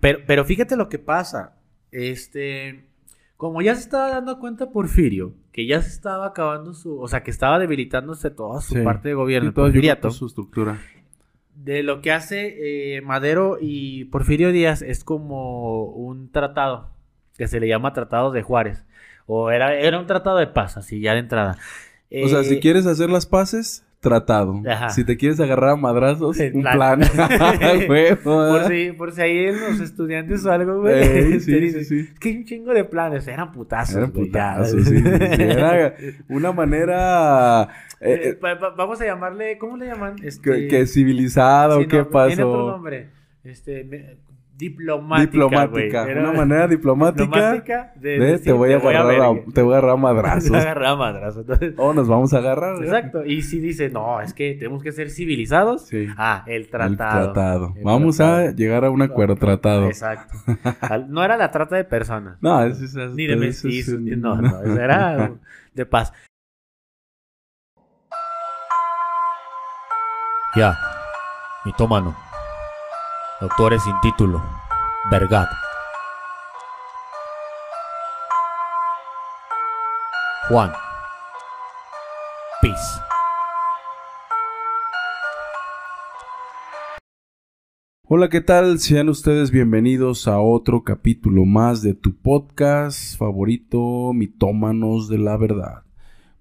Pero, 0.00 0.20
pero 0.26 0.44
fíjate 0.44 0.76
lo 0.76 0.88
que 0.88 0.98
pasa. 0.98 1.56
Este, 1.92 2.84
como 3.36 3.62
ya 3.62 3.74
se 3.74 3.82
estaba 3.82 4.10
dando 4.10 4.38
cuenta 4.38 4.70
Porfirio, 4.70 5.34
que 5.52 5.66
ya 5.66 5.80
se 5.82 5.88
estaba 5.90 6.26
acabando 6.26 6.72
su, 6.74 6.98
o 7.00 7.08
sea, 7.08 7.22
que 7.22 7.30
estaba 7.30 7.58
debilitándose 7.58 8.30
toda 8.30 8.60
su 8.60 8.74
Sí. 8.74 8.80
parte 8.82 9.08
de 9.08 9.14
gobierno, 9.14 9.52
todo, 9.52 9.70
su 10.10 10.26
estructura. 10.26 10.78
de 11.54 11.82
lo 11.82 12.00
que 12.00 12.10
hace 12.12 12.96
eh, 12.96 13.02
Madero 13.02 13.58
y 13.60 14.04
Porfirio 14.06 14.50
Díaz 14.52 14.80
es 14.82 15.04
como 15.04 15.84
un 15.84 16.30
tratado, 16.30 16.88
que 17.36 17.48
se 17.48 17.60
le 17.60 17.68
llama 17.68 17.92
Tratado 17.92 18.30
de 18.30 18.42
Juárez, 18.42 18.84
o 19.26 19.50
era, 19.50 19.74
era 19.74 19.98
un 19.98 20.06
tratado 20.06 20.38
de 20.38 20.46
paz, 20.46 20.76
así 20.78 21.00
ya 21.00 21.12
de 21.12 21.18
entrada. 21.20 21.58
O 22.24 22.28
sea, 22.28 22.40
Eh, 22.40 22.44
si 22.44 22.60
quieres 22.60 22.86
hacer 22.86 23.10
las 23.10 23.26
paces, 23.26 23.84
tratado. 24.00 24.62
Ajá. 24.68 24.88
Si 24.90 25.04
te 25.04 25.16
quieres 25.16 25.38
agarrar 25.40 25.70
a 25.70 25.76
madrazos, 25.76 26.38
un 26.54 26.62
plan. 26.62 27.00
Por 28.24 28.64
si, 28.68 28.92
por 28.92 29.12
si 29.12 29.20
ahí 29.22 29.46
los 29.52 29.80
estudiantes 29.80 30.44
o 30.46 30.50
algo, 30.52 30.80
güey. 30.80 30.94
Ey, 31.02 31.30
te 31.32 31.40
sí, 31.40 31.70
sí, 31.72 31.84
sí. 31.84 31.98
Es 32.12 32.18
que 32.18 32.28
hay 32.30 32.36
un 32.38 32.44
chingo 32.44 32.72
de 32.72 32.84
planes. 32.84 33.26
Eran 33.28 33.52
putazos. 33.52 33.96
Eran 33.96 34.10
putazos, 34.12 34.84
sí, 34.88 34.96
sí, 34.96 35.02
sí. 35.04 35.42
Era 35.42 35.94
una 36.28 36.52
manera 36.52 37.68
eh, 38.00 38.12
Eh, 38.14 38.28
eh, 38.30 38.38
va- 38.42 38.54
va- 38.54 38.70
vamos 38.70 39.00
a 39.00 39.04
llamarle, 39.04 39.58
¿cómo 39.58 39.76
le 39.76 39.86
llaman? 39.86 40.16
que, 40.16 40.28
Este, 40.28 40.68
que 40.68 40.86
civilizado, 40.86 41.78
¿qué 41.80 41.84
no, 41.84 41.88
Tiene 41.88 42.02
otro 42.02 42.10
pasó? 42.12 42.70
nombre. 42.72 43.08
Este, 43.44 43.84
me- 43.84 44.16
diplomática. 44.60 45.30
Diplomática. 45.32 46.08
Era 46.08 46.20
una 46.20 46.32
manera 46.32 46.68
diplomática, 46.68 47.24
diplomática 47.24 47.92
de, 47.96 48.10
de 48.10 48.26
decir, 48.26 48.44
te 48.44 48.52
voy 48.52 48.72
a 48.72 48.76
agarrar 48.76 49.20
a, 49.22 49.52
te 49.52 49.62
voy 49.62 49.74
a 49.74 49.78
agarrar 49.78 49.90
a 49.90 49.94
Te 49.96 50.00
madrazos. 50.00 50.48
voy 50.50 50.58
a 50.58 50.62
agarrar. 50.62 50.90
Entonces, 51.36 51.74
o 51.76 51.92
nos 51.92 52.06
vamos 52.08 52.32
a 52.34 52.38
agarrar. 52.38 52.76
¿eh? 52.76 52.84
exacto. 52.84 53.24
Y 53.24 53.42
si 53.42 53.58
dice, 53.60 53.90
no, 53.90 54.20
es 54.20 54.34
que 54.34 54.54
tenemos 54.54 54.82
que 54.82 54.92
ser 54.92 55.10
civilizados. 55.10 55.86
Sí. 55.86 56.06
Ah, 56.16 56.44
el 56.46 56.62
El 56.62 56.70
tratado. 56.70 57.32
tratado. 57.32 57.72
El 57.76 57.84
Vamos 57.84 58.20
a 58.20 58.36
tratado. 58.36 58.56
llegar 58.56 58.84
a 58.84 58.90
un 58.90 59.02
acuerdo 59.02 59.36
tratado. 59.36 59.86
Exacto. 59.86 60.34
No 61.08 61.24
era 61.24 61.36
la 61.36 61.50
trata 61.50 61.76
de 61.76 61.84
personas. 61.84 62.36
No, 62.40 62.62
eso 62.64 62.84
es 62.84 62.94
Ni 63.14 63.26
de 63.26 63.34
es- 63.34 63.40
mestizos. 63.40 63.98
No, 64.00 64.36
no, 64.36 64.60
eso 64.62 64.78
era 64.80 65.32
de 65.74 65.86
paz. 65.86 66.12
Ya, 70.56 70.76
mitómano. 71.64 72.16
Doctores 73.40 73.82
sin 73.82 73.94
título. 74.02 74.42
Vergat. 75.10 75.48
Juan. 80.46 80.70
Peace. 82.60 83.00
Hola, 88.06 88.28
¿qué 88.28 88.42
tal? 88.42 88.78
Sean 88.78 89.08
ustedes 89.08 89.50
bienvenidos 89.50 90.28
a 90.28 90.38
otro 90.40 90.84
capítulo 90.84 91.46
más 91.46 91.80
de 91.80 91.94
tu 91.94 92.14
podcast 92.14 93.16
favorito, 93.16 94.12
Mitómanos 94.12 95.08
de 95.08 95.16
la 95.16 95.38
Verdad. 95.38 95.84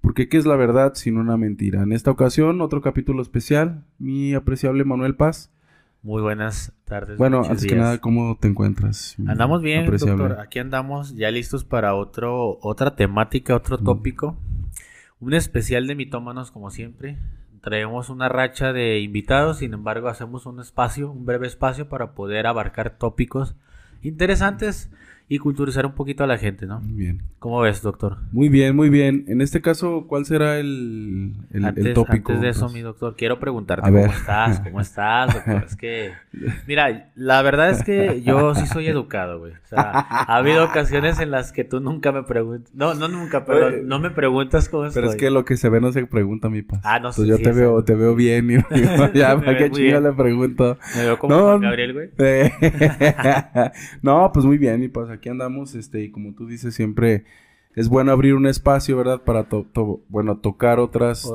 Porque 0.01 0.27
¿qué 0.27 0.35
es 0.35 0.45
la 0.45 0.57
verdad 0.57 0.95
sino 0.95 1.21
una 1.21 1.37
mentira? 1.37 1.81
En 1.83 1.93
esta 1.93 2.11
ocasión, 2.11 2.59
otro 2.59 2.81
capítulo 2.81 3.21
especial, 3.21 3.85
mi 3.99 4.33
apreciable 4.33 4.83
Manuel 4.83 5.15
Paz. 5.15 5.53
Muy 6.01 6.21
buenas 6.21 6.71
tardes. 6.85 7.17
Bueno, 7.17 7.41
antes 7.43 7.65
que 7.65 7.75
nada, 7.75 7.97
¿cómo 7.99 8.37
te 8.39 8.47
encuentras? 8.47 9.15
mi 9.17 9.29
Andamos 9.29 9.61
bien, 9.61 9.83
apreciable? 9.83 10.23
doctor. 10.29 10.39
Aquí 10.41 10.59
andamos 10.59 11.15
ya 11.15 11.29
listos 11.29 11.65
para 11.65 11.93
otro, 11.95 12.57
otra 12.61 12.95
temática, 12.95 13.55
otro 13.55 13.77
Mm. 13.79 13.83
tópico. 13.83 14.37
Un 15.19 15.33
especial 15.33 15.87
de 15.87 15.95
mitómanos, 15.95 16.51
como 16.51 16.69
siempre. 16.71 17.17
Traemos 17.61 18.09
una 18.09 18.29
racha 18.29 18.71
de 18.71 18.99
invitados, 19.01 19.57
sin 19.57 19.73
embargo, 19.73 20.07
hacemos 20.07 20.45
un 20.45 20.61
espacio, 20.61 21.11
un 21.11 21.25
breve 21.25 21.47
espacio 21.47 21.89
para 21.89 22.13
poder 22.13 22.47
abarcar 22.47 22.91
tópicos 22.97 23.55
interesantes 24.01 24.89
y 25.31 25.37
culturizar 25.37 25.85
un 25.85 25.93
poquito 25.93 26.23
a 26.23 26.27
la 26.27 26.39
gente, 26.39 26.65
¿no? 26.65 26.81
Muy 26.81 26.93
bien. 26.95 27.21
¿Cómo 27.37 27.61
ves, 27.61 27.81
doctor? 27.83 28.17
Muy 28.31 28.49
bien, 28.49 28.75
muy 28.75 28.89
bien. 28.89 29.25
En 29.27 29.41
este 29.41 29.61
caso, 29.61 30.05
¿cuál 30.07 30.25
será 30.25 30.57
el, 30.59 31.35
el, 31.51 31.59
el 31.59 31.65
antes, 31.65 31.93
tópico? 31.93 32.31
antes 32.33 32.41
de 32.41 32.49
eso, 32.49 32.61
Pues, 32.61 32.73
mi 32.73 32.81
doctor, 32.81 33.15
quiero 33.15 33.39
preguntarte 33.39 33.87
A 33.87 33.91
ver. 33.91 34.07
cómo 34.07 34.17
estás, 34.17 34.59
cómo 34.59 34.81
estás, 34.81 35.33
doctor. 35.35 35.63
Es 35.67 35.75
que, 35.75 36.11
mira, 36.67 37.11
la 37.15 37.41
verdad 37.43 37.69
es 37.69 37.83
que 37.83 38.21
yo 38.23 38.55
sí 38.55 38.65
soy 38.65 38.87
educado, 38.87 39.37
güey. 39.39 39.53
O 39.53 39.67
sea, 39.67 39.91
ha 39.91 40.35
habido 40.37 40.65
ocasiones 40.65 41.19
en 41.19 41.29
las 41.31 41.51
que 41.51 41.63
tú 41.63 41.79
nunca 41.79 42.11
me 42.11 42.23
preguntas, 42.23 42.73
no, 42.73 42.95
no 42.95 43.07
nunca, 43.07 43.45
pero 43.45 43.83
no 43.83 43.99
me 43.99 44.09
preguntas 44.09 44.67
cómo 44.67 44.87
estoy. 44.87 45.01
Pero 45.03 45.11
es 45.13 45.17
que 45.17 45.29
lo 45.29 45.45
que 45.45 45.57
se 45.57 45.69
ve 45.69 45.79
no 45.79 45.91
se 45.91 46.05
pregunta, 46.07 46.49
mi 46.49 46.63
paz. 46.63 46.81
Ah, 46.83 46.99
no 46.99 47.13
sé, 47.13 47.21
Entonces 47.21 47.27
yo 47.29 47.37
sí, 47.37 47.43
te 47.43 47.51
veo, 47.51 47.83
te 47.83 47.93
veo 47.93 48.15
bien 48.15 48.49
y 48.49 48.55
digo, 48.75 49.13
ya, 49.13 49.39
¿para 49.39 49.57
qué 49.57 49.69
bien. 49.69 50.03
le 50.03 50.11
pregunto? 50.11 50.77
me 50.95 51.03
veo 51.03 51.19
como 51.19 51.35
No. 51.35 51.59
Gabriel, 51.59 51.93
güey. 51.93 52.09
Eh, 52.17 52.51
no, 54.01 54.31
pues 54.33 54.45
muy 54.45 54.57
bien, 54.57 54.79
mi 54.79 54.87
paz, 54.89 55.09
aquí 55.19 55.29
andamos, 55.29 55.75
este, 55.75 56.03
y 56.03 56.09
como 56.09 56.33
tú 56.33 56.47
dices, 56.47 56.73
siempre 56.73 57.23
es 57.75 57.87
bueno 57.87 58.11
abrir 58.11 58.33
un 58.33 58.47
espacio, 58.47 58.97
¿verdad? 58.97 59.21
Para, 59.21 59.43
to- 59.47 59.65
to- 59.71 60.01
bueno, 60.09 60.37
tocar 60.37 60.79
otras 60.79 61.31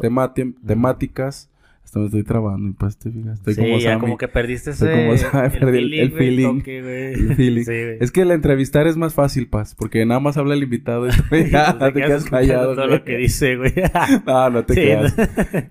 temáticas. 0.66 1.50
Hasta 1.84 1.98
me 1.98 2.06
estoy 2.06 2.22
trabando, 2.24 2.66
mi 2.66 2.72
paz, 2.72 2.96
te 2.98 3.10
fijas. 3.10 3.38
Estoy 3.38 3.54
sí, 3.54 3.60
como 3.60 3.78
ya 3.78 3.90
Sammy. 3.90 4.00
como 4.00 4.16
que 4.18 4.26
perdiste 4.26 4.70
ese, 4.70 4.90
como 4.90 5.16
Sammy, 5.18 5.50
perdí 5.60 5.98
el- 6.00 6.12
feeling. 6.12 6.58
toque, 6.58 6.82
güey. 6.82 7.12
El 7.12 7.36
feeling. 7.36 7.62
Sí, 7.66 7.70
güey. 7.72 7.96
Es 8.00 8.10
que 8.10 8.22
el 8.22 8.30
entrevistar 8.30 8.86
es 8.86 8.96
más 8.96 9.12
fácil, 9.12 9.48
paz, 9.48 9.74
porque 9.74 10.04
nada 10.06 10.18
más 10.18 10.38
habla 10.38 10.54
el 10.54 10.62
invitado 10.62 11.06
y 11.06 11.10
tú 11.10 11.22
ya 11.52 11.78
Te 11.78 11.92
te 11.92 12.00
quedas 12.00 12.24
callado. 12.24 12.74
todo 12.74 12.86
güey. 12.86 12.98
lo 12.98 13.04
que 13.04 13.16
dice, 13.18 13.56
güey. 13.56 13.74
No, 14.26 14.48
no 14.48 14.64
te 14.64 14.74
Sí, 14.74 14.80
creas. 14.80 15.14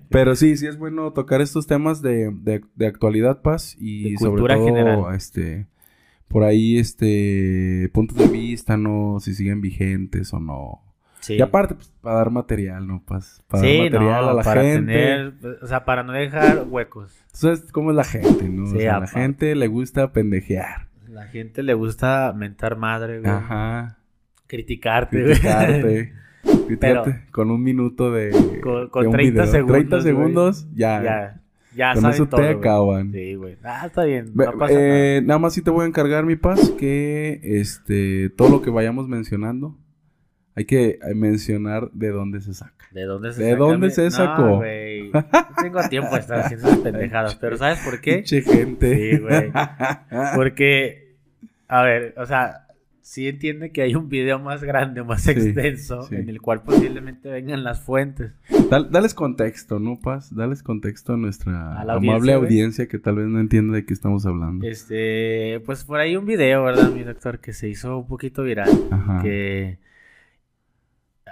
Pero 0.08 0.36
sí, 0.36 0.56
sí 0.56 0.68
es 0.68 0.78
bueno 0.78 1.12
tocar 1.12 1.40
estos 1.40 1.66
temas 1.66 2.00
de, 2.00 2.30
de, 2.32 2.62
de 2.76 2.86
actualidad, 2.86 3.42
Paz, 3.42 3.76
y 3.80 4.12
De 4.12 4.18
sobre 4.18 4.42
todo, 4.54 4.64
general. 4.66 5.14
este, 5.16 5.66
por 6.28 6.44
ahí, 6.44 6.78
este, 6.78 7.90
puntos 7.92 8.16
de 8.18 8.28
vista, 8.28 8.76
¿no? 8.76 9.18
Si 9.20 9.34
siguen 9.34 9.60
vigentes 9.60 10.32
o 10.32 10.40
no. 10.40 10.80
Sí. 11.20 11.34
Y 11.36 11.40
aparte, 11.42 11.74
pues, 11.74 11.90
para 12.02 12.16
dar 12.16 12.30
material, 12.30 12.86
¿no, 12.86 13.02
Paz? 13.02 13.42
Para 13.48 13.62
Sí, 13.62 13.76
dar 13.78 13.92
material 13.92 14.24
no, 14.24 14.30
a 14.30 14.34
la 14.34 14.42
para 14.42 14.62
gente. 14.62 14.92
tener, 14.92 15.34
o 15.62 15.66
sea, 15.66 15.84
para 15.86 16.02
no 16.02 16.12
dejar 16.12 16.66
huecos. 16.68 17.16
Sabes 17.32 17.70
cómo 17.72 17.90
es 17.90 17.96
la 17.96 18.04
gente, 18.04 18.46
¿no? 18.48 18.64
O 18.64 18.66
Sí, 18.66 18.78
sea, 18.80 18.96
a 18.96 19.00
la 19.00 19.06
gente 19.06 19.54
le 19.54 19.66
gusta 19.68 20.12
pendejear. 20.12 20.88
La 21.08 21.26
gente 21.28 21.62
le 21.62 21.72
gusta 21.74 22.32
mentar 22.36 22.76
madre, 22.76 23.20
güey. 23.20 23.30
Ajá. 23.30 23.98
Criticarte, 24.46 25.22
güey. 25.22 25.32
Criticarte. 25.34 26.12
Criticarte 26.66 27.24
con 27.30 27.50
un 27.50 27.62
minuto 27.62 28.10
de, 28.10 28.30
Con- 28.62 28.88
con 28.90 29.02
de 29.02 29.08
un 29.08 29.14
30 29.14 29.30
video. 29.32 29.46
segundos, 29.46 29.72
30 29.76 29.96
güey. 29.96 30.02
segundos, 30.06 30.68
ya. 30.74 31.02
Ya, 31.02 31.40
ya 31.76 31.92
Con 31.92 32.02
saben 32.02 32.14
eso 32.14 32.26
todo, 32.26 32.40
te 32.40 32.46
güey. 32.48 32.58
acaban. 32.58 33.12
Sí, 33.12 33.34
güey. 33.34 33.56
Ah, 33.62 33.84
está 33.86 34.04
bien. 34.04 34.30
No 34.34 34.52
pasa 34.58 34.74
eh, 34.76 35.22
nada 35.24 35.38
más 35.38 35.52
sí 35.54 35.62
te 35.62 35.70
voy 35.70 35.84
a 35.84 35.88
encargar, 35.88 36.24
mi 36.24 36.36
paz, 36.36 36.70
que 36.78 37.40
este 37.42 38.30
todo 38.30 38.48
lo 38.48 38.62
que 38.62 38.70
vayamos 38.70 39.08
mencionando, 39.08 39.76
hay 40.54 40.64
que 40.66 40.98
eh, 41.02 41.14
mencionar 41.14 41.90
de 41.92 42.08
dónde 42.10 42.40
se 42.40 42.54
saca. 42.54 42.72
¿De 42.92 43.02
dónde 43.02 43.32
se 43.32 43.42
¿De 43.42 43.50
saca 43.52 43.58
dónde 43.64 43.90
se 43.90 44.04
No, 44.04 44.10
sacó? 44.10 44.56
güey. 44.58 45.10
No 45.10 45.22
tengo 45.62 45.80
tiempo 45.88 46.14
de 46.14 46.20
estar 46.20 46.38
haciendo 46.40 46.68
esas 46.68 46.78
pendejadas. 46.80 47.34
Pero 47.36 47.56
¿sabes 47.56 47.80
por 47.80 48.00
qué? 48.00 48.14
Pinche 48.18 48.42
gente. 48.42 48.94
Sí, 49.10 49.18
güey. 49.18 49.50
Porque, 50.36 51.16
a 51.66 51.82
ver, 51.82 52.14
o 52.16 52.24
sea, 52.26 52.68
sí 53.00 53.26
entiende 53.26 53.72
que 53.72 53.82
hay 53.82 53.96
un 53.96 54.08
video 54.08 54.38
más 54.38 54.62
grande, 54.62 55.02
más 55.02 55.22
Sí, 55.22 55.32
extenso, 55.32 56.02
sí. 56.02 56.14
en 56.14 56.28
el 56.28 56.40
cual 56.40 56.62
posiblemente 56.62 57.28
vengan 57.30 57.64
las 57.64 57.80
fuentes. 57.80 58.32
Dal- 58.74 58.90
dales 58.90 59.14
contexto, 59.14 59.78
¿no, 59.78 59.98
Paz? 60.00 60.34
Dales 60.34 60.62
contexto 60.62 61.14
a 61.14 61.16
nuestra 61.16 61.78
A 61.80 61.82
amable 61.94 62.32
audiencia, 62.32 62.88
que 62.88 62.98
tal 62.98 63.16
vez 63.16 63.26
no 63.26 63.40
entiende 63.40 63.76
de 63.76 63.84
qué 63.86 63.94
estamos 63.94 64.26
hablando. 64.26 64.66
Este, 64.66 65.60
pues 65.64 65.84
por 65.84 66.00
ahí 66.00 66.16
un 66.16 66.26
video, 66.26 66.64
¿verdad, 66.64 66.90
mi 66.90 67.02
doctor? 67.04 67.38
Que 67.38 67.52
se 67.52 67.68
hizo 67.68 67.98
un 67.98 68.06
poquito 68.06 68.42
viral. 68.42 68.70
Ajá. 68.90 69.22
que 69.22 69.78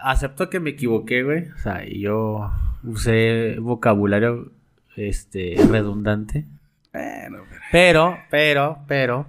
acepto 0.03 0.51
que 0.51 0.61
me 0.61 0.71
equivoqué, 0.71 1.23
güey. 1.23 1.49
O 1.49 1.59
sea, 1.59 1.85
yo 1.87 2.51
usé 2.85 3.57
vocabulario 3.61 4.53
este 4.97 5.55
redundante, 5.71 6.45
Bueno, 6.93 7.39
pero 7.71 8.19
pero 8.31 8.79
pero 8.87 9.27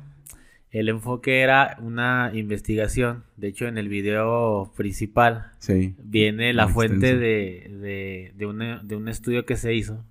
el 0.74 0.90
enfoque 0.90 1.42
era 1.42 1.78
una 1.80 2.32
investigación. 2.34 3.24
De 3.38 3.48
hecho, 3.48 3.68
en 3.68 3.78
el 3.78 3.90
video 3.90 4.74
principal 4.76 5.52
sí. 5.60 5.94
viene 6.04 6.52
la 6.52 6.68
fuente 6.68 7.16
de, 7.16 8.34
de, 8.36 8.80
de 8.84 8.96
un 8.96 9.08
estudio 9.08 9.46
que 9.46 9.56
se 9.56 9.76
hizo. 9.76 10.04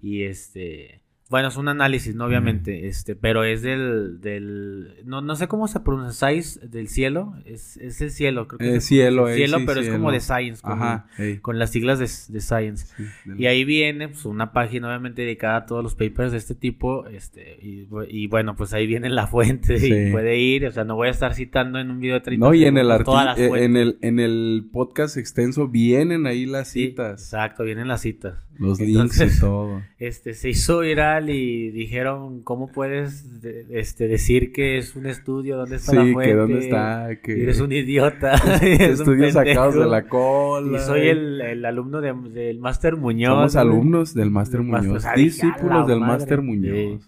Y 0.00 0.22
este. 0.22 1.01
Bueno, 1.32 1.48
es 1.48 1.56
un 1.56 1.66
análisis, 1.68 2.14
¿no? 2.14 2.26
Obviamente. 2.26 2.88
Este, 2.88 3.16
pero 3.16 3.42
es 3.42 3.62
del. 3.62 4.20
del 4.20 4.96
no, 5.06 5.22
no 5.22 5.34
sé 5.34 5.48
cómo 5.48 5.66
se 5.66 5.80
pronuncia. 5.80 6.12
Science 6.28 6.60
del 6.68 6.88
cielo. 6.88 7.32
Es, 7.46 7.78
es 7.78 8.02
el 8.02 8.10
cielo, 8.10 8.46
creo 8.48 8.58
que 8.58 8.66
Eh, 8.66 8.68
es 8.68 8.74
el- 8.74 8.82
cielo, 8.82 9.28
el 9.28 9.32
eh, 9.32 9.36
cielo, 9.38 9.58
sí, 9.60 9.64
pero 9.66 9.80
es 9.80 9.88
como 9.88 10.12
de 10.12 10.20
science. 10.20 10.60
Con, 10.60 10.72
Ajá. 10.74 11.06
con 11.40 11.58
las 11.58 11.70
siglas 11.70 11.98
de, 11.98 12.04
de 12.34 12.40
science. 12.42 12.86
sí, 12.96 13.04
del- 13.24 13.40
Y 13.40 13.46
ahí 13.46 13.64
viene 13.64 14.08
pues, 14.08 14.26
una 14.26 14.52
página 14.52 14.88
obviamente 14.88 15.22
dedicada 15.22 15.56
a 15.56 15.64
todos 15.64 15.82
los 15.82 15.94
papers 15.94 16.32
de 16.32 16.36
este 16.38 16.54
tipo. 16.54 17.06
Este, 17.06 17.56
y, 17.62 17.88
y 18.10 18.26
bueno, 18.26 18.54
pues 18.54 18.74
ahí 18.74 18.86
viene 18.86 19.08
la 19.08 19.26
fuente 19.32 19.78
Sí. 19.78 19.90
y 19.90 20.12
puede 20.12 20.36
ir. 20.38 20.66
O 20.66 20.70
sea, 20.70 20.84
no 20.84 20.96
voy 20.96 21.08
a 21.08 21.12
estar 21.12 21.34
citando 21.34 21.78
en 21.78 21.90
un 21.90 21.98
video 21.98 22.16
de 22.16 22.20
30 22.20 22.46
No, 22.46 22.52
y 22.52 22.66
en 22.66 22.76
el, 22.76 22.88
todas 23.04 23.24
las 23.24 23.38
eh, 23.38 23.50
en, 23.64 23.78
el, 23.78 23.96
en 24.02 24.20
el 24.20 24.68
podcast 24.70 25.16
extenso 25.16 25.66
vienen 25.66 26.26
ahí 26.26 26.44
las 26.44 26.68
citas. 26.68 27.22
exacto, 27.22 27.64
vienen 27.64 27.88
las 27.88 28.02
citas. 28.02 28.34
Los 28.58 28.78
links 28.80 29.18
y 29.18 29.40
todo. 29.40 29.80
este, 29.98 30.34
se 30.34 30.50
hizo 30.50 30.80
viral 30.80 31.21
y 31.28 31.70
dijeron, 31.70 32.42
¿cómo 32.42 32.68
puedes 32.72 33.40
de- 33.40 33.66
este, 33.70 34.08
decir 34.08 34.52
que 34.52 34.78
es 34.78 34.94
un 34.96 35.06
estudio? 35.06 35.56
¿Dónde 35.56 35.76
está 35.76 35.94
la 35.94 36.04
Sí, 36.04 36.12
fuente? 36.12 36.30
que 36.30 36.36
dónde 36.36 36.58
está, 36.58 37.08
que 37.22 37.42
Eres 37.42 37.60
un 37.60 37.72
idiota. 37.72 38.34
un 38.62 38.66
estudios 38.68 39.32
sacados 39.32 39.74
de 39.74 39.86
la 39.86 40.02
cola. 40.08 40.76
Y 40.76 40.80
soy 40.80 41.08
el, 41.08 41.40
el 41.40 41.64
alumno 41.64 42.00
de- 42.00 42.14
del 42.30 42.58
Máster 42.58 42.96
Muñoz. 42.96 43.30
Somos 43.52 43.56
alumnos 43.56 44.14
del 44.14 44.30
Máster 44.30 44.60
Muñoz. 44.62 44.96
o 44.96 45.00
sea, 45.00 45.14
dije, 45.14 45.42
a 45.42 45.46
discípulos 45.46 45.80
la 45.80 45.86
del. 45.86 46.00
Máster 46.00 46.42
Muñoz. 46.42 46.74
Sí. 46.74 46.98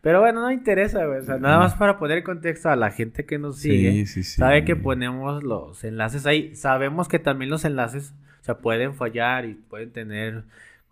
Pero 0.00 0.20
bueno, 0.20 0.42
no 0.42 0.52
interesa, 0.52 1.06
güey. 1.06 1.20
O 1.20 1.22
sea, 1.22 1.38
nada 1.38 1.58
más 1.58 1.74
para 1.76 1.98
poner 1.98 2.22
contexto 2.22 2.68
a 2.68 2.76
la 2.76 2.90
gente 2.90 3.24
que 3.24 3.38
nos 3.38 3.58
sigue. 3.58 3.90
Sí, 3.92 4.06
sí, 4.06 4.22
sí. 4.22 4.36
Sabe 4.36 4.64
que 4.66 4.76
ponemos 4.76 5.42
los 5.42 5.82
enlaces 5.82 6.26
ahí. 6.26 6.54
Sabemos 6.54 7.08
que 7.08 7.18
también 7.18 7.50
los 7.50 7.64
enlaces, 7.64 8.12
o 8.42 8.44
sea, 8.44 8.58
pueden 8.58 8.92
fallar 8.94 9.46
y 9.46 9.54
pueden 9.54 9.92
tener 9.92 10.44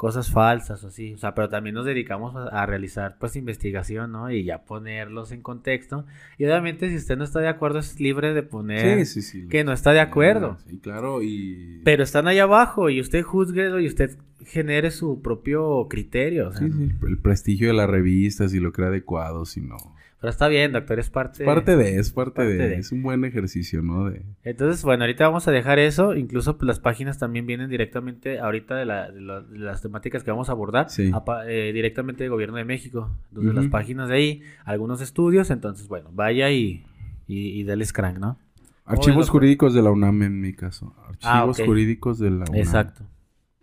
cosas 0.02 0.32
falsas 0.32 0.82
o 0.82 0.88
así. 0.88 1.14
O 1.14 1.16
sea, 1.16 1.32
pero 1.32 1.48
también 1.48 1.76
nos 1.76 1.84
dedicamos 1.86 2.34
a, 2.34 2.48
a 2.48 2.66
realizar 2.66 3.18
pues 3.20 3.36
investigación, 3.36 4.10
¿no? 4.10 4.32
Y 4.32 4.42
ya 4.42 4.64
ponerlos 4.64 5.30
en 5.30 5.42
contexto. 5.42 6.04
Y 6.38 6.44
obviamente 6.44 6.90
si 6.90 6.96
usted 6.96 7.16
no 7.16 7.22
está 7.22 7.38
de 7.38 7.46
acuerdo 7.46 7.78
es 7.78 8.00
libre 8.00 8.34
de 8.34 8.42
poner 8.42 9.06
Sí, 9.06 9.22
sí, 9.22 9.22
sí. 9.22 9.46
que 9.48 9.62
no 9.62 9.72
está 9.72 9.92
de 9.92 10.00
acuerdo. 10.00 10.58
Sí, 10.66 10.80
claro, 10.80 11.22
y... 11.22 11.82
Pero 11.84 12.02
están 12.02 12.26
ahí 12.26 12.40
abajo 12.40 12.90
y 12.90 13.00
usted 13.00 13.22
juzguelo 13.22 13.78
y 13.78 13.86
usted 13.86 14.18
genere 14.44 14.90
su 14.90 15.22
propio 15.22 15.86
criterio. 15.88 16.48
o 16.48 16.52
sea, 16.52 16.66
Sí, 16.66 16.72
sí, 16.72 16.90
el 17.06 17.18
prestigio 17.18 17.68
de 17.68 17.74
la 17.74 17.86
revista, 17.86 18.48
si 18.48 18.58
lo 18.58 18.72
cree 18.72 18.88
adecuado, 18.88 19.44
si 19.44 19.60
no. 19.60 19.76
Pero 20.22 20.30
está 20.30 20.46
bien, 20.48 20.70
doctor, 20.72 20.98
es 21.00 21.10
parte, 21.10 21.42
Es 21.42 21.46
parte 21.46 21.76
de, 21.76 21.98
es 21.98 22.12
parte, 22.12 22.30
parte 22.36 22.52
de, 22.52 22.68
de. 22.68 22.74
es 22.76 22.92
un 22.92 23.02
buen 23.02 23.24
ejercicio, 23.24 23.82
¿no? 23.82 24.08
De... 24.08 24.22
Entonces, 24.44 24.82
bueno, 24.84 25.02
ahorita 25.02 25.26
vamos 25.26 25.46
a 25.48 25.50
dejar 25.50 25.78
eso. 25.80 26.14
Incluso 26.14 26.56
pues, 26.56 26.66
las 26.66 26.78
páginas 26.78 27.18
también 27.18 27.44
vienen 27.44 27.68
directamente 27.68 28.38
ahorita 28.38 28.76
de, 28.76 28.84
la- 28.86 29.10
de 29.10 29.20
la- 29.20 29.40
de 29.42 29.58
las 29.58 29.82
temáticas 29.82 30.22
que 30.22 30.30
vamos 30.30 30.48
a 30.48 30.52
abordar, 30.52 30.88
Sí. 30.90 31.10
eh, 31.48 31.72
directamente 31.74 32.22
del 32.22 32.30
gobierno 32.30 32.56
de 32.56 32.64
México. 32.64 33.10
Entonces, 33.30 33.52
las 33.54 33.66
páginas 33.66 34.08
de 34.08 34.14
ahí, 34.14 34.42
algunos 34.64 35.00
estudios. 35.02 35.50
Entonces, 35.50 35.88
bueno, 35.88 36.08
vaya 36.12 36.50
y, 36.52 36.84
y, 37.26 37.60
y 37.60 37.64
dale 37.64 37.84
crank, 37.86 38.18
¿no? 38.18 38.38
Archivos 38.84 39.28
jurídicos 39.28 39.74
de 39.74 39.82
la 39.82 39.90
UNAM 39.90 40.22
en 40.22 40.40
mi 40.40 40.52
caso. 40.54 40.94
Archivos 41.08 41.20
Ah, 41.24 41.44
ok. 41.44 41.66
jurídicos 41.66 42.18
de 42.20 42.30
la 42.30 42.44
UNAM. 42.48 42.54
Exacto. 42.56 43.04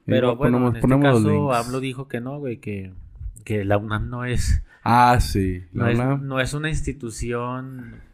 Pero 0.06 0.28
lo 0.28 0.36
bueno, 0.36 0.58
ponemos- 0.58 0.70
en 0.72 0.76
este 0.76 0.82
ponemos 0.88 1.24
caso. 1.24 1.54
AMLO 1.54 1.80
dijo 1.80 2.08
que 2.10 2.20
no, 2.20 2.38
güey, 2.40 2.58
que, 2.58 2.92
que 3.46 3.64
la 3.64 3.78
UNAM 3.78 4.10
no 4.10 4.26
es, 4.26 4.62
Ah, 4.84 5.20
sí. 5.22 5.64
no, 5.74 5.86
La 5.86 5.92
es, 5.92 5.98
UNAM. 6.00 6.28
no 6.28 6.40
es 6.40 6.54
una 6.54 6.70
institución... 6.70 8.08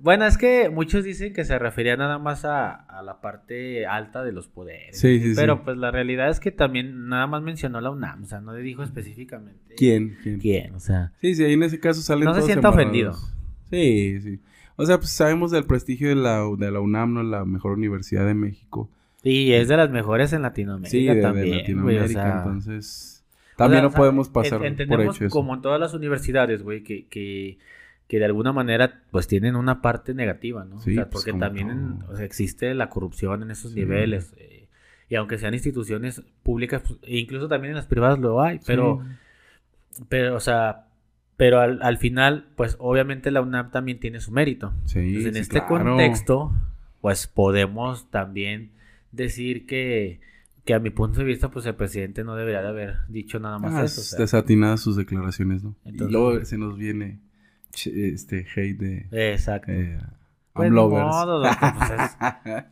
Bueno, 0.00 0.26
es 0.26 0.36
que 0.36 0.68
muchos 0.68 1.04
dicen 1.04 1.32
que 1.32 1.44
se 1.44 1.56
refería 1.60 1.96
nada 1.96 2.18
más 2.18 2.44
a, 2.44 2.72
a 2.74 3.02
la 3.02 3.20
parte 3.20 3.86
alta 3.86 4.24
de 4.24 4.32
los 4.32 4.48
poderes. 4.48 4.98
Sí, 4.98 5.20
sí, 5.20 5.32
Pero 5.36 5.56
sí. 5.56 5.60
pues 5.64 5.76
la 5.76 5.92
realidad 5.92 6.28
es 6.28 6.40
que 6.40 6.50
también 6.50 7.08
nada 7.08 7.28
más 7.28 7.40
mencionó 7.42 7.80
la 7.80 7.90
UNAM, 7.90 8.24
o 8.24 8.26
sea, 8.26 8.40
no 8.40 8.52
le 8.52 8.62
dijo 8.62 8.82
específicamente. 8.82 9.76
¿Quién? 9.76 10.16
¿Quién? 10.24 10.38
¿Quién? 10.40 10.74
O 10.74 10.80
sea, 10.80 11.12
Sí, 11.20 11.36
sí, 11.36 11.44
ahí 11.44 11.52
en 11.52 11.62
ese 11.62 11.78
caso 11.78 12.00
salen 12.00 12.24
No 12.24 12.32
se 12.34 12.40
todos 12.40 12.46
sienta 12.50 12.68
embarrados. 12.70 13.32
Sí, 13.70 14.20
sí. 14.22 14.40
O 14.74 14.84
sea, 14.86 14.98
pues 14.98 15.10
sabemos 15.10 15.52
del 15.52 15.64
prestigio 15.66 16.08
de 16.08 16.16
la, 16.16 16.42
de 16.58 16.72
la 16.72 16.80
UNAM, 16.80 17.14
¿no? 17.14 17.22
La 17.22 17.44
mejor 17.44 17.72
universidad 17.72 18.26
de 18.26 18.34
México. 18.34 18.90
y 19.22 19.52
es 19.52 19.68
de 19.68 19.76
las 19.76 19.90
mejores 19.90 20.32
en 20.32 20.42
Latinoamérica 20.42 20.90
Sí, 20.90 21.04
de, 21.06 21.22
también, 21.22 21.58
Latinoamérica, 21.58 22.04
o 22.04 22.08
sea, 22.08 22.36
entonces... 22.38 23.11
o 23.62 23.64
También 23.64 23.82
sea, 23.82 23.88
no 23.90 23.94
podemos 23.94 24.28
pasar 24.28 24.58
por 24.58 24.66
entendemos 24.66 25.16
hecho 25.16 25.26
eso. 25.26 25.32
como 25.32 25.54
en 25.54 25.62
todas 25.62 25.80
las 25.80 25.94
universidades, 25.94 26.62
güey, 26.62 26.82
que, 26.82 27.06
que, 27.06 27.58
que 28.08 28.18
de 28.18 28.24
alguna 28.24 28.52
manera 28.52 29.02
pues 29.10 29.26
tienen 29.28 29.56
una 29.56 29.80
parte 29.82 30.14
negativa, 30.14 30.64
¿no? 30.64 30.80
Sí, 30.80 30.92
o 30.92 30.94
sea, 30.94 31.10
pues, 31.10 31.24
porque 31.24 31.38
también 31.38 31.70
en- 31.70 31.98
todo. 32.00 32.12
o 32.12 32.16
sea, 32.16 32.24
existe 32.24 32.74
la 32.74 32.88
corrupción 32.88 33.42
en 33.42 33.50
esos 33.50 33.72
Sí. 33.72 33.80
niveles. 33.80 34.34
eh, 34.36 34.68
y 35.08 35.14
aunque 35.16 35.36
sean 35.38 35.52
instituciones 35.52 36.22
públicas, 36.42 36.82
pues, 36.86 36.98
e 37.02 37.18
incluso 37.18 37.46
también 37.46 37.72
en 37.72 37.76
las 37.76 37.86
privadas 37.86 38.18
lo 38.18 38.40
hay, 38.42 38.60
pero... 38.66 39.00
Sí. 39.04 40.04
Pero, 40.08 40.36
o 40.36 40.40
sea, 40.40 40.86
pero 41.36 41.60
al, 41.60 41.80
al 41.82 41.98
final, 41.98 42.46
pues 42.56 42.76
obviamente 42.78 43.30
la 43.30 43.42
UNAM 43.42 43.70
también 43.70 44.00
tiene 44.00 44.20
su 44.20 44.32
mérito. 44.32 44.72
Sí, 44.84 45.00
Entonces, 45.00 45.26
en 45.26 45.36
este 45.36 45.58
claro. 45.60 45.84
contexto, 45.84 46.52
pues 47.02 47.26
podemos 47.26 48.10
también 48.10 48.70
decir 49.10 49.66
que, 49.66 50.20
que 50.64 50.74
a 50.74 50.78
mi 50.78 50.90
punto 50.90 51.18
de 51.20 51.24
vista, 51.24 51.50
pues 51.50 51.66
el 51.66 51.74
presidente 51.74 52.22
no 52.24 52.36
debería 52.36 52.62
de 52.62 52.68
haber 52.68 52.96
dicho 53.08 53.40
nada 53.40 53.58
más 53.58 53.74
Ah, 53.74 53.84
eso. 53.84 54.00
o 54.00 54.04
sea. 54.04 54.18
desatinadas 54.20 54.80
sus 54.80 54.96
declaraciones, 54.96 55.64
¿no? 55.64 55.74
Entonces- 55.84 56.08
y 56.08 56.12
luego 56.12 56.44
se 56.44 56.58
nos 56.58 56.76
viene 56.78 57.18
este 57.74 58.46
hate 58.54 58.78
de 58.78 59.32
Exacto. 59.32 59.72
eh, 59.72 59.98
Pues, 60.52 60.70
ni 60.70 60.78
Amlovers. 60.78 61.06
modo, 61.06 61.40
doctor, 61.40 61.72
pues, 61.78 61.90
es- 61.90 62.16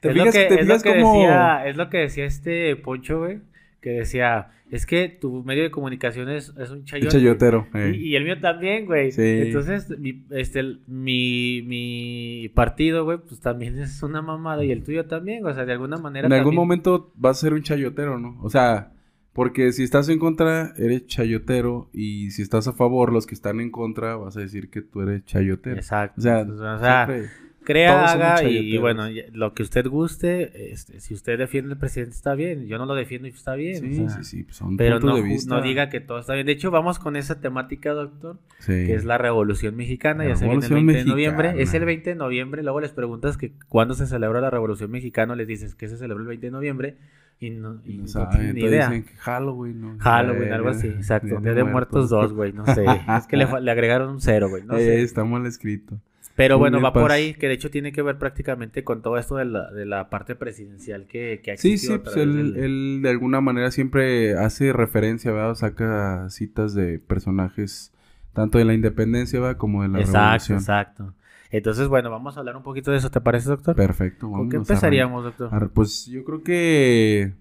¿Te 0.00 0.08
es 0.10 0.16
lo 0.16 0.22
fijas, 0.24 0.34
que, 0.34 0.44
te 0.46 0.54
es 0.54 0.60
lo 0.60 0.66
fijas 0.78 0.82
que 0.82 1.00
cómo- 1.00 1.12
decía, 1.14 1.66
es 1.66 1.76
lo 1.76 1.88
que 1.90 1.98
decía 1.98 2.24
este 2.24 2.76
Poncho, 2.76 3.18
güey, 3.20 3.40
que 3.80 3.90
decía, 3.90 4.50
es 4.70 4.86
que 4.86 5.08
tu 5.08 5.42
medio 5.42 5.62
de 5.62 5.70
comunicación 5.70 6.28
es, 6.30 6.52
es 6.58 6.70
un 6.70 6.84
chayote. 6.84 7.10
chayotero. 7.16 7.66
eh. 7.74 7.92
Y, 7.96 8.08
y 8.10 8.16
el 8.16 8.24
mío 8.24 8.38
también, 8.40 8.86
güey. 8.86 9.10
Sí. 9.12 9.22
Entonces, 9.22 9.88
mi, 9.98 10.24
este, 10.30 10.62
mi, 10.86 11.62
mi 11.66 12.48
partido, 12.54 13.04
güey, 13.04 13.18
pues 13.18 13.40
también 13.40 13.78
es 13.78 14.02
una 14.02 14.22
mamada 14.22 14.64
y 14.64 14.70
el 14.70 14.84
tuyo 14.84 15.06
también, 15.06 15.44
o 15.44 15.52
sea, 15.54 15.64
de 15.64 15.72
alguna 15.72 15.96
manera. 15.96 16.26
En 16.26 16.32
algún 16.32 16.54
momento 16.54 17.12
vas 17.16 17.38
a 17.38 17.40
ser 17.40 17.54
un 17.54 17.62
chayotero, 17.62 18.18
¿no? 18.18 18.38
O 18.42 18.50
sea, 18.50 18.92
porque 19.32 19.72
si 19.72 19.82
estás 19.84 20.08
en 20.08 20.18
contra, 20.18 20.72
eres 20.76 21.06
chayotero. 21.06 21.88
Y 21.92 22.30
si 22.32 22.42
estás 22.42 22.66
a 22.68 22.72
favor, 22.72 23.12
los 23.12 23.26
que 23.26 23.34
están 23.34 23.60
en 23.60 23.70
contra, 23.70 24.16
vas 24.16 24.36
a 24.36 24.40
decir 24.40 24.70
que 24.70 24.82
tú 24.82 25.00
eres 25.02 25.24
chayotero. 25.24 25.76
Exacto. 25.76 26.14
O 26.18 26.22
sea, 26.22 26.40
Entonces, 26.40 26.66
o 26.66 26.78
sea, 26.78 27.06
siempre- 27.06 27.30
crea, 27.72 28.12
haga 28.12 28.42
y, 28.48 28.76
bueno, 28.78 29.08
ya- 29.10 29.22
lo 29.32 29.54
que 29.54 29.62
usted 29.62 29.86
guste, 29.86 30.72
este, 30.72 31.00
si 31.00 31.14
usted 31.14 31.38
defiende 31.38 31.72
al 31.72 31.78
presidente 31.78 32.14
está 32.14 32.34
bien, 32.34 32.66
yo 32.66 32.78
no 32.78 32.86
lo 32.86 32.94
defiendo 32.94 33.28
y 33.28 33.30
está 33.30 33.54
bien. 33.54 33.76
Sí, 33.94 34.02
o 34.04 34.08
sea, 34.10 34.22
sí, 34.22 34.24
sí, 34.38 34.42
pues 34.44 34.56
son 34.56 34.76
Pero 34.76 35.00
no, 35.00 35.16
de 35.16 35.22
vista. 35.22 35.54
no 35.54 35.62
diga 35.62 35.88
que 35.88 36.00
todo 36.00 36.18
está 36.18 36.34
bien. 36.34 36.46
De 36.46 36.52
hecho, 36.52 36.70
vamos 36.70 36.98
con 36.98 37.16
esa 37.16 37.40
temática, 37.40 37.92
doctor, 37.92 38.38
Sí. 38.58 38.72
que 38.72 38.94
es 38.94 39.04
la 39.04 39.18
Revolución 39.18 39.76
Mexicana. 39.76 40.24
La 40.24 40.30
Ya 40.30 40.36
se 40.36 40.44
viene 40.44 40.56
el 40.56 40.62
Revolución 40.62 40.86
20 40.86 41.04
de 41.04 41.10
noviembre. 41.10 41.62
Es 41.62 41.74
el 41.74 41.84
20 41.84 42.10
de 42.10 42.16
noviembre. 42.16 42.62
Luego 42.62 42.80
les 42.80 42.92
preguntas 42.92 43.36
que 43.36 43.52
cuándo 43.68 43.94
se 43.94 44.06
celebra 44.06 44.40
la 44.40 44.50
Revolución 44.50 44.90
Mexicana. 44.90 45.36
Les 45.36 45.46
dices 45.46 45.74
que 45.74 45.88
se 45.88 45.96
celebra 45.96 46.22
el 46.22 46.28
20 46.28 46.46
de 46.46 46.50
noviembre 46.52 46.96
y 47.42 47.50
no, 47.50 47.80
y 47.86 47.96
no 47.98 48.06
saben, 48.06 48.54
ni 48.54 48.60
idea. 48.60 48.88
dicen 48.88 49.04
que 49.04 49.14
Halloween, 49.16 49.80
¿no? 49.80 49.96
Halloween, 49.98 50.48
Eh, 50.48 50.52
algo 50.52 50.68
así, 50.68 50.88
exacto. 50.88 51.36
de 51.36 51.40
Día 51.40 51.54
de 51.54 51.64
Muertos 51.64 52.10
2, 52.10 52.34
güey, 52.34 52.52
no 52.52 52.66
sé. 52.66 52.84
es 52.84 53.26
que 53.26 53.36
le 53.38 53.44
agregaron 53.44 54.10
un 54.10 54.20
cero, 54.20 54.48
güey, 54.50 54.62
no 54.64 54.74
Eh, 54.76 54.80
sé. 54.80 55.02
está 55.02 55.24
mal 55.24 55.46
escrito. 55.46 55.98
Pero 56.40 56.58
bueno, 56.58 56.80
va 56.80 56.92
por 56.92 57.10
Paz. 57.10 57.12
ahí, 57.12 57.34
que 57.34 57.48
de 57.48 57.54
hecho 57.54 57.70
tiene 57.70 57.92
que 57.92 58.02
ver 58.02 58.18
prácticamente 58.18 58.82
con 58.84 59.02
todo 59.02 59.18
esto 59.18 59.36
de 59.36 59.44
la, 59.44 59.70
de 59.70 59.84
la 59.86 60.08
parte 60.10 60.34
presidencial 60.34 61.06
que, 61.06 61.40
que 61.42 61.50
ha 61.50 61.54
Sí, 61.54 61.72
existido 61.72 61.92
sí, 61.94 61.98
pues 61.98 62.16
él, 62.16 62.52
del- 62.54 62.56
él 62.56 63.00
de 63.02 63.10
alguna 63.10 63.40
manera 63.42 63.70
siempre 63.70 64.34
hace 64.38 64.72
referencia, 64.72 65.30
¿verdad? 65.30 65.50
O 65.50 65.54
saca 65.54 66.28
citas 66.30 66.72
de 66.74 66.98
personajes 66.98 67.92
tanto 68.32 68.56
de 68.58 68.64
la 68.64 68.72
independencia, 68.74 69.40
¿verdad? 69.40 69.58
Como 69.58 69.82
de 69.82 69.88
la 69.90 69.98
Exacto, 69.98 70.06
revolución. 70.06 70.58
exacto. 70.58 71.14
Entonces, 71.50 71.88
bueno, 71.88 72.10
vamos 72.10 72.36
a 72.36 72.40
hablar 72.40 72.56
un 72.56 72.62
poquito 72.62 72.90
de 72.92 72.98
eso, 72.98 73.10
¿te 73.10 73.20
parece, 73.20 73.48
doctor? 73.50 73.76
Perfecto. 73.76 74.30
¿Con 74.30 74.48
qué 74.48 74.56
a 74.56 74.60
empezaríamos, 74.62 75.24
doctor? 75.24 75.50
Pues 75.74 76.06
yo 76.06 76.24
creo 76.24 76.42
que, 76.42 77.34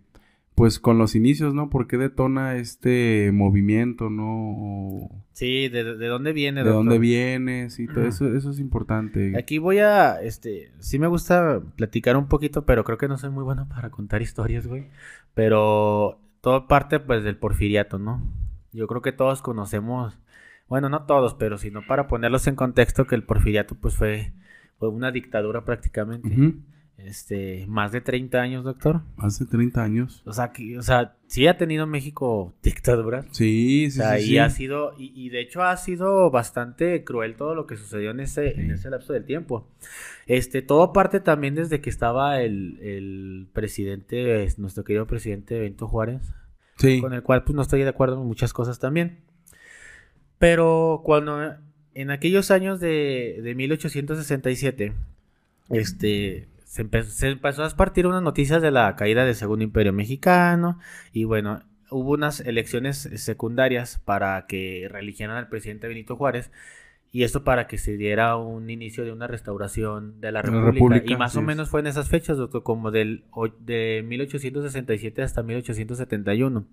pues 0.60 0.78
con 0.78 0.98
los 0.98 1.16
inicios, 1.16 1.54
¿no? 1.54 1.70
¿Por 1.70 1.88
qué 1.88 1.96
detona 1.96 2.58
este 2.58 3.32
movimiento, 3.32 4.10
¿no? 4.10 5.10
Sí, 5.32 5.70
¿de, 5.70 5.96
de 5.96 6.08
dónde 6.08 6.34
viene, 6.34 6.66
¿De 6.66 6.70
doctor? 6.70 6.84
dónde 6.84 7.00
vienes? 7.00 7.80
Y 7.80 7.88
todo 7.88 8.06
eso, 8.06 8.28
eso 8.36 8.52
es 8.52 8.60
importante. 8.60 9.38
Aquí 9.38 9.58
voy 9.58 9.78
a, 9.80 10.22
este, 10.22 10.74
sí 10.80 11.00
me 11.00 11.08
gusta 11.08 11.62
platicar 11.78 12.18
un 12.18 12.28
poquito, 12.28 12.66
pero 12.66 12.84
creo 12.84 12.98
que 12.98 13.08
no 13.08 13.18
soy 13.18 13.30
muy 13.30 13.46
bueno 13.46 13.70
para 13.70 13.90
contar 13.90 14.22
historias, 14.22 14.68
güey. 14.68 14.90
Pero 15.34 16.20
todo 16.42 16.68
parte, 16.68 17.00
pues, 17.00 17.24
del 17.24 17.38
porfiriato, 17.38 17.98
¿no? 17.98 18.22
Yo 18.74 18.86
creo 18.88 19.02
que 19.02 19.14
todos 19.14 19.42
conocemos, 19.42 20.20
bueno, 20.68 20.90
no 20.90 21.06
todos, 21.06 21.36
pero 21.36 21.58
sino 21.58 21.88
para 21.88 22.10
ponerlos 22.10 22.48
en 22.48 22.56
contexto, 22.56 23.08
que 23.08 23.16
el 23.16 23.24
porfiriato, 23.24 23.76
pues, 23.76 23.96
fue, 23.96 24.34
fue 24.78 24.90
una 24.90 25.14
dictadura 25.14 25.64
prácticamente. 25.64 26.54
Este, 27.06 27.66
más 27.68 27.92
de 27.92 28.02
30 28.02 28.40
años, 28.42 28.64
doctor. 28.64 29.02
Hace 29.18 29.46
30 29.46 29.82
años. 29.82 30.22
O 30.26 30.34
sea, 30.34 30.52
que, 30.52 30.78
o 30.78 30.82
sea, 30.84 31.16
sí 31.28 31.48
ha 31.48 31.58
tenido 31.58 31.88
México 31.88 32.54
dictaduras. 32.64 33.26
Sí, 33.32 33.86
O 33.88 33.92
sí, 33.92 33.98
sea, 33.98 34.18
sí, 34.18 34.24
y 34.24 34.28
sí. 34.28 34.38
ha 34.38 34.50
sido, 34.50 34.94
y, 34.98 35.12
y 35.16 35.30
de 35.30 35.42
hecho 35.42 35.64
ha 35.64 35.76
sido 35.78 36.30
bastante 36.30 37.04
cruel 37.04 37.36
todo 37.36 37.56
lo 37.56 37.66
que 37.66 37.78
sucedió 37.78 38.12
en 38.12 38.20
ese, 38.20 38.60
en 38.60 38.72
ese 38.72 38.90
lapso 38.90 39.14
del 39.14 39.26
tiempo. 39.26 39.68
Este, 40.28 40.62
todo 40.62 40.92
parte 40.94 41.20
también 41.22 41.56
desde 41.56 41.80
que 41.82 41.90
estaba 41.90 42.42
el, 42.42 42.78
el 42.82 43.48
presidente, 43.54 44.44
es, 44.44 44.60
nuestro 44.60 44.84
querido 44.84 45.08
presidente 45.08 45.60
Benito 45.60 45.88
Juárez, 45.88 46.22
Sí. 46.78 47.02
con 47.02 47.14
el 47.14 47.24
cual 47.24 47.44
pues 47.44 47.56
no 47.56 47.62
estoy 47.62 47.82
de 47.82 47.90
acuerdo 47.90 48.22
en 48.22 48.28
muchas 48.28 48.54
cosas 48.54 48.78
también. 48.80 49.20
Pero 50.38 51.02
cuando 51.04 51.56
en 51.94 52.12
aquellos 52.12 52.52
años 52.52 52.80
de, 52.80 53.40
de 53.42 53.56
1867, 53.56 54.94
este, 55.70 56.48
se, 56.70 56.84
empe- 56.86 57.04
se 57.04 57.30
empezó 57.30 57.64
a 57.64 57.68
espartir 57.68 58.08
unas 58.08 58.22
noticias 58.24 58.62
de 58.62 58.72
la 58.72 58.96
caída 58.96 59.26
del 59.26 59.36
Segundo 59.36 59.64
Imperio 59.64 59.94
Mexicano 59.94 60.80
y 61.12 61.24
bueno, 61.26 61.64
hubo 61.90 62.12
unas 62.12 62.40
elecciones 62.42 63.10
secundarias 63.16 64.00
para 64.06 64.46
que 64.48 64.88
reeligieran 64.90 65.36
al 65.38 65.50
presidente 65.50 65.88
Benito 65.88 66.16
Juárez 66.16 66.52
Y 67.12 67.24
esto 67.24 67.44
para 67.44 67.68
que 67.68 67.78
se 67.80 67.98
diera 67.98 68.36
un 68.38 68.70
inicio 68.70 69.04
de 69.04 69.12
una 69.12 69.28
restauración 69.28 70.22
de 70.22 70.32
la 70.32 70.44
República. 70.44 71.00
República, 71.02 71.12
y 71.12 71.16
más 71.16 71.38
o 71.38 71.42
es. 71.42 71.46
menos 71.46 71.70
fue 71.70 71.80
en 71.82 71.88
esas 71.88 72.08
fechas, 72.10 72.38
doctor, 72.38 72.64
como 72.64 72.92
del, 72.92 73.26
de 73.60 74.04
1867 74.08 75.22
hasta 75.24 75.42
1871. 75.44 76.68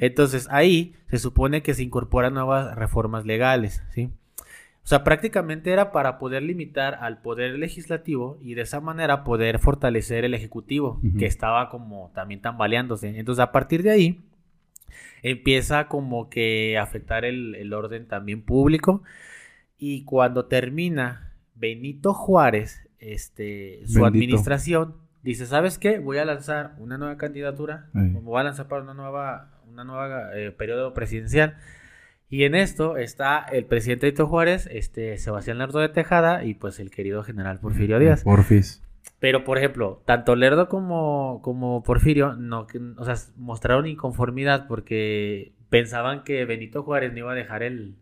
Entonces 0.00 0.48
ahí 0.50 0.94
se 1.08 1.18
supone 1.18 1.62
que 1.62 1.74
se 1.74 1.82
incorporan 1.82 2.34
nuevas 2.34 2.74
reformas 2.76 3.24
legales, 3.26 3.82
¿sí? 3.94 4.10
O 4.90 4.92
sea, 4.92 5.04
prácticamente 5.04 5.70
era 5.70 5.92
para 5.92 6.18
poder 6.18 6.42
limitar 6.42 6.96
al 7.00 7.22
poder 7.22 7.56
legislativo 7.56 8.40
y 8.42 8.54
de 8.54 8.62
esa 8.62 8.80
manera 8.80 9.22
poder 9.22 9.60
fortalecer 9.60 10.24
el 10.24 10.34
ejecutivo, 10.34 11.00
que 11.16 11.26
estaba 11.26 11.68
como 11.68 12.10
también 12.12 12.40
tambaleándose. 12.40 13.16
Entonces, 13.16 13.40
a 13.40 13.52
partir 13.52 13.84
de 13.84 13.92
ahí, 13.92 14.20
empieza 15.22 15.86
como 15.86 16.28
que 16.28 16.76
a 16.76 16.82
afectar 16.82 17.24
el, 17.24 17.54
el 17.54 17.72
orden 17.72 18.08
también 18.08 18.42
público. 18.42 19.04
Y 19.78 20.02
cuando 20.02 20.46
termina 20.46 21.34
Benito 21.54 22.12
Juárez, 22.12 22.88
este, 22.98 23.82
su 23.86 24.00
Bendito. 24.00 24.06
administración, 24.06 24.96
dice, 25.22 25.46
¿sabes 25.46 25.78
qué? 25.78 26.00
Voy 26.00 26.18
a 26.18 26.24
lanzar 26.24 26.74
una 26.78 26.98
nueva 26.98 27.16
candidatura, 27.16 27.90
me 27.92 28.18
voy 28.18 28.40
a 28.40 28.42
lanzar 28.42 28.66
para 28.66 28.82
una 28.82 28.94
nueva, 28.94 29.52
una 29.68 29.84
nueva 29.84 30.36
eh, 30.36 30.50
periodo 30.50 30.94
presidencial. 30.94 31.58
Y 32.30 32.44
en 32.44 32.54
esto 32.54 32.96
está 32.96 33.40
el 33.52 33.64
presidente 33.64 34.06
Benito 34.06 34.26
Juárez, 34.28 34.68
este, 34.72 35.18
Sebastián 35.18 35.58
Lerdo 35.58 35.80
de 35.80 35.88
Tejada 35.88 36.44
y 36.44 36.54
pues 36.54 36.78
el 36.78 36.90
querido 36.90 37.22
general 37.24 37.58
Porfirio 37.58 37.98
Díaz. 37.98 38.22
Porfis. 38.22 38.82
Pero, 39.18 39.44
por 39.44 39.58
ejemplo, 39.58 40.00
tanto 40.06 40.36
Lerdo 40.36 40.68
como, 40.68 41.40
como 41.42 41.82
Porfirio, 41.82 42.34
no, 42.34 42.66
o 42.96 43.04
sea, 43.04 43.16
mostraron 43.36 43.86
inconformidad 43.86 44.66
porque 44.68 45.52
pensaban 45.68 46.22
que 46.24 46.44
Benito 46.44 46.82
Juárez 46.84 47.12
no 47.12 47.18
iba 47.18 47.32
a 47.32 47.34
dejar 47.34 47.62
el, 47.64 47.96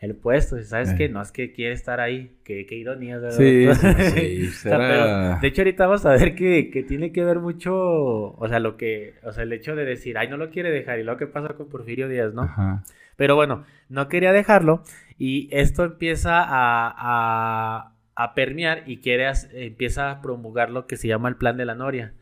el 0.00 0.14
puesto. 0.16 0.60
¿Sabes 0.62 0.90
Eh. 0.92 0.94
qué? 0.96 1.08
No, 1.10 1.20
es 1.22 1.30
que 1.30 1.52
quiere 1.52 1.74
estar 1.74 2.00
ahí. 2.00 2.36
Qué, 2.42 2.66
qué 2.66 2.76
ironía, 2.76 3.18
¿verdad? 3.18 3.36
Sí, 3.36 3.66
sí, 3.74 4.10
sí, 4.10 4.46
O 4.48 4.50
sea, 4.50 4.78
será- 4.78 4.88
pero, 5.34 5.40
de 5.40 5.46
hecho, 5.48 5.60
ahorita 5.62 5.86
vamos 5.86 6.06
a 6.06 6.10
ver 6.12 6.34
que, 6.34 6.70
que 6.70 6.82
tiene 6.82 7.12
que 7.12 7.22
ver 7.24 7.38
mucho, 7.38 7.74
o 7.76 8.46
sea, 8.48 8.58
lo 8.60 8.76
que, 8.76 9.14
o 9.24 9.32
sea, 9.32 9.42
el 9.44 9.52
hecho 9.52 9.76
de 9.76 9.84
decir, 9.84 10.16
ay, 10.18 10.28
no 10.28 10.36
lo 10.38 10.50
quiere 10.50 10.70
dejar, 10.70 10.98
y 10.98 11.04
lo 11.04 11.16
que 11.18 11.26
pasa 11.26 11.48
con 11.54 11.68
Porfirio 11.68 12.08
Díaz, 12.08 12.32
¿no? 12.34 12.42
Ajá. 12.42 12.82
Pero 13.16 13.36
bueno, 13.36 13.64
no 13.88 14.08
quería 14.08 14.32
dejarlo 14.32 14.82
y 15.18 15.48
esto 15.52 15.84
empieza 15.84 16.42
a, 16.42 16.92
a, 16.96 17.92
a 18.16 18.34
permear 18.34 18.82
y 18.86 18.98
quiere, 18.98 19.30
empieza 19.52 20.10
a 20.10 20.20
promulgar 20.22 20.70
lo 20.70 20.86
que 20.86 20.96
se 20.96 21.08
llama 21.08 21.28
el 21.28 21.36
plan 21.36 21.56
de 21.56 21.64
la 21.64 21.74
Noria. 21.74 22.12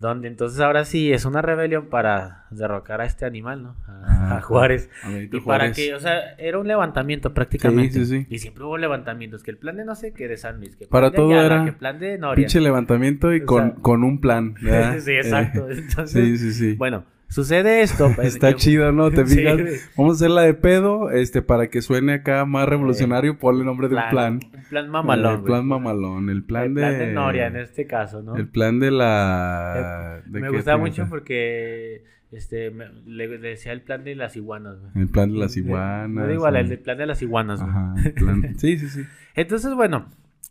Donde 0.00 0.26
entonces 0.26 0.58
ahora 0.58 0.84
sí 0.84 1.12
es 1.12 1.24
una 1.24 1.42
rebelión 1.42 1.86
para 1.90 2.46
derrocar 2.50 3.00
a 3.00 3.04
este 3.04 3.24
animal, 3.24 3.62
¿no? 3.62 3.76
A, 3.86 4.38
a 4.38 4.40
Juárez. 4.42 4.90
Y 5.08 5.28
para 5.28 5.42
Juárez. 5.42 5.76
que, 5.76 5.94
o 5.94 6.00
sea, 6.00 6.32
era 6.38 6.58
un 6.58 6.66
levantamiento 6.66 7.32
prácticamente. 7.32 8.00
Sí, 8.00 8.04
sí, 8.04 8.22
sí. 8.22 8.26
Y 8.28 8.38
siempre 8.40 8.64
hubo 8.64 8.76
levantamientos, 8.78 9.44
que 9.44 9.52
el 9.52 9.58
plan 9.58 9.76
de 9.76 9.84
no 9.84 9.94
sé 9.94 10.12
qué 10.12 10.26
de 10.26 10.36
San 10.38 10.58
Luis, 10.58 10.74
que 10.74 10.86
Para 10.88 11.02
plan 11.02 11.12
de 11.12 11.16
todo 11.18 11.30
Ayala, 11.38 11.54
era 11.54 11.64
que 11.66 11.72
plan 11.72 12.00
de 12.00 12.18
Noria. 12.18 12.34
Pinche 12.42 12.60
levantamiento 12.60 13.32
y 13.32 13.42
O 13.42 13.46
con, 13.46 13.70
sea- 13.74 13.80
con 13.80 14.02
un 14.02 14.20
plan. 14.20 14.54
¿verdad? 14.60 14.98
sí, 15.04 15.12
exacto. 15.12 15.70
Eh, 15.70 15.74
Entonces, 15.78 16.10
sí, 16.24 16.36
sí, 16.38 16.52
sí. 16.52 16.74
bueno, 16.74 17.04
sucede 17.30 17.80
esto. 17.80 18.12
pues, 18.14 18.34
Está 18.34 18.50
que- 18.50 18.56
chido, 18.58 18.92
¿no? 18.92 19.10
Te 19.10 19.24
fijas. 19.26 19.58
Vamos 19.96 20.14
a 20.14 20.24
hacer 20.24 20.30
la 20.30 20.42
de 20.42 20.52
pedo, 20.54 21.10
este, 21.10 21.40
para 21.40 21.68
que 21.68 21.80
suene 21.80 22.12
acá 22.12 22.44
más 22.44 22.68
revolucionario, 22.68 23.38
ponle 23.38 23.60
el 23.60 23.66
nombre 23.66 23.88
de 23.88 23.96
un 23.96 24.02
plan. 24.10 24.40
Un 24.54 24.62
plan 24.68 24.88
mamalón. 24.90 25.36
El 25.38 25.42
plan 25.44 25.66
mamalón, 25.66 26.28
el 26.28 26.42
plan 26.44 26.64
el 26.64 26.74
de... 26.74 26.80
plan 26.82 26.98
de 26.98 27.12
Noria 27.12 27.46
en 27.46 27.56
este 27.56 27.86
caso, 27.86 28.22
¿no? 28.22 28.36
El 28.36 28.48
plan 28.48 28.78
de 28.80 28.90
la... 28.90 30.20
¿de 30.26 30.40
me 30.40 30.48
te 30.50 30.76
mucho 30.76 31.02
gusta? 31.02 31.06
porque 31.08 32.04
este 32.32 32.70
me- 32.70 32.88
le, 33.06 33.26
le 33.26 33.38
decía 33.38 33.72
el 33.72 33.82
plan 33.82 34.04
de 34.04 34.14
las 34.14 34.36
iguanas. 34.36 34.76
El 34.94 35.08
plan 35.08 35.32
de 35.32 35.38
las 35.38 35.56
Eh, 35.56 35.60
iguanas. 35.60 36.08
No 36.26 36.32
igual, 36.32 36.56
eh. 36.56 36.60
el 36.60 36.68
del 36.68 36.78
plan 36.78 36.98
de 36.98 37.06
las 37.06 37.22
iguanas. 37.22 37.60
Ajá, 37.60 37.94
el 38.04 38.12
plan- 38.14 38.54
Sí, 38.58 38.78
sí, 38.78 38.88
sí. 38.88 39.02
Entonces, 39.34 39.74
bueno, 39.74 40.06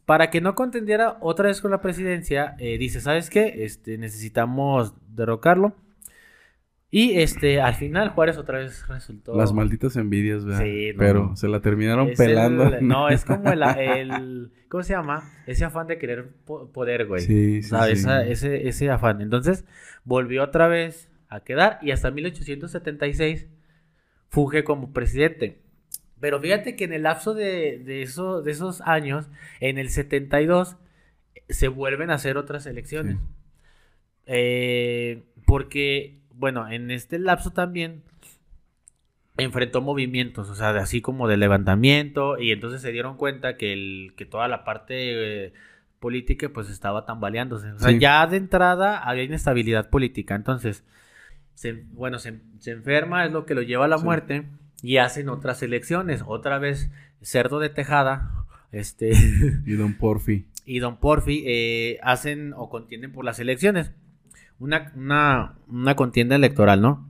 para 0.06 0.30
que 0.30 0.42
no 0.42 0.56
contendiera 0.56 1.18
otra 1.22 1.48
vez 1.48 1.62
con 1.62 1.72
la 1.72 1.82
presidencia, 1.82 2.56
eh, 2.60 2.78
dice, 2.78 3.00
¿sabes 3.00 3.30
qué? 3.30 3.64
Este, 3.66 3.98
necesitamos 3.98 4.94
derrocarlo. 5.16 5.74
Y 6.92 7.20
este, 7.20 7.62
al 7.62 7.76
final 7.76 8.10
Juárez 8.10 8.38
otra 8.38 8.58
vez 8.60 8.88
resultó. 8.88 9.36
Las 9.38 9.54
malditas 9.54 9.96
envidias, 9.96 10.44
¿verdad? 10.44 10.64
Sí, 10.64 10.92
no, 10.94 10.98
Pero 11.00 11.24
no. 11.28 11.36
se 11.36 11.48
la 11.48 11.60
terminaron 11.62 12.10
Es 12.10 12.20
el- 12.20 12.26
pelando. 12.28 12.72
no, 12.82 13.10
es 13.10 13.26
como 13.26 13.52
el, 13.52 13.62
el- 13.78 14.52
¿Cómo 14.70 14.84
se 14.84 14.94
llama? 14.94 15.24
Ese 15.46 15.66
afán 15.66 15.86
de 15.88 15.98
querer 16.00 16.30
po- 16.46 16.72
poder, 16.72 17.06
güey. 17.06 17.22
Sí, 17.22 17.62
sí, 17.62 17.70
¿Sabes? 17.70 18.00
sí. 18.00 18.06
Esa- 18.06 18.26
ese, 18.26 18.68
ese 18.68 18.90
afán. 18.90 19.22
Entonces, 19.22 19.66
volvió 20.04 20.44
otra 20.44 20.68
vez 20.68 21.10
a 21.28 21.42
quedar 21.44 21.78
y 21.84 21.92
hasta 21.92 22.10
1876 22.10 23.48
funge 24.30 24.64
como 24.64 24.92
presidente. 24.92 25.60
Pero 26.20 26.40
fíjate 26.42 26.76
que 26.76 26.84
en 26.86 26.94
el 26.94 27.04
lapso 27.04 27.34
de, 27.36 27.80
de, 27.86 28.02
eso- 28.02 28.42
de 28.42 28.52
esos 28.52 28.82
años, 28.82 29.30
en 29.60 29.78
el 29.78 29.90
72, 29.90 30.76
se 31.50 31.68
vuelven 31.68 32.10
a 32.10 32.16
hacer 32.16 32.36
otras 32.38 32.66
elecciones. 32.66 33.16
Sí. 33.18 33.22
Eh, 34.26 35.24
porque, 35.46 36.19
bueno, 36.40 36.70
en 36.70 36.90
este 36.90 37.20
lapso 37.20 37.52
también 37.52 38.02
enfrentó 39.38 39.82
movimientos, 39.82 40.50
o 40.50 40.56
sea, 40.56 40.74
de- 40.74 40.80
así 40.80 41.02
como 41.02 41.28
de 41.28 41.38
levantamiento, 41.38 42.40
y 42.40 42.52
entonces 42.52 42.82
se 42.82 42.92
dieron 42.92 43.16
cuenta 43.18 43.56
que, 43.58 43.72
el, 43.74 44.14
que 44.18 44.26
toda 44.26 44.48
la 44.48 44.64
parte 44.66 45.46
eh, 45.48 45.54
política 46.00 46.50
pues 46.50 46.70
estaba 46.70 47.06
tambaleándose. 47.06 47.72
O 47.72 47.80
sea, 47.80 47.90
Sí. 47.90 48.00
ya 48.00 48.26
de 48.28 48.38
entrada 48.38 48.98
había 49.00 49.24
inestabilidad 49.24 49.90
política, 49.90 50.36
entonces, 50.36 50.84
se- 51.56 51.84
bueno, 51.94 52.20
se, 52.20 52.40
se 52.60 52.72
enferma, 52.72 53.26
es 53.26 53.32
lo 53.32 53.46
que 53.46 53.56
lo 53.56 53.62
lleva 53.62 53.86
a 53.86 53.90
la 53.90 53.98
Sí. 53.98 54.04
muerte, 54.04 54.44
y 54.82 54.98
hacen 54.98 55.30
otras 55.30 55.62
elecciones, 55.64 56.24
otra 56.26 56.58
vez 56.58 56.90
Cerdo 57.22 57.60
de 57.60 57.70
Tejada, 57.70 58.32
este... 58.72 59.12
Y 59.66 59.74
Don 59.74 59.94
Porfi. 59.96 60.46
y 60.66 60.80
Don 60.80 60.98
Porfi 60.98 61.44
eh, 61.46 62.00
hacen 62.02 62.54
o 62.56 62.70
contienden 62.70 63.12
por 63.12 63.24
las 63.26 63.40
elecciones. 63.40 63.92
Una, 64.60 64.92
una, 64.96 65.54
una 65.68 65.96
contienda 65.96 66.36
electoral, 66.36 66.82
¿no? 66.82 67.10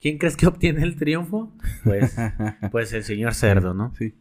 ¿Quién 0.00 0.18
crees 0.18 0.36
que 0.36 0.46
obtiene 0.48 0.82
el 0.82 0.96
triunfo? 0.96 1.52
Pues, 1.84 2.16
pues 2.70 2.92
el 2.92 3.04
señor 3.04 3.34
cerdo, 3.34 3.74
¿no? 3.74 3.94
Sí. 3.96 4.14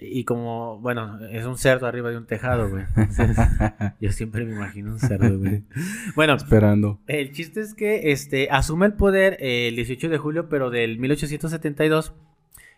Y 0.00 0.24
como, 0.24 0.78
bueno, 0.80 1.24
es 1.26 1.46
un 1.46 1.56
cerdo 1.56 1.86
arriba 1.86 2.10
de 2.10 2.18
un 2.18 2.26
tejado, 2.26 2.68
güey. 2.68 2.84
Entonces, 2.96 3.36
yo 4.00 4.12
siempre 4.12 4.44
me 4.44 4.52
imagino 4.52 4.90
un 4.92 4.98
cerdo, 4.98 5.38
güey. 5.38 5.62
Bueno, 6.14 6.34
Esperando. 6.34 6.98
el 7.06 7.32
chiste 7.32 7.60
es 7.60 7.74
que 7.74 8.10
este, 8.10 8.48
asume 8.50 8.86
el 8.86 8.94
poder 8.94 9.36
eh, 9.40 9.68
el 9.68 9.76
18 9.76 10.08
de 10.08 10.18
julio, 10.18 10.48
pero 10.48 10.70
del 10.70 10.98
1872. 10.98 12.12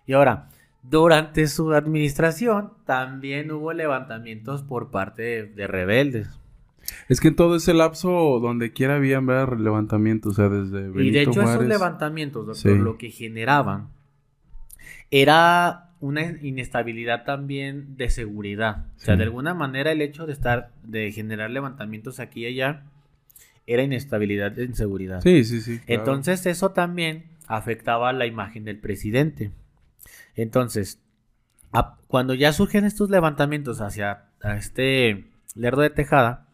Y 0.07 0.13
ahora, 0.13 0.51
durante 0.83 1.49
su 1.49 1.73
administración, 1.73 2.75
también 2.85 3.51
hubo 3.51 3.73
levantamientos 3.73 4.63
por 4.63 4.91
parte 4.91 5.23
de, 5.23 5.47
de 5.47 5.67
rebeldes. 5.67 6.39
Es 7.09 7.21
que 7.21 7.29
en 7.29 7.37
todo 7.37 7.57
ese 7.57 7.75
lapso, 7.75 8.39
donde 8.41 8.73
quiera 8.73 8.97
había 8.97 9.21
levantamientos, 9.21 10.33
o 10.33 10.35
sea, 10.37 10.49
desde 10.49 10.89
Benito 10.89 11.01
y 11.03 11.11
de 11.11 11.23
hecho, 11.23 11.43
esos 11.43 11.65
levantamientos, 11.67 12.47
doctor, 12.47 12.73
Sí. 12.73 12.79
lo 12.79 12.97
que 12.99 13.11
generaban 13.11 13.89
era 15.11 15.91
una 16.01 16.23
inestabilidad 16.43 17.25
también 17.25 17.97
de 17.97 18.09
seguridad. 18.11 18.87
O 18.97 19.01
sea, 19.01 19.17
de 19.17 19.25
alguna 19.25 19.55
manera 19.55 19.91
el 19.93 20.01
hecho 20.01 20.27
de 20.27 20.33
estar, 20.33 20.71
de 20.85 21.11
generar 21.13 21.51
levantamientos 21.51 22.21
aquí 22.21 22.43
y 22.43 22.47
allá, 22.47 22.85
era 23.67 23.83
inestabilidad 23.83 24.59
en 24.59 24.75
seguridad. 24.75 25.21
Sí, 25.23 25.45
sí, 25.45 25.61
sí. 25.61 25.79
claro. 25.81 26.01
Entonces 26.01 26.47
eso 26.47 26.71
también 26.71 27.25
afectaba 27.47 28.13
la 28.13 28.27
imagen 28.27 28.65
del 28.65 28.79
presidente. 28.79 29.51
Entonces, 30.37 31.01
a- 31.73 31.97
cuando 32.07 32.35
ya 32.35 32.53
surgen 32.53 32.85
estos 32.85 33.11
levantamientos 33.11 33.81
hacia 33.81 34.25
a 34.41 34.57
este 34.57 35.27
Lerdo 35.57 35.83
de 35.83 35.91
Tejada, 35.91 36.47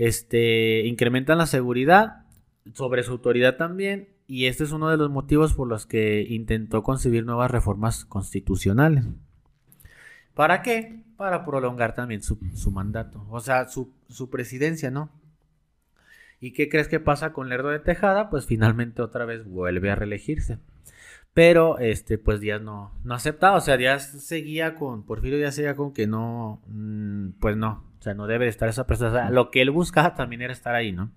este, 0.00 0.86
incrementan 0.86 1.36
la 1.36 1.44
seguridad 1.44 2.24
sobre 2.72 3.02
su 3.02 3.12
autoridad 3.12 3.56
también, 3.56 4.08
y 4.26 4.46
este 4.46 4.64
es 4.64 4.72
uno 4.72 4.88
de 4.88 4.96
los 4.96 5.10
motivos 5.10 5.52
por 5.52 5.68
los 5.68 5.84
que 5.84 6.22
intentó 6.26 6.82
concebir 6.82 7.26
nuevas 7.26 7.50
reformas 7.50 8.06
constitucionales. 8.06 9.04
¿Para 10.32 10.62
qué? 10.62 11.02
Para 11.18 11.44
prolongar 11.44 11.94
también 11.94 12.22
su, 12.22 12.38
mandato, 12.70 13.26
o 13.28 13.40
sea, 13.40 13.68
su, 13.68 13.92
su 14.08 14.30
presidencia, 14.30 14.90
¿no? 14.90 15.10
¿Y 16.40 16.54
qué 16.54 16.70
crees 16.70 16.88
que 16.88 17.00
pasa 17.00 17.34
con 17.34 17.50
Lerdo 17.50 17.68
de 17.68 17.80
Tejada? 17.80 18.30
Pues 18.30 18.46
finalmente 18.46 19.02
otra 19.02 19.26
vez 19.26 19.44
vuelve 19.44 19.90
a 19.90 19.96
reelegirse. 19.96 20.56
Pero, 21.34 21.78
este, 21.78 22.16
pues 22.16 22.40
Díaz 22.40 22.62
no, 22.62 22.94
no 23.04 23.12
aceptaba. 23.12 23.58
O 23.58 23.60
sea, 23.60 23.76
Díaz 23.76 24.24
seguía 24.24 24.76
con, 24.76 25.04
Porfirio 25.04 25.36
Díaz 25.36 25.56
seguía 25.56 25.76
con 25.76 25.92
que 25.92 26.06
no, 26.06 26.62
mm, 26.68 27.32
pues 27.38 27.58
no. 27.58 27.89
O 28.00 28.02
sea, 28.02 28.14
no 28.14 28.26
debe 28.26 28.46
de 28.46 28.50
estar 28.50 28.68
esa 28.68 28.86
persona. 28.86 29.10
O 29.10 29.12
sea, 29.12 29.30
lo 29.30 29.50
que 29.50 29.60
él 29.62 29.70
buscaba 29.70 30.14
también 30.14 30.40
era 30.42 30.52
estar 30.52 30.74
ahí, 30.74 30.90
¿no? 30.90 31.10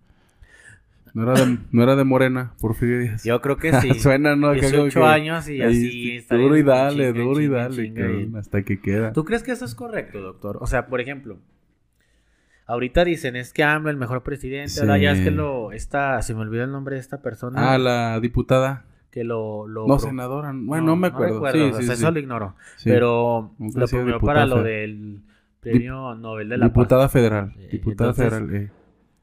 No 1.13 1.24
era 1.32 1.46
de, 1.46 1.58
no 1.72 1.84
era 1.84 1.96
de 1.96 2.04
Morena, 2.04 2.54
Porfirio 2.60 3.00
Díaz. 3.00 3.24
Yo 3.24 3.40
creo 3.42 3.58
que 3.58 3.72
sí. 3.82 3.94
Suena, 4.00 4.36
¿no? 4.36 4.50
Acá 4.50 4.62
como 4.72 4.84
18 4.86 5.00
que- 5.00 5.06
años 5.06 5.48
y 5.48 5.62
así. 5.62 6.16
está 6.18 6.36
duro 6.36 6.58
y 6.58 6.63
dale, 6.63 7.13
duro 7.13 7.40
y 7.40 7.48
dale, 7.48 7.94
cabrón, 7.94 8.32
y- 8.34 8.38
hasta 8.38 8.63
que 8.63 8.80
queda. 8.82 9.13
¿Tú 9.13 9.24
crees 9.24 9.44
que 9.44 9.52
eso 9.52 9.63
es 9.66 9.75
correcto, 9.75 10.20
doctor? 10.22 10.58
O 10.60 10.66
sea, 10.68 10.88
por 10.88 11.00
ejemplo, 11.02 11.38
ahorita 12.66 13.06
dicen 13.06 13.36
es 13.36 13.54
que 13.54 13.63
AMLO 13.63 13.90
el 13.90 13.98
mejor 13.98 14.24
presidente. 14.24 14.80
Ahora 14.82 14.98
ya 14.98 15.12
es 15.12 15.22
que 15.22 15.32
lo, 15.32 15.72
esta, 15.72 16.22
se 16.22 16.34
me 16.34 16.42
olvidó 16.42 16.63
el 16.63 16.72
nombre 16.72 16.96
de 16.96 17.02
esta 17.02 17.22
persona. 17.22 17.74
Ah, 17.74 17.78
la 17.78 18.20
diputada. 18.20 18.86
que 19.12 19.24
lo... 19.24 19.68
lo 19.68 19.82
No, 19.88 19.98
pro- 19.98 20.08
senadora. 20.10 20.52
Bueno, 20.56 20.88
no, 20.88 20.96
me 20.96 21.08
acuerdo. 21.08 21.36
recuerdo, 21.36 21.58
sí, 21.70 21.74
o 21.75 21.78
sí, 21.80 21.84
sea, 21.86 21.96
sí. 21.96 22.02
eso 22.04 22.12
lo 22.12 22.20
ignoro. 22.20 22.56
Pero 22.84 23.54
lo 23.60 23.88
promovió 23.88 24.20
para 24.20 24.46
lo 24.48 24.63
del 24.63 25.20
premio 25.63 26.15
Nobel 26.15 26.50
de 26.50 26.58
la 26.58 26.65
Paz. 26.67 26.74
Diputada 26.74 27.10
federal. 27.10 27.53
Eh, 27.58 27.70
Diputada 27.72 28.10
entonces- 28.12 28.34
federal. 28.39 28.55
eh. 28.55 28.72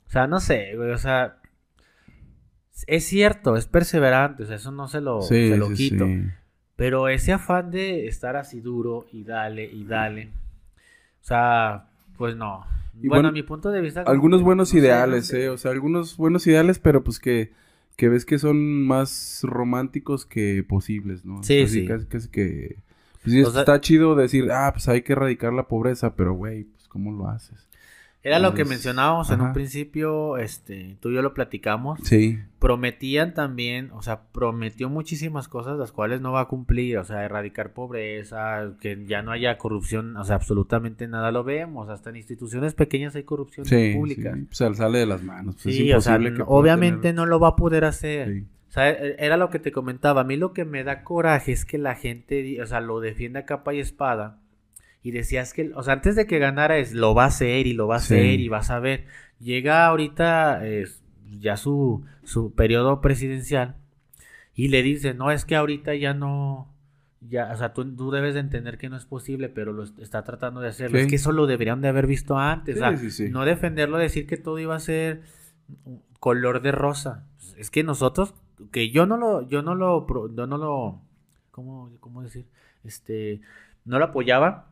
O 0.07 0.11
sea, 0.11 0.27
no 0.27 0.41
sé, 0.41 0.75
güey, 0.77 0.91
o 0.91 0.99
sea, 0.99 1.37
es 2.87 3.05
cierto, 3.05 3.57
es 3.57 3.67
perseverante, 3.67 4.43
o 4.43 4.47
sea, 4.47 4.57
eso 4.57 4.73
no 4.73 4.89
se 4.89 5.01
lo, 5.01 5.23
Sí, 5.23 5.51
se 5.51 5.57
lo 5.57 5.67
sí, 5.69 5.91
quito. 5.91 6.07
sí. 6.07 6.23
Pero 6.77 7.09
ese 7.09 7.33
afán 7.33 7.71
de 7.71 8.07
estar 8.07 8.37
así 8.37 8.61
duro 8.61 9.07
y 9.13 9.23
dale 9.25 9.65
y 9.71 9.85
dale, 9.85 10.31
o 11.21 11.25
sea, 11.25 11.89
pues 12.17 12.35
no. 12.37 12.65
Y 12.95 13.07
bueno, 13.09 13.11
bueno, 13.23 13.29
a 13.29 13.33
mi 13.33 13.43
punto 13.43 13.71
de 13.71 13.81
vista... 13.83 14.03
Algunos 14.03 14.41
que, 14.41 14.45
buenos 14.45 14.69
no 14.69 14.73
sé, 14.73 14.79
ideales, 14.79 15.25
no 15.33 15.39
sé. 15.39 15.45
eh. 15.45 15.49
O 15.51 15.57
sea, 15.59 15.71
algunos 15.71 16.17
buenos 16.17 16.47
ideales, 16.47 16.79
pero 16.79 17.05
pues 17.05 17.19
que, 17.21 17.53
que 17.97 18.09
ves 18.09 18.25
que 18.25 18.39
son 18.39 18.85
más 18.87 19.41
románticos 19.45 20.27
que 20.27 20.65
posibles, 20.69 21.25
¿no? 21.25 21.43
Sí, 21.43 21.67
sí. 21.69 21.87
Casi, 21.87 22.07
casi 22.07 22.29
que... 22.31 22.77
Pues 23.23 23.35
sí, 23.35 23.43
O 23.43 23.51
sea- 23.51 23.61
está 23.61 23.81
chido 23.81 24.15
decir, 24.15 24.51
ah, 24.53 24.71
pues 24.73 24.89
hay 24.89 25.03
que 25.03 25.13
erradicar 25.13 25.53
la 25.53 25.69
pobreza, 25.69 26.15
pero 26.17 26.33
güey, 26.35 26.65
pues 26.65 26.89
¿cómo 26.89 27.13
lo 27.13 27.29
haces? 27.29 27.67
Era 28.23 28.39
lo 28.39 28.53
que 28.53 28.67
mencionábamos 28.67 29.31
en 29.31 29.41
un 29.41 29.55
principio, 29.55 30.37
este, 30.37 30.99
tú 31.01 31.09
y 31.09 31.15
yo 31.15 31.23
lo 31.23 31.33
platicamos. 31.33 31.99
Sí. 32.03 32.39
Prometían 32.59 33.33
también, 33.33 33.91
o 33.93 34.03
sea, 34.03 34.25
prometió 34.31 34.91
muchísimas 34.91 35.49
cosas 35.49 35.79
las 35.79 35.91
cuales 35.91 36.21
no 36.21 36.31
va 36.33 36.43
a 36.43 36.45
cumplir, 36.49 36.99
o 36.99 37.05
sea, 37.05 37.25
erradicar 37.25 37.73
pobreza, 37.73 38.73
que 38.79 39.07
ya 39.07 39.23
no 39.23 39.33
haya 39.33 39.57
corrupción, 39.57 40.19
o 40.19 40.25
sea, 40.25 40.37
absolutamente 40.37 41.09
nada 41.09 41.33
lo 41.33 41.45
vemos, 41.45 41.89
hasta 41.89 42.11
en 42.11 42.17
instituciones 42.17 42.75
pequeñas 42.75 43.17
hay 43.17 43.23
corrupción 43.23 43.65
Sí, 43.65 43.95
pública. 43.97 44.35
sí, 44.35 44.43
pues 44.43 44.77
sale 44.77 44.99
de 44.99 45.07
las 45.07 45.23
manos. 45.23 45.57
pues, 45.63 45.75
Sí, 45.75 45.91
es 45.91 45.97
o 45.97 46.01
sea, 46.03 46.19
que 46.19 46.43
obviamente 46.47 47.01
tener- 47.01 47.15
no 47.15 47.25
lo 47.25 47.41
va 47.41 47.49
a 47.49 47.57
poder 47.57 47.87
hacer. 47.87 48.29
Sí. 48.29 48.47
O 48.71 48.73
sea, 48.73 48.89
e- 48.91 49.17
era 49.19 49.37
lo 49.37 49.51
que 49.51 49.59
te 49.59 49.73
comentaba. 49.73 50.23
A 50.23 50.25
mí 50.25 50.37
lo 50.37 50.53
que 50.55 50.65
me 50.65 50.83
da 50.85 51.03
coraje 51.05 51.53
es 51.53 51.65
que 51.67 51.77
la 51.77 51.95
gente, 51.97 52.63
o 52.63 52.67
sea, 52.67 52.81
lo 52.81 53.01
defiende 53.01 53.41
a 53.41 53.45
capa 53.45 53.75
y 53.75 53.81
espada. 53.81 54.39
Y 55.03 55.11
decías 55.13 55.53
que, 55.55 55.73
o 55.75 55.83
sea, 55.83 55.95
antes 55.95 56.17
de 56.17 56.27
que 56.27 56.39
ganara 56.39 56.79
es, 56.79 56.93
lo 56.95 57.15
va 57.15 57.25
a 57.25 57.29
hacer 57.29 57.67
y 57.67 57.73
lo 57.75 57.87
va 57.89 57.97
a 57.97 58.01
Sí. 58.01 58.15
hacer 58.15 58.41
y 58.41 58.49
vas 58.49 58.71
a 58.71 58.79
ver. 58.81 59.07
Llega 59.41 59.87
ahorita 59.87 60.67
eh, 60.67 60.87
ya 61.39 61.57
su, 61.57 62.05
su 62.23 62.55
periodo 62.55 63.01
presidencial 63.01 63.77
y 64.55 64.69
le 64.69 64.83
dice, 64.83 65.15
no, 65.15 65.31
es 65.31 65.45
que 65.45 65.57
ahorita 65.57 65.95
ya 65.95 66.13
no, 66.15 66.69
ya, 67.23 67.51
o 67.53 67.57
sea, 67.57 67.73
tú, 67.73 67.97
tú 67.97 68.11
debes 68.11 68.35
de 68.35 68.41
entender 68.41 68.77
que 68.79 68.89
no 68.91 68.97
es 68.97 69.07
posible, 69.07 69.49
pero 69.49 69.73
lo 69.73 69.85
est- 69.85 69.99
está 69.99 70.23
tratando 70.23 70.61
de 70.61 70.69
hacerlo. 70.69 70.99
Sí. 70.99 71.03
Es 71.05 71.09
que 71.09 71.17
eso 71.17 71.33
lo 71.33 71.47
deberían 71.47 71.81
de 71.81 71.89
haber 71.89 72.07
visto 72.07 72.37
antes. 72.39 72.75
Sí, 72.77 72.81
o 72.83 72.89
sea, 72.89 72.97
sí, 72.99 73.11
sí. 73.11 73.29
no 73.31 73.45
defenderlo, 73.47 73.97
decir 73.99 74.27
que 74.27 74.37
todo 74.37 74.59
iba 74.59 74.77
a 74.77 74.81
ser 74.81 75.23
color 76.19 76.63
de 76.63 76.73
rosa. 76.73 77.25
Es 77.57 77.71
que 77.71 77.83
nosotros, 77.83 78.35
que 78.71 78.91
yo 78.91 79.07
no 79.07 79.17
lo, 79.17 79.49
yo 79.49 79.63
no 79.63 79.75
lo, 79.75 80.07
yo 80.35 80.47
no 80.47 80.59
lo, 80.59 81.01
¿cómo, 81.51 81.91
cómo 82.01 82.23
decir? 82.23 82.47
Este, 82.85 83.41
no 83.85 83.99
lo 83.99 84.07
apoyaba. 84.07 84.67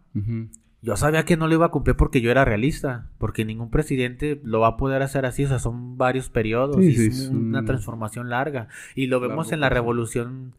Yo 0.81 0.97
sabía 0.97 1.25
que 1.25 1.37
no 1.37 1.49
lo 1.49 1.55
iba 1.55 1.67
a 1.67 1.71
cumplir 1.71 1.97
porque 1.97 2.21
yo 2.21 2.31
era 2.31 2.45
realista, 2.45 3.11
porque 3.19 3.45
ningún 3.45 3.71
presidente 3.71 4.41
lo 4.45 4.61
va 4.61 4.69
a 4.69 4.77
poder 4.77 5.03
hacer 5.03 5.27
así, 5.27 5.45
o 5.45 5.49
sea, 5.49 5.59
son 5.59 5.99
varios 5.99 6.31
periodos 6.31 6.85
Sí, 6.85 6.87
y 6.87 6.97
sí, 6.97 7.07
es 7.09 7.29
una 7.29 7.61
un 7.61 7.65
transformación 7.65 8.31
larga. 8.31 8.69
Y 8.95 9.07
lo 9.07 9.21
vemos 9.21 9.51
largo 9.51 9.55
en 9.55 9.61
la 9.61 9.69
proceso. 9.69 9.75
revolución 9.75 10.55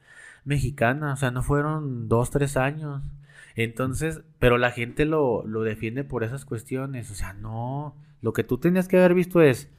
mexicana, 0.46 1.14
o 1.14 1.16
sea, 1.16 1.32
no 1.32 1.44
fueron 1.44 2.10
dos, 2.10 2.32
tres 2.32 2.58
años. 2.58 3.02
Entonces, 3.56 4.22
pero 4.40 4.58
la 4.58 4.72
gente 4.72 5.06
lo, 5.06 5.46
lo 5.46 5.64
defiende 5.64 6.04
por 6.04 6.24
esas 6.24 6.46
cuestiones, 6.46 7.12
o 7.12 7.16
sea, 7.16 7.34
no, 7.34 7.96
lo 8.22 8.34
que 8.34 8.44
tú 8.44 8.58
tenías 8.58 8.88
que 8.88 8.98
haber 8.98 9.14
visto 9.14 9.42
es, 9.42 9.70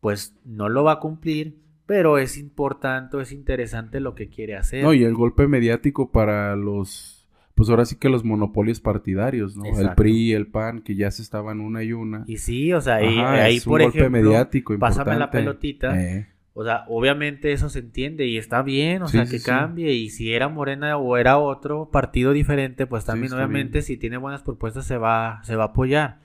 pues 0.00 0.34
no 0.44 0.68
lo 0.68 0.84
va 0.84 0.92
a 0.92 1.00
cumplir, 1.00 1.58
pero 1.86 2.18
es 2.18 2.36
importante, 2.38 3.20
es 3.20 3.32
interesante 3.32 4.00
lo 4.00 4.14
que 4.14 4.28
quiere 4.28 4.56
hacer. 4.56 4.82
No, 4.82 4.94
y 4.94 5.04
el 5.04 5.14
golpe 5.14 5.46
mediático 5.48 6.10
para 6.12 6.56
los, 6.56 7.28
pues 7.54 7.68
ahora 7.68 7.84
sí 7.84 7.96
que 7.96 8.08
los 8.08 8.24
monopolios 8.24 8.80
partidarios, 8.80 9.56
¿no? 9.56 9.64
El. 9.66 9.94
PRI, 9.94 10.32
el 10.32 10.46
PAN, 10.48 10.82
que 10.82 10.94
ya 10.96 11.10
se 11.10 11.22
estaban 11.22 11.60
una 11.60 11.82
y 11.82 11.92
una. 11.92 12.24
Y 12.26 12.38
sí, 12.38 12.72
o 12.72 12.80
sea, 12.80 12.96
ahí, 12.96 13.18
Ajá, 13.18 13.44
ahí 13.44 13.56
es 13.56 13.66
un 13.66 13.70
por 13.72 13.82
golpe 13.82 13.98
ejemplo, 13.98 14.22
mediático 14.22 14.78
pásame 14.78 15.10
la 15.10 15.14
importante. 15.24 15.38
pelotita. 15.38 16.00
Eh, 16.02 16.26
O 16.56 16.62
sea, 16.64 16.84
obviamente 16.88 17.50
eso 17.52 17.68
se 17.68 17.80
entiende 17.80 18.26
y 18.26 18.38
está 18.38 18.62
bien, 18.62 19.02
o 19.02 19.08
Sí, 19.08 19.16
sea, 19.18 19.26
que 19.26 19.40
sí. 19.40 19.44
cambie. 19.44 19.92
Y 19.92 20.10
si 20.10 20.32
era 20.32 20.48
Morena 20.48 20.96
o 20.96 21.16
era 21.16 21.36
otro 21.38 21.90
partido 21.90 22.32
diferente, 22.32 22.86
pues 22.86 23.04
también 23.04 23.32
obviamente 23.32 23.72
bien. 23.78 23.82
si 23.82 23.96
tiene 23.96 24.18
buenas 24.18 24.42
propuestas 24.42 24.86
se 24.86 24.96
va, 24.96 25.40
se 25.42 25.56
va 25.56 25.64
a 25.64 25.66
apoyar. 25.68 26.20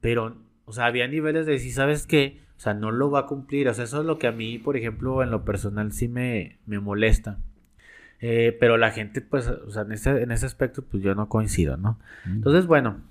Pero, 0.00 0.36
o 0.66 0.72
sea, 0.72 0.86
había 0.86 1.08
niveles 1.08 1.46
de 1.46 1.52
decir, 1.52 1.72
¿sabes 1.72 2.06
qué? 2.06 2.40
O 2.56 2.60
sea, 2.60 2.72
no 2.74 2.90
lo 2.90 3.10
va 3.10 3.20
a 3.20 3.26
cumplir. 3.26 3.68
O 3.68 3.74
sea, 3.74 3.84
eso 3.84 4.00
es 4.00 4.06
lo 4.06 4.18
que 4.18 4.26
a 4.26 4.32
mí, 4.32 4.58
por 4.58 4.76
ejemplo, 4.76 5.22
en 5.22 5.30
lo 5.30 5.44
personal 5.44 5.92
sí 5.92 6.08
me, 6.08 6.58
me 6.66 6.80
molesta. 6.80 7.38
Eh, 8.20 8.56
pero 8.58 8.78
la 8.78 8.90
gente, 8.92 9.20
pues, 9.20 9.46
o 9.48 9.70
sea, 9.70 9.82
en 9.82 9.92
ese, 9.92 10.22
en 10.22 10.30
ese 10.32 10.46
aspecto, 10.46 10.82
pues 10.82 11.02
yo 11.02 11.14
no 11.14 11.28
coincido, 11.28 11.76
¿no? 11.76 11.98
Entonces, 12.24 12.66
bueno, 12.66 13.02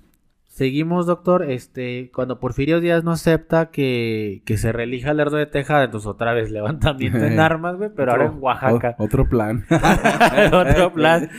seguimos, 0.48 1.06
doctor. 1.06 1.48
Este, 1.48 2.10
cuando 2.12 2.40
Porfirio 2.40 2.80
Díaz 2.80 3.04
no 3.04 3.12
acepta 3.12 3.70
que, 3.70 4.42
que 4.44 4.56
se 4.56 4.72
reelija 4.72 5.14
Lerdo 5.14 5.36
de 5.36 5.46
Tejada, 5.46 5.84
entonces 5.84 6.08
otra 6.08 6.32
vez 6.34 6.50
levantamiento 6.50 7.18
en 7.24 7.38
armas, 7.40 7.76
güey, 7.76 7.90
pero 7.94 8.10
ahora 8.12 8.26
en 8.26 8.38
Oaxaca. 8.40 8.96
o- 8.98 9.04
otro 9.04 9.28
plan. 9.28 9.64
Otro 10.52 10.92
plan. 10.94 11.30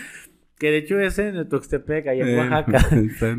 Que 0.58 0.72
de 0.72 0.78
hecho 0.78 0.98
es 1.00 1.20
en 1.20 1.36
el 1.36 1.48
Tuxtepec, 1.50 2.08
ahí 2.08 2.22
en 2.22 2.30
Eh, 2.30 2.38
Oaxaca. 2.40 2.80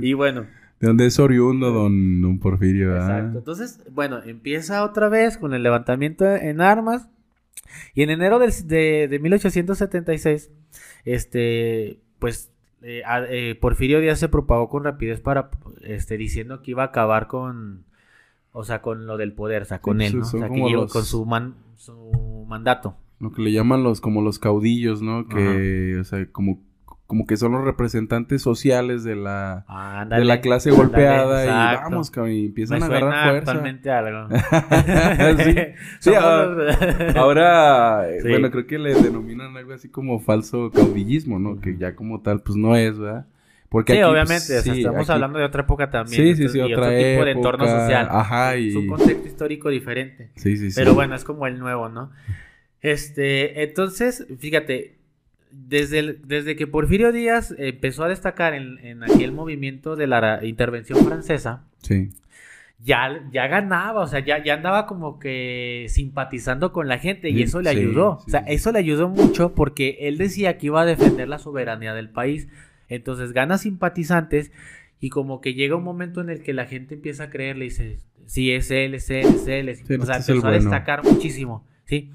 Y 0.03 0.13
bueno, 0.13 0.47
¿De 0.81 0.87
dónde 0.87 1.07
es 1.07 1.19
oriundo 1.19 1.71
don, 1.73 2.21
don 2.23 2.39
Porfirio? 2.39 2.93
ah? 2.95 2.99
exacto. 2.99 3.39
Entonces, 3.39 3.81
bueno, 3.93 4.23
empieza 4.25 4.85
otra 4.85 5.09
vez 5.09 5.37
con 5.39 5.53
el 5.55 5.63
levantamiento 5.63 6.25
en 6.37 6.61
armas. 6.61 7.09
Y 7.95 8.03
en 8.03 8.11
enero 8.11 8.39
del- 8.39 8.53
de, 8.67 9.09
de 9.09 9.19
1876, 9.19 10.51
este, 11.05 11.99
pues, 12.19 12.51
eh, 12.83 13.03
eh, 13.31 13.57
Porfirio 13.61 14.01
Díaz 14.01 14.19
se 14.21 14.29
propagó 14.29 14.69
con 14.69 14.85
rapidez 14.85 15.21
para, 15.21 15.51
este, 15.83 16.17
diciendo 16.17 16.63
que 16.63 16.71
iba 16.73 16.83
a 16.85 16.87
acabar 16.87 17.27
con, 17.27 17.85
o 18.53 18.65
sea, 18.65 18.81
con 18.83 19.07
lo 19.07 19.17
del 19.17 19.33
poder, 19.33 19.63
o 19.63 19.65
sea, 19.65 19.81
con 19.81 19.99
Sí, 19.99 20.07
él, 20.07 20.19
¿no? 20.19 20.23
O 20.23 20.25
sea, 20.25 20.49
que 20.49 20.71
los- 20.71 20.93
con 20.93 21.05
su, 21.05 21.27
man- 21.27 21.55
su 21.77 22.45
mandato. 22.49 22.97
Lo 23.21 23.33
que 23.33 23.43
le 23.43 23.51
llaman 23.53 23.83
los, 23.83 24.01
como 24.01 24.23
los 24.23 24.39
caudillos, 24.39 25.03
¿no? 25.03 25.27
Que, 25.27 25.99
o 26.01 26.05
sea, 26.05 26.25
como, 26.31 26.61
como 27.09 27.27
que 27.27 27.37
son 27.39 27.53
los 27.53 27.65
representantes 27.65 28.43
sociales 28.43 29.03
de 29.03 29.17
la, 29.17 29.65
Ándale, 29.67 30.21
de 30.21 30.27
la 30.27 30.41
clase 30.43 30.69
ándale, 30.69 30.87
golpeada 30.87 31.45
y 31.45 31.49
vamos, 31.83 32.11
cabrón, 32.11 32.33
y 32.35 32.47
empiezan 32.47 32.79
Me 32.79 32.85
a 32.85 32.89
suena 32.89 33.07
agarrar 33.07 33.31
fuerza. 33.31 33.51
actualmente 33.51 33.91
algo. 33.91 34.29
Sí. 36.01 36.11
Ah, 36.15 36.55
los- 36.55 37.17
Ahora, 37.17 38.09
eh, 38.11 38.21
Sí. 38.23 38.29
bueno, 38.29 38.51
creo 38.51 38.67
que 38.67 38.79
le 38.79 38.95
denominan 38.95 39.57
algo 39.57 39.73
así 39.73 39.89
como 39.89 40.21
falso 40.21 40.71
caudillismo, 40.71 41.39
¿no? 41.39 41.61
Que 41.61 41.77
ya 41.77 41.97
como 41.97 42.21
tal, 42.21 42.43
pues 42.43 42.57
no 42.57 42.77
es, 42.77 42.99
¿verdad? 42.99 43.27
Porque 43.71 43.93
sí, 43.95 43.99
aquí, 43.99 44.05
pues, 44.05 44.13
obviamente, 44.13 44.59
o 44.59 44.63
sea, 44.63 44.75
sí, 44.75 44.79
estamos 44.81 45.01
aquí- 45.03 45.13
hablando 45.13 45.39
de 45.39 45.45
otra 45.47 45.63
época 45.63 45.91
también. 45.91 46.15
Sí, 46.17 46.23
sí, 46.35 46.43
entonces, 46.43 46.53
sí, 46.53 46.59
y 46.59 46.63
otra 46.75 46.87
otro 46.89 46.99
tipo 46.99 47.25
de 47.25 47.31
entorno 47.33 47.67
social. 47.67 48.09
ajá, 48.11 48.55
Es 48.55 48.75
un 48.77 48.85
y- 48.85 48.87
contexto 48.87 49.27
histórico 49.27 49.69
diferente. 49.71 50.31
Sí, 50.37 50.57
sí, 50.59 50.71
sí. 50.71 50.79
Pero 50.81 50.95
bueno, 50.95 51.15
es 51.15 51.25
como 51.25 51.47
el 51.47 51.59
nuevo, 51.59 51.89
¿no? 51.89 52.11
Este, 52.81 53.63
entonces, 53.65 54.27
fíjate, 54.39 54.98
desde, 55.51 55.99
el- 56.01 56.21
desde 56.27 56.57
que 56.57 56.67
Porfirio 56.67 57.13
Díaz 57.13 57.55
empezó 57.59 58.05
a 58.05 58.09
destacar 58.09 58.55
en, 58.55 58.79
en 58.79 59.03
aquel 59.03 59.33
movimiento 59.33 59.97
de 59.97 60.07
la 60.07 60.41
intervención 60.45 60.99
francesa, 61.05 61.65
Sí. 61.83 62.11
ya, 62.85 63.09
ya 63.33 63.47
ganaba, 63.49 64.01
o 64.03 64.07
sea, 64.07 64.21
ya, 64.25 64.43
ya 64.43 64.55
andaba 64.55 64.87
como 64.87 65.19
que 65.19 65.87
simpatizando 65.89 66.73
con 66.73 66.87
la 66.89 66.99
gente 66.99 67.31
y 67.31 67.43
eso 67.43 67.61
le 67.61 67.71
sí, 67.73 67.79
ayudó. 67.79 68.11
o 68.27 68.29
sea, 68.29 68.41
eso 68.41 68.71
le 68.73 68.79
ayudó 68.79 69.09
mucho 69.09 69.55
porque 69.55 69.97
él 70.03 70.17
decía 70.19 70.59
que 70.59 70.67
iba 70.67 70.81
a 70.83 70.87
defender 70.87 71.29
la 71.29 71.39
soberanía 71.39 71.95
del 71.95 72.09
país. 72.11 72.49
Entonces 72.89 73.33
gana 73.33 73.59
simpatizantes 73.59 74.51
y 75.01 75.11
como 75.11 75.41
que 75.41 75.55
llega 75.55 75.77
un 75.77 75.85
momento 75.85 76.21
en 76.21 76.31
el 76.31 76.43
que 76.43 76.53
la 76.53 76.67
gente 76.67 76.95
empieza 76.95 77.25
a 77.25 77.31
creerle 77.31 77.67
y 77.67 77.69
dice, 77.69 77.99
sí, 78.27 78.51
es 78.53 78.71
él, 78.71 78.95
es 78.95 79.11
él, 79.11 79.27
es 79.27 79.47
él. 79.47 79.69
es-". 79.69 79.79
Sí, 79.87 79.95
o 79.95 80.05
sea, 80.07 80.17
este 80.19 80.33
empezó 80.33 80.49
a 80.49 80.53
destacar 80.53 81.05
muchísimo, 81.05 81.65
¿sí? 81.85 82.11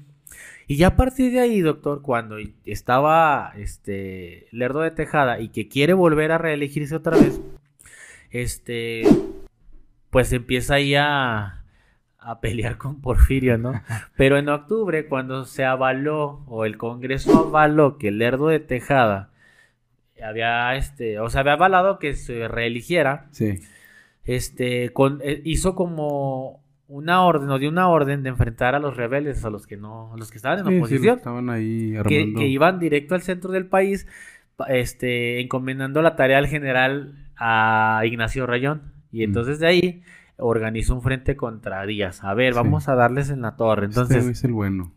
Y 0.66 0.76
ya 0.76 0.88
a 0.88 0.96
partir 0.96 1.32
de 1.32 1.40
ahí, 1.40 1.60
doctor, 1.60 2.00
cuando 2.02 2.36
estaba 2.64 3.52
este 3.56 4.46
Lerdo 4.50 4.80
de 4.80 4.90
Tejada 4.90 5.40
y 5.40 5.48
que 5.50 5.68
quiere 5.68 5.92
volver 5.92 6.32
a 6.32 6.38
reelegirse 6.38 6.94
otra 6.96 7.16
vez, 7.18 7.40
este 8.30 9.02
pues 10.10 10.32
empieza 10.32 10.74
ahí 10.74 10.94
a, 10.94 11.64
a 12.18 12.40
pelear 12.40 12.78
con 12.78 13.00
Porfirio, 13.00 13.58
¿no? 13.58 13.82
Pero 14.16 14.38
en 14.38 14.48
octubre, 14.48 15.06
cuando 15.06 15.44
se 15.44 15.64
avaló, 15.64 16.44
o 16.46 16.64
el 16.64 16.78
Congreso 16.78 17.36
avaló 17.48 17.98
que 17.98 18.10
Lerdo 18.12 18.48
de 18.48 18.60
Tejada 18.60 19.30
había, 20.24 20.74
este, 20.76 21.18
o 21.18 21.28
sea, 21.28 21.40
había 21.40 21.54
avalado 21.54 21.98
que 21.98 22.14
se 22.14 22.48
reeligiera, 22.48 23.26
Sí. 23.32 23.58
este, 24.24 24.90
con, 24.90 25.20
eh, 25.22 25.42
hizo 25.44 25.74
como 25.74 26.62
una 26.88 27.22
orden, 27.24 27.48
o 27.50 27.58
dio 27.58 27.68
una 27.70 27.88
orden 27.88 28.22
de 28.22 28.28
enfrentar 28.28 28.74
a 28.74 28.78
los 28.78 28.96
rebeldes, 28.96 29.44
a 29.44 29.50
los 29.50 29.66
que 29.66 29.76
no, 29.76 30.12
a 30.12 30.16
los 30.16 30.30
que 30.30 30.36
estaban 30.36 30.58
en 30.60 30.66
Sí, 30.66 30.70
sí, 30.72 30.78
oposición 30.78 31.16
estaban 31.16 31.50
ahí 31.50 31.94
que, 32.06 32.34
que 32.34 32.46
iban 32.46 32.78
directo 32.78 33.14
al 33.14 33.22
centro 33.22 33.50
del 33.52 33.66
país, 33.66 34.06
pa- 34.56 34.66
este, 34.66 35.40
encomendando 35.40 36.02
la 36.02 36.14
tarea 36.16 36.38
al 36.38 36.46
general 36.46 37.14
a 37.36 38.02
Ignacio 38.04 38.46
Rayón. 38.46 38.92
Y 39.10 39.20
Mm. 39.20 39.24
entonces 39.24 39.58
de 39.60 39.66
ahí 39.66 40.02
organizó 40.36 40.94
un 40.94 41.02
frente 41.02 41.36
contra 41.36 41.84
Díaz. 41.86 42.22
A 42.24 42.34
ver, 42.34 42.52
Sí. 42.52 42.56
vamos 42.58 42.88
a 42.88 42.94
darles 42.94 43.30
en 43.30 43.40
la 43.42 43.56
torre. 43.56 43.86
Este 43.86 44.00
Entonces, 44.00 44.26
es 44.26 44.44
el 44.44 44.52
bueno. 44.52 44.92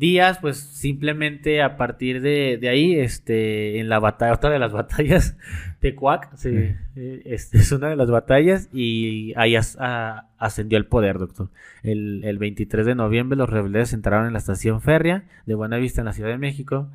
Díaz, 0.00 0.38
pues 0.40 0.56
simplemente 0.56 1.60
a 1.62 1.76
partir 1.76 2.22
de, 2.22 2.56
de 2.58 2.68
ahí, 2.70 2.94
este, 2.94 3.78
en 3.78 3.90
la 3.90 3.98
batalla, 3.98 4.32
otra 4.32 4.48
de 4.50 4.58
las 4.58 4.72
batallas, 4.80 5.36
Tecuac, 5.80 6.34
sí, 6.36 6.50
Sí. 6.50 6.74
eh, 6.96 7.22
es 7.26 7.70
una 7.72 7.90
de 7.90 7.96
las 7.96 8.10
batallas 8.10 8.68
y 8.72 9.34
ahí 9.36 9.56
as- 9.56 9.76
a- 9.78 10.28
ascendió 10.38 10.78
al 10.78 10.86
poder, 10.86 11.18
doctor. 11.18 11.50
El, 11.82 12.24
el 12.24 12.38
23 12.38 12.86
de 12.86 12.94
noviembre 12.94 13.36
los 13.36 13.50
rebeldes 13.50 13.92
entraron 13.92 14.26
en 14.26 14.32
la 14.32 14.38
estación 14.38 14.80
férrea 14.80 15.24
de 15.44 15.54
Buenavista 15.54 16.00
en 16.00 16.06
la 16.06 16.12
Ciudad 16.14 16.30
de 16.30 16.38
México 16.38 16.90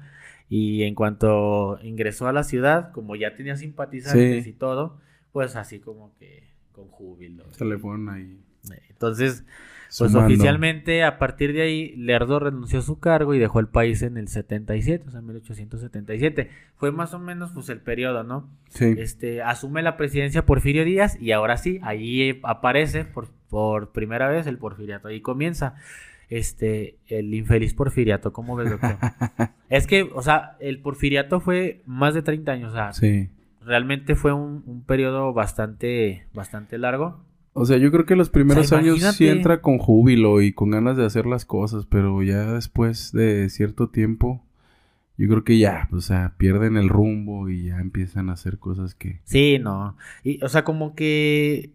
y 0.50 0.82
en 0.84 0.96
cuanto 0.96 1.80
ingresó 1.84 2.28
a 2.28 2.34
la 2.34 2.44
ciudad, 2.44 2.92
como 2.92 3.16
ya 3.16 3.36
tenía 3.36 3.56
simpatizantes 3.56 4.44
Sí. 4.46 4.50
y 4.50 4.54
todo, 4.54 5.00
pues 5.32 5.56
así 5.56 5.80
como 5.80 6.14
que 6.18 6.44
con 6.72 6.88
júbilo. 6.88 7.46
Se 7.54 7.66
le 7.66 7.78
fueron 7.78 8.10
ahí. 8.10 8.40
Entonces, 8.90 9.46
pues 9.98 10.12
sumando. 10.12 10.34
oficialmente 10.34 11.04
a 11.04 11.18
partir 11.18 11.54
de 11.54 11.62
ahí 11.62 11.96
Lerdo 11.96 12.40
renunció 12.40 12.80
a 12.80 12.82
su 12.82 13.00
cargo 13.00 13.34
y 13.34 13.40
dejó 13.40 13.60
el 13.60 13.68
país 13.68 14.02
en 14.02 14.18
el 14.18 14.28
77, 14.28 15.06
o 15.08 15.12
sea, 15.12 15.22
1877. 15.22 16.50
Fue 16.76 16.92
más 16.92 17.14
o 17.14 17.20
menos 17.20 17.52
pues 17.52 17.70
el 17.70 17.80
periodo, 17.80 18.24
¿no? 18.24 18.50
Sí. 18.70 18.96
Este, 18.98 19.42
asume 19.42 19.82
la 19.82 19.98
presidencia 19.98 20.46
Porfirio 20.46 20.84
Díaz 20.86 21.20
y 21.22 21.32
ahora 21.32 21.58
sí, 21.58 21.80
ahí 21.84 22.40
aparece 22.44 23.06
por, 23.06 23.28
por 23.50 23.92
primera 23.92 24.28
vez 24.28 24.48
el 24.48 24.58
porfiriato. 24.58 25.08
Ahí 25.08 25.22
comienza 25.22 25.76
este, 26.30 26.98
el 27.08 27.34
infeliz 27.34 27.74
porfiriato, 27.74 28.34
¿cómo 28.34 28.56
ves, 28.56 28.72
doctor? 28.72 28.98
es 29.70 29.88
que, 29.88 30.04
o 30.14 30.22
sea, 30.22 30.58
el 30.60 30.80
porfiriato 30.80 31.40
fue 31.40 31.82
más 31.86 32.14
de 32.14 32.22
30 32.24 32.52
años, 32.52 32.72
o 32.72 32.76
sea, 32.76 32.94
Sí. 32.94 33.30
realmente 33.64 34.16
fue 34.16 34.34
un, 34.34 34.64
un 34.66 34.84
periodo 34.84 35.34
bastante, 35.34 36.26
bastante 36.34 36.78
largo. 36.78 37.24
O 37.58 37.66
sea, 37.66 37.78
yo 37.78 37.90
creo 37.90 38.06
que 38.06 38.18
los 38.18 38.30
primeros 38.30 38.66
O 38.66 38.68
sea, 38.68 38.80
años 38.80 39.00
sí 39.16 39.30
entra 39.30 39.62
con 39.62 39.78
júbilo 39.78 40.42
y 40.42 40.52
con 40.52 40.72
ganas 40.72 40.98
de 40.98 41.06
hacer 41.06 41.26
las 41.26 41.46
cosas, 41.46 41.86
pero 41.86 42.22
ya 42.22 42.52
después 42.54 43.14
de 43.14 43.50
cierto 43.50 43.90
tiempo, 43.90 44.44
yo 45.18 45.30
creo 45.30 45.46
que 45.46 45.58
ya, 45.58 45.88
o 45.94 46.02
sea, 46.02 46.34
pierden 46.38 46.76
el 46.76 46.90
rumbo 46.90 47.48
y 47.50 47.68
ya 47.68 47.80
empiezan 47.80 48.30
a 48.30 48.34
hacer 48.34 48.60
cosas 48.60 48.94
que... 48.94 49.22
Sí, 49.24 49.58
no. 49.58 49.96
Y, 50.22 50.44
o 50.44 50.50
sea, 50.50 50.66
como 50.66 50.96
que 50.96 51.72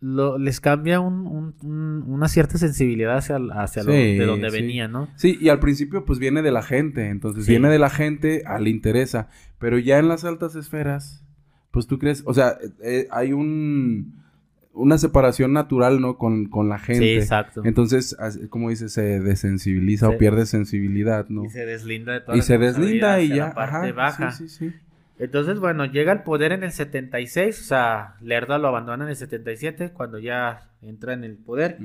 lo- 0.00 0.36
les 0.36 0.60
cambia 0.60 0.98
un- 0.98 1.28
un- 1.28 1.54
un- 1.62 2.04
una 2.08 2.26
cierta 2.26 2.58
sensibilidad 2.58 3.16
hacia, 3.18 3.36
hacia 3.52 3.84
lo- 3.84 3.92
de 3.92 4.26
donde 4.26 4.50
sí. 4.50 4.56
venía, 4.60 4.88
¿no? 4.88 5.08
Sí, 5.14 5.38
y 5.40 5.48
al 5.50 5.60
principio 5.60 6.04
pues 6.04 6.18
viene 6.18 6.42
de 6.42 6.50
la 6.50 6.62
gente, 6.64 7.08
entonces 7.08 7.44
Sí. 7.44 7.52
viene 7.52 7.68
de 7.68 7.78
la 7.78 7.90
gente, 7.90 8.42
a 8.46 8.58
le 8.58 8.70
interesa, 8.70 9.28
pero 9.60 9.78
ya 9.78 9.98
en 10.00 10.08
las 10.08 10.24
altas 10.24 10.56
esferas, 10.56 11.24
pues 11.70 11.86
tú 11.86 12.00
crees, 12.00 12.24
o 12.26 12.34
sea, 12.34 12.56
eh, 12.82 13.06
hay 13.12 13.32
un 13.32 14.18
una 14.80 14.98
separación 14.98 15.52
natural, 15.52 16.00
¿no? 16.00 16.16
Con, 16.18 16.46
con 16.46 16.68
la 16.68 16.78
gente. 16.78 17.02
Sí, 17.04 17.10
exacto. 17.14 17.62
Entonces, 17.64 18.16
como 18.48 18.70
dices, 18.70 18.92
se 18.92 19.20
desensibiliza 19.20 20.08
Se- 20.08 20.14
o 20.14 20.18
pierde 20.18 20.46
sensibilidad, 20.46 21.28
¿no? 21.28 21.44
Y 21.44 21.50
se 21.50 21.66
deslinda 21.66 22.12
de 22.14 22.20
toda 22.20 22.34
Y 22.36 22.38
la 22.40 22.44
se 22.44 22.58
deslinda 22.58 23.20
y 23.20 23.28
ya. 23.28 23.36
la 23.48 23.54
parte 23.54 23.76
ajá, 23.88 23.92
baja. 23.92 24.30
Sí, 24.32 24.48
sí, 24.48 24.68
sí. 24.70 24.74
Entonces, 25.18 25.58
bueno, 25.60 25.84
llega 25.84 26.12
al 26.12 26.22
poder 26.22 26.52
en 26.52 26.62
el 26.64 26.72
76, 26.72 27.60
o 27.60 27.64
sea, 27.64 28.14
Lerda 28.22 28.56
lo 28.58 28.68
abandona 28.68 29.04
en 29.04 29.10
el 29.10 29.16
77, 29.16 29.90
cuando 29.92 30.18
ya 30.18 30.70
entra 30.80 31.12
en 31.12 31.24
el 31.24 31.36
poder. 31.36 31.76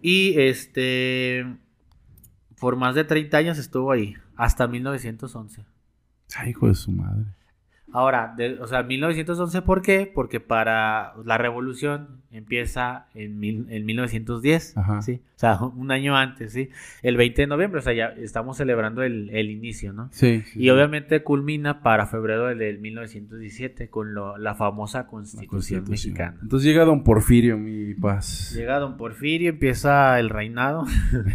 Y 0.00 0.38
este, 0.38 1.46
por 2.60 2.76
más 2.76 2.94
de 2.94 3.04
30 3.04 3.36
años 3.38 3.58
estuvo 3.58 3.90
ahí, 3.90 4.14
hasta 4.36 4.66
1911. 4.68 5.64
Ay, 6.36 6.50
hijo 6.50 6.68
de 6.68 6.74
su 6.74 6.92
madre. 6.92 7.24
Ahora, 7.94 8.34
de- 8.36 8.58
o 8.60 8.66
sea, 8.66 8.82
1911, 8.82 9.62
¿por 9.62 9.80
qué? 9.80 10.10
Porque 10.12 10.40
para 10.40 11.14
la 11.24 11.38
revolución 11.38 12.08
empieza 12.32 13.06
en, 13.14 13.38
mil- 13.38 13.66
en 13.70 13.86
1910, 13.86 14.76
Ajá. 14.76 15.00
¿sí? 15.02 15.20
O 15.36 15.38
sea, 15.38 15.58
un 15.62 15.92
año 15.92 16.16
antes, 16.16 16.52
¿sí? 16.52 16.70
El 17.02 17.16
20 17.16 17.42
de 17.42 17.46
noviembre, 17.46 17.78
o 17.78 17.82
sea, 17.82 17.92
ya 17.92 18.06
estamos 18.08 18.56
celebrando 18.56 19.04
el, 19.04 19.30
el 19.30 19.48
inicio, 19.48 19.92
¿no? 19.92 20.08
Sí. 20.10 20.42
sí, 20.44 20.58
Y 20.58 20.62
sí. 20.64 20.70
obviamente 20.70 21.22
culmina 21.22 21.82
para 21.84 22.06
febrero 22.06 22.46
del, 22.48 22.58
del 22.58 22.78
1917 22.80 23.88
con 23.88 24.12
lo- 24.12 24.38
la 24.38 24.56
famosa 24.56 24.98
La 24.98 25.06
Constitución, 25.06 25.84
mexicana. 25.88 26.36
Entonces 26.42 26.66
llega 26.66 26.84
Don 26.84 27.04
Porfirio, 27.04 27.56
mi 27.56 27.94
paz. 27.94 28.52
Llega 28.56 28.80
don 28.80 28.96
Porfirio, 28.96 29.50
empieza 29.50 30.18
el 30.18 30.30
reinado. 30.30 30.84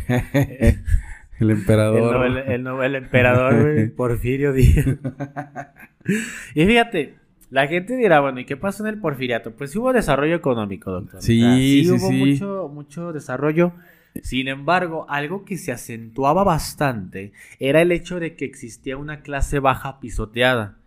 el 1.40 1.50
El, 1.52 1.58
emperador. 1.58 2.26
el- 2.26 2.38
el 2.38 2.64
nuevo- 2.64 2.84
el 2.84 2.96
emperador, 2.96 3.62
güey, 3.62 3.90
Porfirio 3.96 4.54
Díaz. 4.54 4.86
y 6.56 6.66
fíjate, 6.66 7.16
la 7.50 7.68
gente 7.68 7.96
dirá, 7.96 8.20
bueno, 8.20 8.40
¿y 8.40 8.46
qué 8.46 8.58
pasó 8.58 8.84
en 8.86 8.94
el 8.94 9.00
porfiriato? 9.00 9.52
Pues 9.56 9.72
sí 9.72 9.80
hubo 9.80 9.94
desarrollo 9.94 10.36
económico, 10.36 10.92
doctor. 10.92 11.22
Sí, 11.22 11.84
sí, 11.84 11.92
hubo 11.92 12.10
sí. 12.10 12.14
Mucho, 12.18 12.70
mucho 12.74 13.14
desarrollo. 13.14 13.74
Sin 14.24 14.48
embargo, 14.48 15.06
algo 15.08 15.46
que 15.46 15.58
se 15.58 15.72
acentuaba 15.72 16.44
bastante 16.44 17.32
era 17.60 17.82
el 17.82 17.92
hecho 17.92 18.20
de 18.20 18.36
que 18.36 18.46
existía 18.46 18.98
una 18.98 19.22
clase 19.22 19.60
baja 19.60 20.00
pisoteada. 20.00 20.78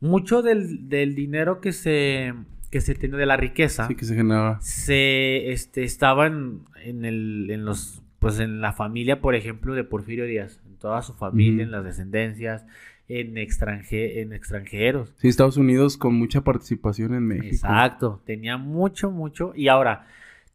Mucho 0.00 0.42
del, 0.42 0.88
del 0.88 1.14
dinero 1.14 1.60
que 1.60 1.72
se, 1.72 2.32
que 2.70 2.80
se 2.80 2.94
tenía 2.94 3.16
de 3.16 3.26
la 3.26 3.36
riqueza 3.36 3.88
Sí, 3.88 3.94
que 3.96 4.04
se 4.04 4.14
generaba. 4.14 4.60
se 4.60 5.50
este, 5.52 5.82
estaban 5.82 6.60
en 6.84 7.04
el, 7.04 7.48
en 7.50 7.64
los, 7.64 8.02
pues 8.18 8.40
en 8.40 8.60
la 8.60 8.72
familia, 8.72 9.20
por 9.20 9.34
ejemplo, 9.34 9.74
de 9.74 9.84
Porfirio 9.84 10.24
Díaz, 10.26 10.60
en 10.66 10.76
toda 10.76 11.02
su 11.02 11.14
familia, 11.14 11.62
en 11.62 11.70
las 11.70 11.84
descendencias, 11.84 12.64
en, 13.08 13.34
extranje- 13.36 14.18
en 14.20 14.32
extranjeros. 14.32 15.14
Sí, 15.18 15.28
Estados 15.28 15.56
Unidos 15.56 15.96
con 15.96 16.14
mucha 16.14 16.42
participación 16.42 17.14
en 17.14 17.26
México. 17.26 17.46
Exacto, 17.46 18.20
tenía 18.26 18.56
mucho, 18.58 19.10
mucho. 19.10 19.52
Y 19.54 19.68
ahora, 19.68 20.06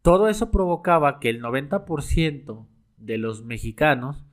todo 0.02 0.28
eso 0.28 0.52
provocaba 0.52 1.19
que 1.19 1.30
el 1.30 1.41
90% 1.41 2.65
de 2.97 3.17
los 3.17 3.43
mexicanos 3.43 4.23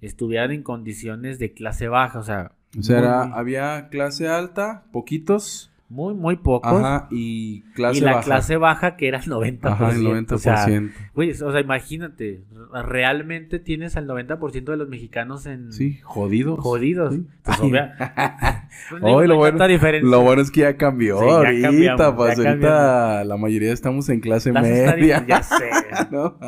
estuvieran 0.00 0.50
en 0.52 0.62
condiciones 0.62 1.38
de 1.38 1.52
clase 1.52 1.88
baja, 1.88 2.18
o 2.18 2.22
sea, 2.22 2.52
O 2.78 2.82
sea, 2.82 2.98
era- 2.98 3.22
había 3.34 3.88
clase 3.88 4.28
alta, 4.28 4.84
poquitos, 4.92 5.70
muy, 5.94 6.12
muy 6.14 6.36
pocos. 6.36 6.72
ajá, 6.72 7.06
y 7.10 7.62
clase 7.74 7.98
y 7.98 8.00
la 8.02 8.14
baja. 8.14 8.24
clase 8.24 8.56
baja 8.56 8.96
que 8.96 9.06
era 9.08 9.18
el 9.18 9.24
90%. 9.24 9.58
Ajá, 9.62 9.90
el 9.92 10.02
90%. 10.04 10.32
O 10.32 10.38
sea, 10.38 10.66
Güey, 11.14 11.30
o 11.30 11.52
sea, 11.52 11.60
imagínate, 11.60 12.42
realmente 12.84 13.60
tienes 13.60 13.96
al 13.96 14.08
90% 14.08 14.64
de 14.72 14.76
los 14.76 14.88
mexicanos 14.88 15.46
en 15.46 15.72
sí, 15.72 16.00
jodidos. 16.02 16.58
jodidos. 16.58 17.14
Sí. 17.14 17.26
Pues, 17.44 17.58
obvia- 17.60 17.94
pues, 18.90 19.02
Ay, 19.04 19.12
no 19.12 19.22
lo 19.24 19.36
bueno-. 19.36 19.66
Lo 20.02 20.20
bueno 20.22 20.42
es 20.42 20.50
que 20.50 20.60
ya 20.62 20.76
cambió 20.76 21.18
Sí, 21.20 21.26
ya 21.60 21.68
ahorita, 21.68 22.16
pues 22.16 22.36
ya 22.38 22.50
ahorita 22.50 23.24
la 23.24 23.36
mayoría 23.36 23.72
estamos 23.72 24.08
en 24.08 24.18
clase 24.20 24.52
Las 24.52 24.64
media. 24.64 25.24
ya 25.26 25.42
sé. 25.44 25.70
¿no? 26.10 26.38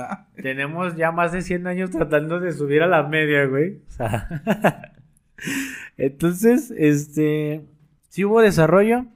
Tenemos 0.42 0.96
ya 0.96 1.12
más 1.12 1.30
de 1.30 1.42
100 1.42 1.66
años 1.68 1.90
tratando 1.92 2.40
de 2.40 2.52
subir 2.52 2.82
a 2.82 2.88
la 2.88 3.04
media, 3.04 3.46
güey. 3.46 3.76
O 3.88 3.90
sea, 3.92 4.28
entonces, 5.96 6.72
este, 6.76 7.62
sí 8.08 8.24
hubo 8.24 8.40
desarrollo, 8.40 9.06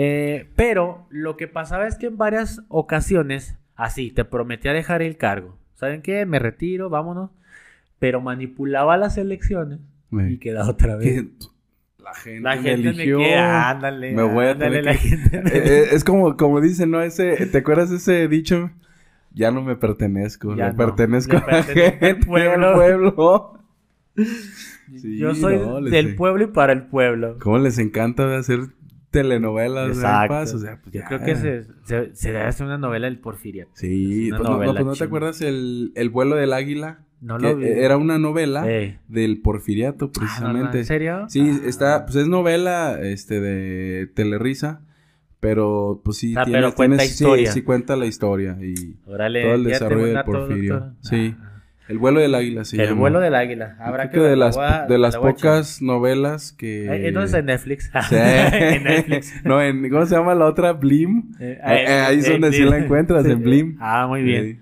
eh, 0.00 0.48
pero 0.54 1.06
lo 1.10 1.36
que 1.36 1.48
pasaba 1.48 1.88
es 1.88 1.96
que 1.96 2.06
en 2.06 2.16
varias 2.18 2.62
ocasiones, 2.68 3.56
así, 3.74 4.12
te 4.12 4.24
prometía 4.24 4.72
dejar 4.72 5.02
el 5.02 5.16
cargo. 5.16 5.56
¿Saben 5.74 6.02
qué? 6.02 6.24
Me 6.24 6.38
retiro, 6.38 6.88
vámonos. 6.88 7.30
Pero 7.98 8.20
manipulaba 8.20 8.96
las 8.96 9.18
elecciones 9.18 9.80
y 10.12 10.38
quedaba 10.38 10.70
otra 10.70 10.94
vez. 10.94 11.24
La 11.98 12.14
gente, 12.14 12.40
La 12.42 12.52
gente 12.56 12.76
me 12.76 12.90
eligió. 12.90 13.18
queda, 13.18 13.70
ándale. 13.70 14.12
Me 14.12 14.22
voy 14.22 14.46
a 14.46 14.50
ándale, 14.52 14.82
la 14.82 14.92
que- 14.92 14.98
gente 14.98 15.42
me- 15.42 15.50
Eh, 15.52 15.62
eh, 15.64 15.84
es 15.92 16.04
como, 16.04 16.36
como 16.36 16.60
dicen, 16.60 16.92
¿no? 16.92 17.02
Ese, 17.02 17.46
¿te 17.46 17.58
acuerdas 17.58 17.90
ese 17.90 18.28
dicho? 18.28 18.70
Ya 19.34 19.50
no 19.50 19.62
me 19.62 19.74
pertenezco, 19.74 20.54
Ya 20.56 20.66
le 20.66 20.70
no, 20.72 20.76
pertenezco 20.76 21.32
le 21.32 21.38
a 21.38 21.46
la 21.46 21.56
al 21.58 21.64
gente, 21.64 22.14
pueblo. 22.24 22.68
al 22.68 22.74
pueblo. 22.76 23.58
Sí, 24.96 25.18
Yo 25.18 25.34
soy 25.34 25.58
no, 25.58 25.80
del 25.82 26.14
pueblo 26.16 26.44
y 26.44 26.46
para 26.48 26.72
el 26.72 26.84
pueblo. 26.86 27.36
¿Cómo 27.40 27.58
les 27.58 27.78
encanta 27.78 28.26
de 28.26 28.36
hacer 28.36 28.60
telenovelas? 29.10 29.88
¿verdad, 29.88 30.02
Exacto. 30.02 30.28
Paz? 30.34 30.54
O 30.54 30.58
sea, 30.58 30.80
pues 30.82 30.92
Yo 30.94 31.00
ya. 31.00 31.06
creo 31.08 31.20
que 31.24 31.36
se, 31.36 31.64
se, 31.84 32.14
se 32.14 32.32
debe 32.32 32.44
hacer 32.44 32.66
una 32.66 32.78
novela 32.78 33.06
del 33.06 33.18
Porfirio. 33.18 33.68
Sí, 33.74 34.28
pues 34.30 34.42
no, 34.42 34.62
no, 34.62 34.72
pues 34.74 34.84
¿no 34.86 34.92
te 34.94 35.04
acuerdas 35.04 35.40
el, 35.40 35.92
el 35.94 36.10
vuelo 36.10 36.36
del 36.36 36.52
águila? 36.52 37.00
No 37.20 37.36
lo 37.38 37.56
vi. 37.56 37.66
Era 37.66 37.96
una 37.96 38.16
novela 38.18 38.70
Ey. 38.70 38.98
del 39.08 39.40
porfiriato, 39.40 40.04
Ah, 40.04 40.08
no, 40.08 40.12
precisamente. 40.20 40.78
¿En 40.78 40.84
serio? 40.84 41.24
Sí, 41.28 41.50
Ah. 41.52 41.60
está, 41.66 42.04
pues 42.06 42.14
es 42.16 42.28
novela 42.28 43.00
este 43.02 43.40
de 43.40 44.06
Telerisa, 44.06 44.82
pero 45.40 46.00
pues 46.04 46.16
sí 46.18 46.34
Ah, 46.36 46.44
tiene, 46.44 46.60
pero 46.60 46.74
cuenta 46.76 47.02
sí, 47.02 47.08
historia. 47.10 47.50
Sí, 47.52 47.62
cuenta 47.62 47.96
la 47.96 48.06
historia 48.06 48.56
y 48.62 48.98
Órale, 49.04 49.42
todo 49.42 49.54
el 49.54 49.64
desarrollo 49.64 50.04
del 50.06 50.24
Porfirio. 50.24 50.94
Sí. 51.00 51.34
Ah. 51.40 51.57
El 51.88 51.98
vuelo 51.98 52.20
del 52.20 52.34
águila 52.34 52.64
se 52.64 52.76
el 52.80 52.88
llama. 52.90 53.00
vuelo 53.00 53.20
del 53.20 53.34
águila. 53.34 53.76
Habrá 53.80 54.10
que 54.10 54.18
que 54.18 54.24
de 54.24 54.36
las 54.36 54.56
a- 54.56 54.86
de 54.86 54.98
las 54.98 55.14
la 55.14 55.20
pocas 55.20 55.82
novelas 55.82 56.52
que 56.52 56.86
Eh, 56.86 57.08
Entonces 57.08 57.38
en 57.38 57.46
Netflix. 57.46 57.90
Sí. 58.08 58.14
en 58.52 58.84
Netflix. 58.84 59.34
no, 59.44 59.60
en 59.62 59.88
¿cómo 59.90 60.06
se 60.06 60.14
llama 60.14 60.34
la 60.34 60.46
otra? 60.46 60.72
Blim. 60.72 61.32
Eh, 61.40 61.58
Eh, 61.64 61.84
eh, 61.88 62.00
ahí 62.06 62.18
es 62.18 62.28
donde 62.30 62.52
sí 62.52 62.62
la 62.64 62.78
encuentras, 62.78 63.24
en 63.26 63.42
Blim. 63.42 63.76
Ah, 63.80 64.06
muy 64.06 64.22
bien. 64.22 64.44
Sí. 64.44 64.60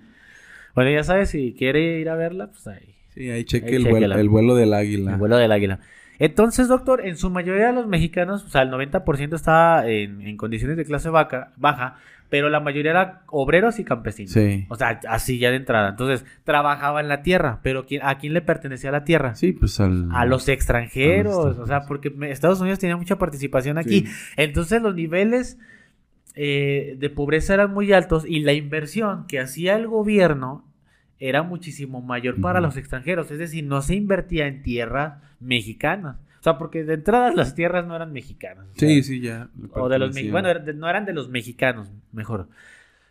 Bueno, 0.75 0.91
ya 0.91 1.03
sabes, 1.03 1.29
si 1.29 1.53
quiere 1.57 1.99
ir 1.99 2.09
a 2.09 2.15
verla, 2.15 2.47
pues 2.47 2.65
ahí. 2.67 2.95
Sí, 3.13 3.29
ahí 3.29 3.43
cheque 3.45 3.67
Ahí 3.69 3.75
el, 3.75 3.85
vuelo, 3.89 4.15
el 4.15 4.29
vuelo 4.29 4.55
del 4.55 4.73
águila. 4.73 5.11
El 5.13 5.17
vuelo 5.17 5.37
del 5.37 5.51
águila. 5.51 5.79
Entonces, 6.19 6.67
doctor, 6.67 7.05
en 7.05 7.15
su 7.17 7.29
mayoría 7.29 7.67
de 7.67 7.73
los 7.73 7.87
mexicanos, 7.87 8.43
o 8.45 8.49
sea, 8.49 8.61
el 8.63 8.69
90% 8.71 9.35
estaba 9.35 9.87
en, 9.87 10.21
en 10.21 10.35
condiciones 10.37 10.75
de 10.77 10.85
clase 10.85 11.09
vaca- 11.09 11.51
baja, 11.57 11.97
pero 12.29 12.49
la 12.49 12.59
mayoría 12.59 12.91
era 12.91 13.21
obreros 13.27 13.79
y 13.79 13.83
campesinos. 13.83 14.31
Sí. 14.31 14.65
O 14.69 14.75
sea, 14.75 14.99
así 15.07 15.39
ya 15.39 15.49
de 15.49 15.55
entrada. 15.57 15.89
Entonces, 15.89 16.25
trabajaba 16.43 16.99
en 16.99 17.07
la 17.07 17.21
tierra, 17.21 17.59
pero 17.63 17.85
¿quién- 17.85 18.01
¿a 18.03 18.17
quién 18.17 18.33
le 18.33 18.41
pertenecía 18.41 18.91
la 18.91 19.03
tierra? 19.05 19.35
Sí, 19.35 19.53
pues 19.53 19.79
al... 19.79 20.09
A 20.11 20.25
los 20.25 20.47
extranjeros, 20.49 21.37
A 21.45 21.49
los 21.49 21.57
o 21.59 21.65
sea, 21.67 21.81
porque 21.87 22.13
Estados 22.23 22.59
Unidos 22.59 22.79
tenía 22.79 22.97
mucha 22.97 23.17
participación 23.17 23.77
aquí. 23.77 24.01
Sí. 24.01 24.05
Entonces 24.35 24.81
los 24.81 24.93
niveles 24.93 25.57
eh, 26.35 26.95
de 26.99 27.09
pobreza 27.09 27.53
eran 27.53 27.73
muy 27.73 27.91
altos 27.93 28.23
y 28.27 28.41
la 28.41 28.53
inversión 28.53 29.25
que 29.27 29.39
hacía 29.39 29.75
el 29.75 29.87
gobierno 29.87 30.65
era 31.19 31.41
muchísimo 31.41 32.01
mayor 32.01 32.39
para 32.41 32.61
los 32.61 32.77
extranjeros. 32.77 33.31
Es 33.31 33.39
decir, 33.39 33.63
no 33.63 33.81
se 33.81 33.95
invertía 33.95 34.45
en 34.47 34.61
tierras 34.61 35.15
mexicanas. 35.39 36.17
O 36.39 36.43
sea, 36.43 36.57
porque 36.57 36.83
de 36.83 36.93
entrada 36.95 37.31
las 37.33 37.55
tierras 37.55 37.85
no 37.87 37.95
eran 37.95 38.11
mexicanas. 38.13 38.65
o 38.65 38.75
sea, 38.79 38.87
Sí, 38.89 39.03
sí, 39.03 39.21
ya. 39.21 39.49
o 39.73 39.89
de 39.89 39.99
los. 39.99 40.15
Bueno, 40.31 40.49
no 40.75 40.89
eran 40.89 41.05
de 41.05 41.13
los 41.13 41.29
mexicanos, 41.29 41.91
mejor. 42.11 42.47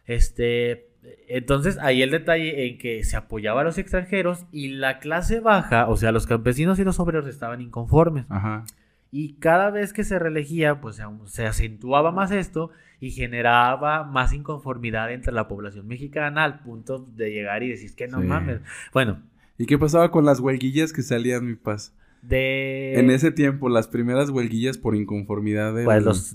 Este. 0.07 0.89
Entonces, 1.29 1.79
ahí 1.79 2.03
el 2.03 2.11
detalle 2.11 2.67
en 2.69 2.79
que 2.79 3.05
se 3.05 3.17
apoyaba 3.17 3.61
a 3.61 3.65
los 3.65 3.79
extranjeros 3.79 4.45
y 4.51 4.69
la 4.69 4.99
clase 4.99 5.39
baja, 5.39 5.89
o 5.89 5.97
sea, 5.97 6.11
los 6.11 6.27
campesinos 6.27 6.79
y 6.81 6.85
los 6.85 6.99
obreros 6.99 7.29
estaban 7.29 7.61
inconformes. 7.61 8.27
Ajá. 8.29 8.65
Y 9.13 9.35
cada 9.35 9.71
vez 9.71 9.93
que 9.93 10.03
se 10.03 10.19
reelegía, 10.19 10.81
pues 10.81 11.01
se 11.27 11.47
acentuaba 11.47 12.11
más 12.11 12.33
esto 12.33 12.71
y 12.99 13.13
generaba 13.13 14.03
más 14.03 14.33
inconformidad 14.33 15.13
entre 15.13 15.33
la 15.33 15.47
población 15.47 15.87
mexicana 15.87 16.43
al 16.43 16.59
punto 16.61 16.99
de 16.99 17.31
llegar 17.31 17.63
y 17.63 17.69
decir 17.69 17.95
que 17.95 18.09
no 18.09 18.21
Sí. 18.21 18.27
mames. 18.27 18.61
Bueno, 18.93 19.23
¿Y 19.59 19.65
qué 19.67 19.79
pasaba 19.79 20.11
con 20.11 20.25
las 20.27 20.41
huelguillas 20.41 20.93
que 20.93 21.03
salían, 21.03 21.47
mi 21.47 21.55
paz? 21.55 21.95
De... 22.23 22.99
En 22.99 23.11
ese 23.11 23.31
tiempo, 23.31 23.69
las 23.69 23.87
primeras 23.89 24.31
huelguillas 24.31 24.79
por 24.79 24.97
inconformidad 24.97 25.75
de... 25.75 25.85
Pues 25.85 26.03
los, 26.03 26.35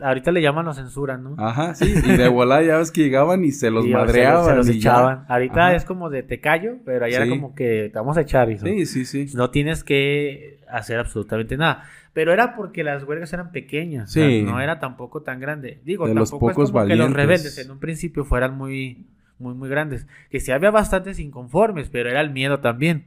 ahorita 0.00 0.32
le 0.32 0.42
llaman 0.42 0.66
los 0.66 0.76
censuran, 0.76 1.22
¿no? 1.24 1.34
Ajá, 1.38 1.74
sí. 1.74 1.94
Y 2.04 2.16
de 2.16 2.28
volada 2.28 2.62
ya 2.62 2.76
ves 2.78 2.90
que 2.90 3.02
llegaban 3.02 3.44
y 3.44 3.52
se 3.52 3.70
los 3.70 3.86
Y, 3.86 3.94
o 3.94 3.98
madreaban. 3.98 4.44
Se 4.44 4.54
los 4.56 4.68
y 4.68 4.72
ya. 4.72 4.90
echaban. 4.90 5.24
Ahorita 5.28 5.66
Ajá. 5.68 5.76
es 5.76 5.84
como 5.84 6.10
de 6.10 6.22
te 6.22 6.40
callo, 6.40 6.76
pero 6.84 7.04
allá 7.06 7.16
Sí. 7.22 7.22
era 7.22 7.30
como 7.30 7.54
que 7.54 7.90
te 7.92 7.98
vamos 7.98 8.16
a 8.16 8.20
echar, 8.22 8.50
hijo. 8.50 8.66
Sí, 8.66 8.86
sí, 8.86 9.04
sí. 9.04 9.26
No 9.34 9.50
tienes 9.50 9.82
que 9.84 10.60
hacer 10.70 10.98
absolutamente 10.98 11.56
nada. 11.56 11.84
Pero 12.12 12.32
era 12.34 12.54
porque 12.54 12.84
las 12.84 13.04
huelgas 13.04 13.32
eran 13.32 13.52
pequeñas. 13.52 14.10
o 14.10 14.12
sea, 14.12 14.28
Sí. 14.28 14.42
no 14.42 14.60
era 14.60 14.78
tampoco 14.78 15.22
tan 15.22 15.40
grande. 15.40 15.80
Digo, 15.84 16.06
De 16.06 16.14
los 16.14 16.28
tampoco 16.30 16.50
pocos 16.52 16.68
es 16.68 16.72
como 16.72 16.84
que 16.86 16.96
los 16.96 17.06
valientes. 17.08 17.16
rebeldes 17.16 17.58
en 17.58 17.70
un 17.70 17.78
principio 17.78 18.24
fueran 18.26 18.58
muy, 18.58 19.06
muy, 19.38 19.54
muy 19.54 19.70
grandes. 19.70 20.06
Que 20.28 20.38
sí 20.38 20.52
había 20.52 20.70
bastantes 20.70 21.18
inconformes, 21.18 21.88
pero 21.88 22.10
era 22.10 22.20
el 22.20 22.30
miedo 22.30 22.60
también. 22.60 23.06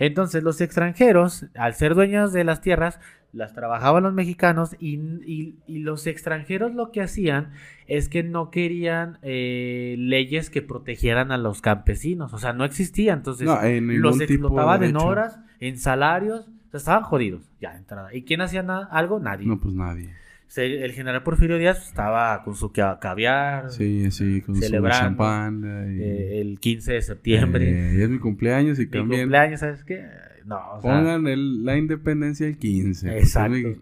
Entonces 0.00 0.42
los 0.42 0.60
extranjeros, 0.60 1.46
al 1.54 1.74
ser 1.74 1.94
dueños 1.94 2.32
de 2.32 2.42
las 2.42 2.60
tierras, 2.60 2.98
las 3.32 3.54
trabajaban 3.54 4.02
los 4.02 4.12
mexicanos 4.12 4.74
y, 4.80 4.96
y- 5.24 5.54
y 5.68 5.78
los 5.78 6.08
extranjeros 6.08 6.74
lo 6.74 6.90
que 6.90 7.00
hacían 7.00 7.52
es 7.86 8.08
que 8.08 8.24
no 8.24 8.50
querían 8.50 9.18
eh, 9.22 9.94
leyes 9.98 10.50
que 10.50 10.62
protegieran 10.62 11.30
a 11.30 11.38
los 11.38 11.60
campesinos. 11.60 12.32
O 12.34 12.38
sea, 12.38 12.52
no 12.52 12.64
existía. 12.64 13.12
Entonces 13.12 13.46
No, 13.46 13.62
en 13.62 14.00
los 14.02 14.20
explotaban 14.20 14.80
de 14.80 14.86
en 14.88 14.96
horas, 14.96 15.38
en 15.60 15.78
salarios, 15.78 16.48
o 16.48 16.70
sea, 16.72 16.78
estaban 16.78 17.02
jodidos 17.04 17.48
ya 17.60 17.70
de 17.72 17.78
entrada. 17.78 18.12
¿Y 18.12 18.22
quién 18.24 18.40
hacía 18.40 18.64
nada? 18.64 18.88
algo? 18.90 19.20
Nadie. 19.20 19.46
No, 19.46 19.60
pues 19.60 19.74
nadie. 19.76 20.12
Se- 20.50 20.84
el 20.84 20.90
general 20.92 21.22
Porfirio 21.22 21.58
Díaz 21.58 21.86
estaba 21.86 22.42
con 22.42 22.56
su 22.56 22.72
ca- 22.72 22.98
caviar 23.00 23.70
Sí, 23.70 24.10
sí, 24.10 24.40
con 24.42 24.56
su 24.56 24.62
Celebrando, 24.62 24.98
champán. 25.00 25.94
y- 25.96 26.02
eh, 26.02 26.40
el 26.40 26.58
15 26.58 26.94
de 26.94 27.02
septiembre. 27.02 27.70
Eh, 27.70 27.94
y 27.98 28.02
es 28.02 28.08
mi 28.10 28.18
cumpleaños 28.18 28.78
y 28.80 28.82
mi 28.82 28.88
también 28.88 29.20
cumpleaños, 29.22 29.60
¿sabes 29.60 29.84
qué? 29.84 30.04
No, 30.44 30.56
o 30.72 30.80
sea, 30.82 30.90
pongan 30.90 31.28
el- 31.28 31.64
la 31.64 31.76
independencia 31.76 32.48
el 32.48 32.58
15. 32.58 33.06
porque 33.06 33.20
Exacto. 33.22 33.50
mi 33.56 33.62
Mi 33.62 33.76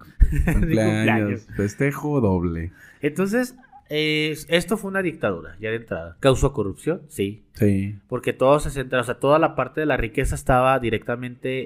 cumpleaños. 0.44 0.60
cumpleaños. 0.60 1.46
Festejo 1.56 2.20
doble. 2.20 2.70
Entonces, 3.00 3.56
eh, 3.88 4.36
esto 4.48 4.76
fue 4.76 4.90
una 4.90 5.00
dictadura, 5.00 5.56
ya 5.60 5.70
de 5.70 5.76
entrada. 5.76 6.18
¿Causó 6.20 6.52
corrupción? 6.52 7.00
Sí. 7.08 7.44
Sí. 7.54 7.96
Porque 8.08 8.34
todo 8.34 8.60
se 8.60 8.68
centra, 8.70 9.00
o 9.00 9.04
sea, 9.04 9.14
toda 9.14 9.38
la 9.38 9.54
parte 9.56 9.80
de 9.80 9.86
la 9.86 9.96
riqueza 9.96 10.34
estaba 10.34 10.78
directamente, 10.78 11.64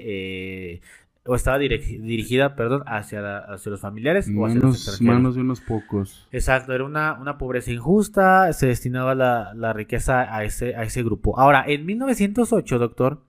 eh, 0.75 0.81
o 1.25 1.35
estaba 1.35 1.57
dirigida, 1.57 2.55
perdón, 2.55 2.83
hacia, 2.85 3.21
la- 3.21 3.37
hacia 3.39 3.69
los 3.69 3.79
familiares 3.79 4.29
o 4.35 4.45
hacia 4.45 4.59
los 4.59 4.75
extranjeros. 4.75 5.13
manos 5.15 5.35
de 5.35 5.41
unos 5.41 5.61
pocos. 5.61 6.27
Exacto, 6.31 6.73
era 6.73 6.83
una, 6.83 7.13
una 7.13 7.37
pobreza 7.37 7.71
injusta, 7.71 8.51
se 8.53 8.67
destinaba 8.67 9.15
la, 9.15 9.53
la 9.55 9.71
riqueza 9.73 10.35
a 10.35 10.43
ese, 10.43 10.75
a 10.75 10.83
ese 10.83 11.01
grupo. 11.03 11.39
Ahora, 11.39 11.63
en 11.65 11.85
1908, 11.85 12.77
doctor, 12.77 13.21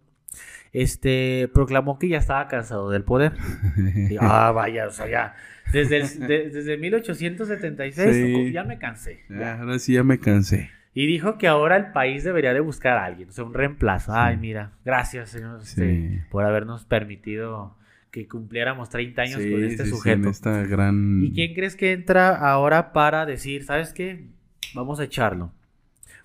este, 0.73 1.49
proclamó 1.55 1.99
que 1.99 2.09
ya 2.09 2.19
estaba 2.19 2.49
cansado 2.49 2.91
del 2.91 3.05
poder. 3.05 3.33
Y, 4.11 4.17
ah, 4.21 4.51
vaya, 4.53 4.87
o 4.89 4.91
sea, 4.91 5.07
ya, 5.09 5.35
desde, 5.73 5.99
el- 5.99 6.19
de- 6.27 6.51
desde 6.51 6.77
1876 6.77 8.11
Sí. 8.13 8.53
ya 8.53 8.65
me 8.65 8.79
cansé. 8.79 9.21
Ya, 9.31 9.61
ahora 9.61 9.79
sí 9.79 9.95
ya 9.95 10.03
me 10.05 10.19
cansé. 10.19 10.71
Y 10.97 11.07
dijo 11.07 11.39
que 11.39 11.49
ahora 11.49 11.77
el 11.77 11.93
país 11.93 12.23
debería 12.25 12.53
de 12.55 12.61
buscar 12.61 12.97
a 12.99 13.05
alguien, 13.05 13.29
o 13.29 13.33
sea, 13.33 13.45
un 13.45 13.55
reemplazo. 13.55 14.13
Ay, 14.15 14.37
mira, 14.37 14.73
gracias, 14.85 15.31
señor, 15.31 15.61
este, 15.63 16.25
por 16.31 16.45
habernos 16.45 16.85
permitido 16.85 17.77
que 18.15 18.29
cumpliéramos 18.29 18.91
30 18.91 19.23
años 19.23 19.43
Sí, 19.43 19.51
con 19.51 19.65
este 19.65 19.83
sí, 19.83 19.91
sí, 19.91 19.97
sujeto. 19.97 20.23
en 20.23 20.29
esta 20.29 20.63
gran... 20.63 21.21
¿Y 21.25 21.33
quién 21.33 21.53
crees 21.53 21.75
que 21.75 21.91
entra 21.91 22.29
ahora 22.37 22.93
para 22.93 23.27
decir, 23.27 23.65
¿sabes 23.65 23.93
qué? 23.93 24.29
Vamos 24.73 25.01
a 25.01 25.05
echarlo. 25.05 25.51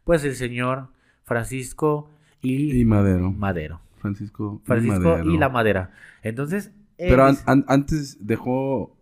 Pues 0.03 0.23
el 0.23 0.35
señor 0.35 0.89
Francisco 1.23 2.11
y, 2.43 2.79
Y 2.79 2.85
Madero. 2.85 3.31
Madero. 3.31 3.81
Francisco, 3.97 4.61
y 4.63 4.67
Francisco 4.67 4.99
Madero. 4.99 5.31
y 5.31 5.37
la 5.39 5.49
madera. 5.49 5.91
Entonces, 6.21 6.71
Pero 6.95 7.27
él- 7.27 7.37
an- 7.47 7.59
an- 7.59 7.65
antes 7.67 8.23
dejó... 8.23 8.95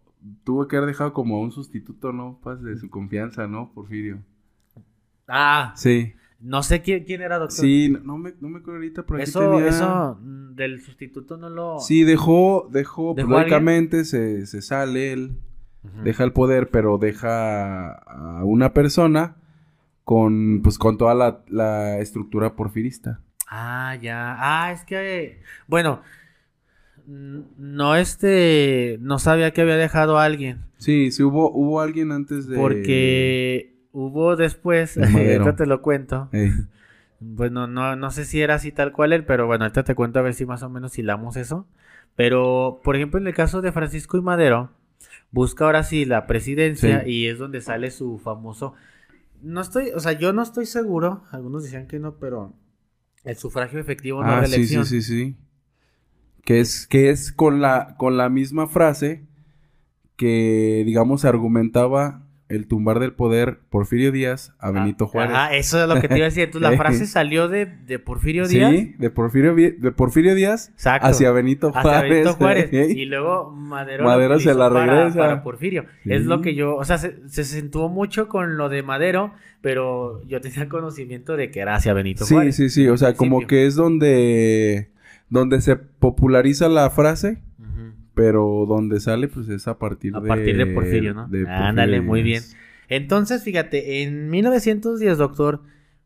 Tuvo 0.45 0.65
que 0.69 0.77
haber 0.77 0.87
dejado 0.87 1.11
como 1.11 1.41
un 1.41 1.51
sustituto, 1.51 2.13
¿no? 2.13 2.39
Paz 2.41 2.61
de 2.63 2.77
su 2.77 2.89
confianza, 2.89 3.47
¿no? 3.47 3.69
Porfirio. 3.73 4.19
ah, 5.27 5.73
Sí. 5.75 6.13
No 6.39 6.63
sé 6.63 6.81
quién, 6.81 7.03
quién 7.03 7.21
era 7.21 7.37
doctor. 7.39 7.57
Sí, 7.59 7.89
no, 7.89 7.99
no 7.99 8.17
me, 8.17 8.33
no 8.39 8.49
me 8.49 8.59
acuerdo 8.59 8.77
ahorita, 8.79 9.05
pero 9.05 9.19
eso, 9.19 9.39
tenía- 9.39 9.67
eso 9.67 10.17
mm, 10.21 10.53
del 10.55 10.81
sustituto 10.81 11.37
no 11.37 11.49
lo. 11.49 11.79
Sí, 11.79 12.03
dejó, 12.03 12.67
dejó, 12.71 13.15
pues, 13.15 13.25
¿Dejó 13.27 13.39
lógicamente 13.39 14.05
se, 14.05 14.45
se 14.45 14.61
sale 14.61 15.13
él, 15.13 15.37
deja 16.03 16.23
el 16.23 16.33
poder, 16.33 16.69
pero 16.69 16.97
deja 16.97 17.91
a 17.93 18.43
una 18.43 18.73
persona 18.73 19.37
con, 20.03 20.61
pues, 20.61 20.77
con 20.77 20.97
toda 20.97 21.15
la, 21.15 21.43
la 21.47 21.99
estructura 21.99 22.55
porfirista. 22.55 23.21
Ah, 23.49 23.95
ya. 24.01 24.35
Ah, 24.37 24.71
es 24.73 24.83
que. 24.83 25.41
Bueno. 25.67 26.01
No, 27.07 27.95
este. 27.95 28.97
No 28.99 29.17
sabía 29.19 29.51
que 29.51 29.61
había 29.61 29.77
dejado 29.77 30.17
a 30.19 30.25
alguien. 30.25 30.65
Sí, 30.77 31.11
sí 31.11 31.23
hubo, 31.23 31.49
hubo 31.51 31.79
alguien 31.81 32.11
antes 32.11 32.47
de... 32.47 32.57
Porque 32.57 33.76
hubo 33.97 34.35
después. 34.35 34.97
ahorita 34.97 35.55
te 35.55 35.65
lo 35.65 35.81
cuento. 35.81 36.29
Bueno, 37.19 37.65
no, 37.65 37.95
no 37.95 38.11
sé 38.11 38.25
si 38.25 38.41
era 38.41 38.55
así 38.55 38.71
tal 38.71 38.91
cual 38.91 39.11
él, 39.11 39.25
pero 39.25 39.47
bueno, 39.47 39.65
ahorita 39.65 39.83
te 39.83 39.95
cuento 39.95 40.19
a 40.19 40.21
ver 40.21 40.35
si 40.35 40.45
más 40.45 40.61
o 40.61 40.69
menos 40.69 40.97
hilamos 40.99 41.35
eso. 41.35 41.65
Pero, 42.15 42.79
por 42.83 42.95
ejemplo, 42.95 43.19
en 43.19 43.27
el 43.27 43.33
caso 43.33 43.61
de 43.61 43.71
Francisco 43.71 44.17
y 44.17 44.21
Madero, 44.21 44.71
busca 45.31 45.65
ahora 45.65 45.83
sí 45.83 46.05
la 46.05 46.27
presidencia 46.27 47.03
Sí. 47.03 47.09
y 47.11 47.27
es 47.27 47.39
donde 47.39 47.61
sale 47.61 47.91
su 47.91 48.19
famoso. 48.19 48.73
No 49.41 49.61
estoy, 49.61 49.89
o 49.95 49.99
sea, 49.99 50.13
yo 50.13 50.33
no 50.33 50.41
estoy 50.41 50.65
seguro, 50.65 51.23
algunos 51.31 51.63
decían 51.63 51.87
que 51.87 51.99
no, 51.99 52.15
pero 52.15 52.53
el 53.23 53.35
sufragio 53.35 53.79
efectivo 53.79 54.23
no 54.23 54.31
ah, 54.31 54.45
sí, 54.45 54.65
sí, 54.65 54.83
sí, 54.85 55.01
sí. 55.01 55.35
Que 56.43 56.59
es, 56.59 56.87
que 56.87 57.09
es 57.09 57.31
con 57.31 57.61
la, 57.61 57.95
con 57.97 58.15
la 58.17 58.29
misma 58.29 58.67
frase 58.67 59.25
que, 60.15 60.83
digamos, 60.85 61.25
argumentaba 61.25 62.26
el 62.49 62.65
tumbar 62.67 62.99
del 62.99 63.11
poder 63.13 63.59
Porfirio 63.69 64.11
Díaz 64.13 64.53
a 64.59 64.71
Benito 64.71 65.03
Ah, 65.05 65.07
Juárez. 65.07 65.35
Ajá, 65.35 65.53
eso 65.55 65.81
es 65.83 65.89
lo 65.89 65.99
que 65.99 66.07
te 66.07 66.15
iba 66.15 66.25
a 66.25 66.29
decir. 66.29 66.43
Entonces, 66.45 66.71
la 66.71 66.77
frase 66.81 67.05
salió 67.05 67.49
de, 67.49 67.65
de 67.65 67.99
Porfirio 67.99 68.47
Díaz. 68.47 68.71
Sí, 68.71 68.95
de 68.97 69.09
Porfirio, 69.09 69.53
de 69.55 69.91
Porfirio 69.91 70.33
Díaz 70.33 70.69
Exacto. 70.69 71.07
hacia 71.07 71.31
Benito 71.31 71.69
Hacia 71.69 71.81
Juárez. 71.81 72.09
Benito 72.09 72.33
Juárez. 72.37 72.69
¿eh? 72.73 72.87
Y 72.95 73.05
luego 73.05 73.51
Madero, 73.51 74.03
lo 74.03 74.09
Madero 74.09 74.39
se 74.39 74.53
la 74.53 74.69
para- 74.69 74.85
regresa. 74.85 75.19
Para, 75.19 75.43
Porfirio. 75.43 75.85
Es 76.05 76.21
Sí. 76.21 76.27
lo 76.27 76.41
que 76.41 76.55
yo, 76.55 76.75
o 76.77 76.85
sea, 76.85 76.97
se, 76.97 77.17
se 77.27 77.43
mucho 77.89 78.27
con 78.29 78.55
lo 78.57 78.69
de 78.69 78.81
Madero, 78.81 79.33
pero 79.61 80.23
yo 80.25 80.39
tenía 80.39 80.69
conocimiento 80.69 81.35
de 81.35 81.51
que 81.51 81.59
era 81.59 81.75
hacia 81.75 81.93
Benito 81.93 82.23
Sí, 82.25 82.33
Juárez. 82.33 82.55
sí, 82.55 82.69
sí. 82.69 82.87
O 82.87 82.97
sea, 82.97 83.13
como 83.15 83.45
que 83.45 83.65
es 83.65 83.75
donde, 83.75 84.89
donde 85.29 85.59
se 85.61 85.75
populariza 85.75 86.69
la 86.69 86.89
frase. 86.89 87.39
Pero 88.17 88.65
donde 88.67 88.99
sale, 88.99 89.29
pues 89.29 89.47
es 89.47 89.67
a 89.69 89.77
partir 89.79 90.13
A 90.15 90.19
de... 90.19 90.27
partir 90.27 90.57
de 90.57 90.65
Porfirio, 90.65 91.13
¿no? 91.13 91.27
de 91.29 91.47
Ándale, 91.47 92.01
muy 92.01 92.21
bien. 92.23 92.43
Entonces, 92.89 93.43
fíjate, 93.43 94.01
en 94.03 94.29
1910, 94.29 95.17
doctor, 95.17 95.61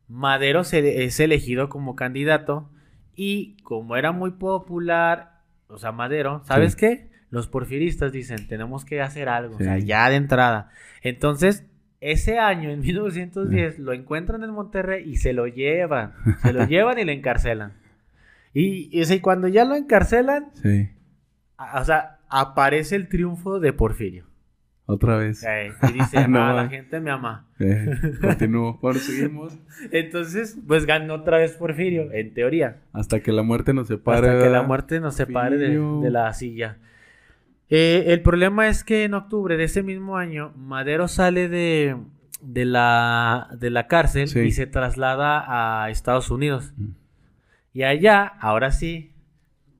Madero 0.07 0.63
se, 0.63 1.03
es 1.05 1.19
elegido 1.19 1.69
como 1.69 1.95
candidato 1.95 2.69
y 3.15 3.55
como 3.63 3.95
era 3.97 4.11
muy 4.11 4.31
popular, 4.31 5.39
o 5.67 5.77
sea, 5.77 5.91
Madero, 5.91 6.41
¿sabes 6.45 6.73
Sí. 6.73 6.79
qué? 6.79 7.09
Los 7.29 7.47
porfiristas 7.47 8.11
dicen, 8.11 8.47
tenemos 8.47 8.83
que 8.83 9.01
hacer 9.01 9.29
algo, 9.29 9.55
o 9.55 9.59
sea, 9.59 9.77
ya 9.77 10.09
de 10.09 10.17
entrada. 10.17 10.69
Entonces, 11.01 11.65
ese 12.01 12.39
año, 12.39 12.71
en 12.71 12.81
1910, 12.81 13.79
lo 13.79 13.93
encuentran 13.93 14.43
en 14.43 14.49
Monterrey 14.51 15.09
y 15.09 15.15
se 15.17 15.31
lo 15.33 15.47
llevan, 15.47 16.13
se 16.41 16.51
lo 16.51 16.65
llevan 16.67 16.99
y 16.99 17.05
lo 17.05 17.11
encarcelan. 17.11 17.73
Y, 18.53 18.89
y, 18.91 19.01
y 19.13 19.19
cuando 19.21 19.47
ya 19.47 19.63
lo 19.65 19.75
encarcelan, 19.75 20.49
Sí. 20.61 20.89
O 21.75 21.83
sea, 21.83 22.19
aparece 22.29 22.95
el 22.95 23.07
triunfo 23.09 23.59
de 23.59 23.73
Porfirio. 23.73 24.25
Otra 24.85 25.15
vez. 25.15 25.43
Eh, 25.43 25.71
y 25.89 25.93
dice, 25.93 26.27
No, 26.27 26.43
ah, 26.43 26.53
la 26.53 26.65
eh. 26.65 26.69
gente 26.69 26.99
me 26.99 27.11
ama. 27.11 27.47
Eh, 27.59 27.95
continúo. 28.19 28.77
Bueno, 28.81 28.99
seguimos. 28.99 29.57
Entonces, 29.91 30.57
pues 30.67 30.85
ganó 30.85 31.13
otra 31.15 31.37
vez 31.37 31.53
Porfirio, 31.53 32.11
en 32.11 32.33
teoría. 32.33 32.81
Hasta 32.91 33.21
que 33.21 33.31
la 33.31 33.43
muerte 33.43 33.73
nos 33.73 33.87
separe. 33.87 34.27
hasta 34.27 34.43
que 34.43 34.49
la 34.49 34.63
muerte 34.63 34.99
nos 34.99 35.15
separe 35.15 35.57
de, 35.57 36.09
la 36.09 36.33
silla. 36.33 36.77
Eh, 37.69 38.05
el 38.07 38.21
problema 38.21 38.67
es 38.67 38.83
que 38.83 39.05
en 39.05 39.13
octubre 39.13 39.55
de 39.55 39.63
ese 39.63 39.81
mismo 39.81 40.17
año, 40.17 40.51
Madero 40.57 41.07
sale 41.07 41.47
de, 41.47 41.95
de, 42.41 42.65
la, 42.65 43.47
de 43.57 43.69
la 43.69 43.87
cárcel 43.87 44.27
Sí. 44.27 44.39
y 44.39 44.51
se 44.51 44.67
traslada 44.67 45.83
a 45.83 45.89
Estados 45.89 46.29
Unidos. 46.31 46.73
Mm. 46.75 46.89
Y 47.73 47.83
allá, 47.83 48.25
ahora 48.25 48.71
sí, 48.71 49.10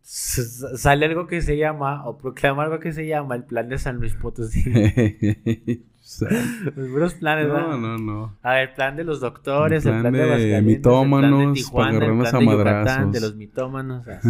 sale 0.04 1.06
algo 1.06 1.28
que 1.28 1.42
se 1.42 1.58
llama, 1.58 2.06
o 2.06 2.18
proclama 2.18 2.64
algo 2.64 2.80
que 2.80 2.92
se 2.92 3.08
llama 3.08 3.36
el 3.36 3.44
plan 3.44 3.70
de 3.70 3.78
San 3.78 3.98
Luis 3.98 4.14
Potosí. 4.16 4.64
Los 6.20 6.90
puros 6.90 7.14
planes, 7.14 7.48
¿verdad? 7.48 7.68
no, 7.68 7.78
no, 7.78 7.98
no. 7.98 8.38
A 8.42 8.54
ver, 8.54 8.70
el 8.70 8.74
plan 8.74 8.98
de 8.98 9.04
los 9.06 9.22
doctores, 9.22 9.86
El 9.86 9.94
el 9.94 10.02
plan 10.02 10.14
plan 10.14 10.30
de, 10.30 10.46
de 10.48 10.62
mitómanos, 10.62 11.24
el 11.24 11.30
plan 11.30 11.40
de 11.40 11.46
para 11.46 11.54
Tijuana, 11.54 11.90
el 11.90 11.96
agarrarnos 11.96 12.30
plan 12.30 12.36
a 12.36 12.40
de 12.40 12.46
Yucatán, 12.58 13.12
de 13.12 13.22
los 13.22 13.36
mitómanos. 13.36 14.08
así. 14.08 14.30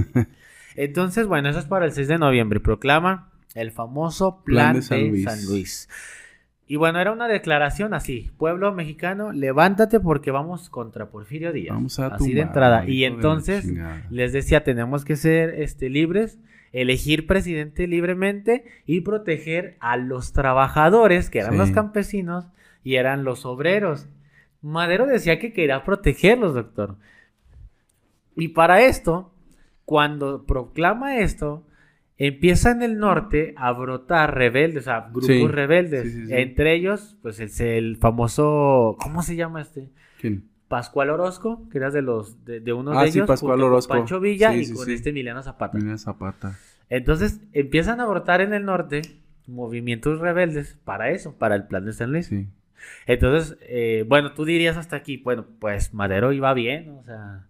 Entonces, 0.76 1.28
bueno, 1.28 1.50
eso 1.50 1.60
es 1.60 1.66
para 1.66 1.86
el 1.86 1.92
6 1.92 2.08
de 2.08 2.18
noviembre. 2.18 2.60
Proclama 2.60 3.32
el 3.56 3.72
famoso 3.72 4.44
plan, 4.44 4.76
de, 4.76 4.82
San, 4.82 5.46
Luis. 5.46 5.90
Y 6.72 6.78
bueno, 6.78 7.02
era 7.02 7.12
una 7.12 7.28
declaración 7.28 7.94
así. 7.94 8.32
Pueblo 8.38 8.74
mexicano, 8.74 9.34
levántate 9.34 10.00
porque 10.00 10.32
vamos 10.32 10.70
contra 10.70 11.10
Porfirio 11.10 11.52
Díaz. 11.52 11.76
Vamos 11.76 12.00
a 12.00 12.08
así 12.08 12.34
de 12.34 12.44
entrada. 12.44 12.88
Y 12.88 13.04
entonces 13.04 13.66
les 14.10 14.32
decía, 14.32 14.64
tenemos 14.64 15.04
que 15.04 15.18
ser 15.18 15.50
este, 15.62 15.90
libres, 15.90 16.40
elegir 16.72 17.28
presidente 17.28 17.88
libremente 17.88 18.64
y 18.86 19.02
proteger 19.02 19.76
a 19.82 19.98
los 19.98 20.32
trabajadores, 20.32 21.30
que 21.30 21.40
eran 21.40 21.52
Sí. 21.52 21.58
los 21.58 21.72
campesinos 21.72 22.48
y 22.86 22.96
eran 22.96 23.26
los 23.26 23.46
obreros. 23.46 24.08
Madero 24.62 25.08
decía 25.08 25.40
que 25.40 25.52
quería 25.52 25.84
protegerlos, 25.84 26.54
doctor. 26.54 26.96
Y 28.38 28.48
para 28.48 28.80
esto, 28.80 29.34
cuando 29.84 30.46
proclama 30.46 31.18
esto, 31.18 31.66
empieza 32.28 32.72
en 32.72 32.82
el 32.84 32.98
norte 33.00 33.54
a 33.58 33.72
brotar 33.72 34.36
rebeldes, 34.36 34.84
o 34.84 34.86
sea, 34.86 35.00
grupos 35.10 35.26
Sí. 35.26 35.48
rebeldes. 35.48 36.04
Sí, 36.04 36.10
sí, 36.22 36.28
sí. 36.28 36.34
Entre 36.34 36.74
ellos, 36.76 37.18
pues 37.22 37.40
el, 37.40 37.50
el 37.68 37.98
famoso, 37.98 38.96
¿cómo 39.02 39.24
se 39.24 39.36
llama 39.36 39.62
este? 39.62 39.90
¿Quién? 40.20 40.50
Pascual 40.68 41.10
Orozco, 41.10 41.68
que 41.70 41.78
era 41.80 41.90
de 41.92 42.02
los 42.02 42.46
de, 42.46 42.60
de 42.62 42.74
uno 42.74 42.98
Ah, 42.98 43.04
de 43.04 43.12
sí, 43.12 43.18
ellos, 43.18 43.28
Pascual 43.28 43.54
junto 43.54 43.66
con 43.66 43.74
Orozco. 43.74 43.94
Pancho 43.94 44.20
Villa 44.20 44.56
y 44.56 44.72
con 44.72 44.90
este 44.90 45.10
Emiliano 45.10 45.42
Zapata. 45.44 45.78
Mira 45.78 45.98
Zapata. 45.98 46.58
Entonces 46.90 47.42
empiezan 47.54 48.00
a 48.00 48.06
brotar 48.06 48.40
en 48.42 48.54
el 48.54 48.64
norte 48.66 49.02
movimientos 49.48 50.20
rebeldes 50.20 50.78
para 50.86 51.10
eso, 51.12 51.36
para 51.38 51.56
el 51.56 51.66
plan 51.68 51.86
de 51.86 51.94
San 51.94 52.12
Luis. 52.12 52.28
Sí. 52.28 52.48
Entonces, 53.06 53.58
eh, 53.62 54.06
bueno, 54.08 54.34
tú 54.34 54.46
dirías 54.46 54.78
hasta 54.78 54.96
aquí, 54.96 55.18
bueno, 55.18 55.46
pues 55.60 55.94
Madero 55.94 56.32
iba 56.32 56.54
bien, 56.54 56.90
o 57.00 57.04
sea, 57.04 57.48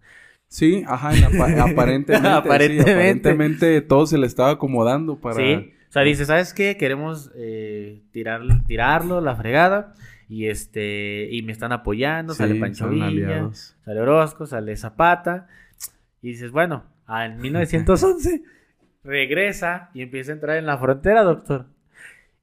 Sí, 0.52 0.84
ajá, 0.86 1.16
en 1.16 1.24
apa- 1.24 1.64
aparentemente, 1.72 2.28
sí, 2.28 2.34
Aparentemente. 2.36 2.92
aparentemente 2.92 3.82
todo 3.82 4.06
se 4.06 4.18
le 4.18 4.28
estaba 4.28 4.50
acomodando 4.52 5.16
para... 5.16 5.36
sí. 5.36 5.72
O 5.88 5.94
sea, 5.94 6.02
dice, 6.04 6.26
¿sabes 6.26 6.54
qué? 6.54 6.76
Queremos 6.78 7.32
eh, 7.36 8.02
tirar, 8.12 8.42
tirarlo, 8.68 9.20
la 9.22 9.36
fregada, 9.36 9.94
y 10.30 10.48
este, 10.48 11.28
y 11.32 11.42
me 11.42 11.52
están 11.54 11.72
apoyando, 11.74 12.34
sale 12.34 12.56
Pancho 12.62 12.88
Villa, 12.90 13.50
sale 13.86 14.00
Orozco, 14.00 14.46
sale 14.46 14.76
Zapata, 14.78 15.48
y 16.22 16.30
dices, 16.32 16.52
bueno, 16.52 16.84
en 17.10 17.40
1911 17.42 18.42
regresa 19.04 19.90
y 19.94 20.02
empieza 20.02 20.32
a 20.32 20.36
entrar 20.36 20.58
en 20.58 20.66
la 20.66 20.78
frontera, 20.78 21.24
doctor. 21.24 21.66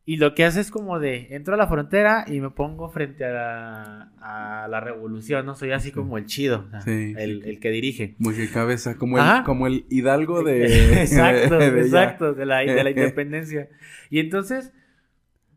Y 0.08 0.16
lo 0.16 0.34
que 0.34 0.46
hace 0.46 0.62
es 0.62 0.70
como 0.70 0.98
de, 0.98 1.26
entro 1.32 1.52
a 1.52 1.58
la 1.58 1.66
frontera 1.66 2.24
y 2.26 2.40
me 2.40 2.48
pongo 2.48 2.88
frente 2.88 3.26
a 3.26 3.28
la, 3.28 4.12
a 4.22 4.66
la 4.66 4.80
revolución, 4.80 5.44
¿no? 5.44 5.54
Soy 5.54 5.72
así 5.72 5.92
como 5.92 6.16
el 6.16 6.24
chido, 6.24 6.64
o 6.66 6.70
sea, 6.70 6.80
Sí, 6.80 7.12
el, 7.14 7.60
que 7.60 7.70
dirige. 7.70 8.14
Muy 8.16 8.34
que 8.34 8.48
cabeza, 8.48 8.96
como 8.96 9.18
el, 9.18 9.42
como 9.44 9.66
el 9.66 9.84
hidalgo 9.90 10.42
de... 10.44 11.02
exacto, 11.02 11.58
de 11.58 11.80
exacto, 11.82 12.32
de 12.32 12.46
la, 12.46 12.60
de 12.60 12.84
la 12.84 12.88
independencia. 12.96 13.68
Y 14.08 14.20
entonces, 14.20 14.72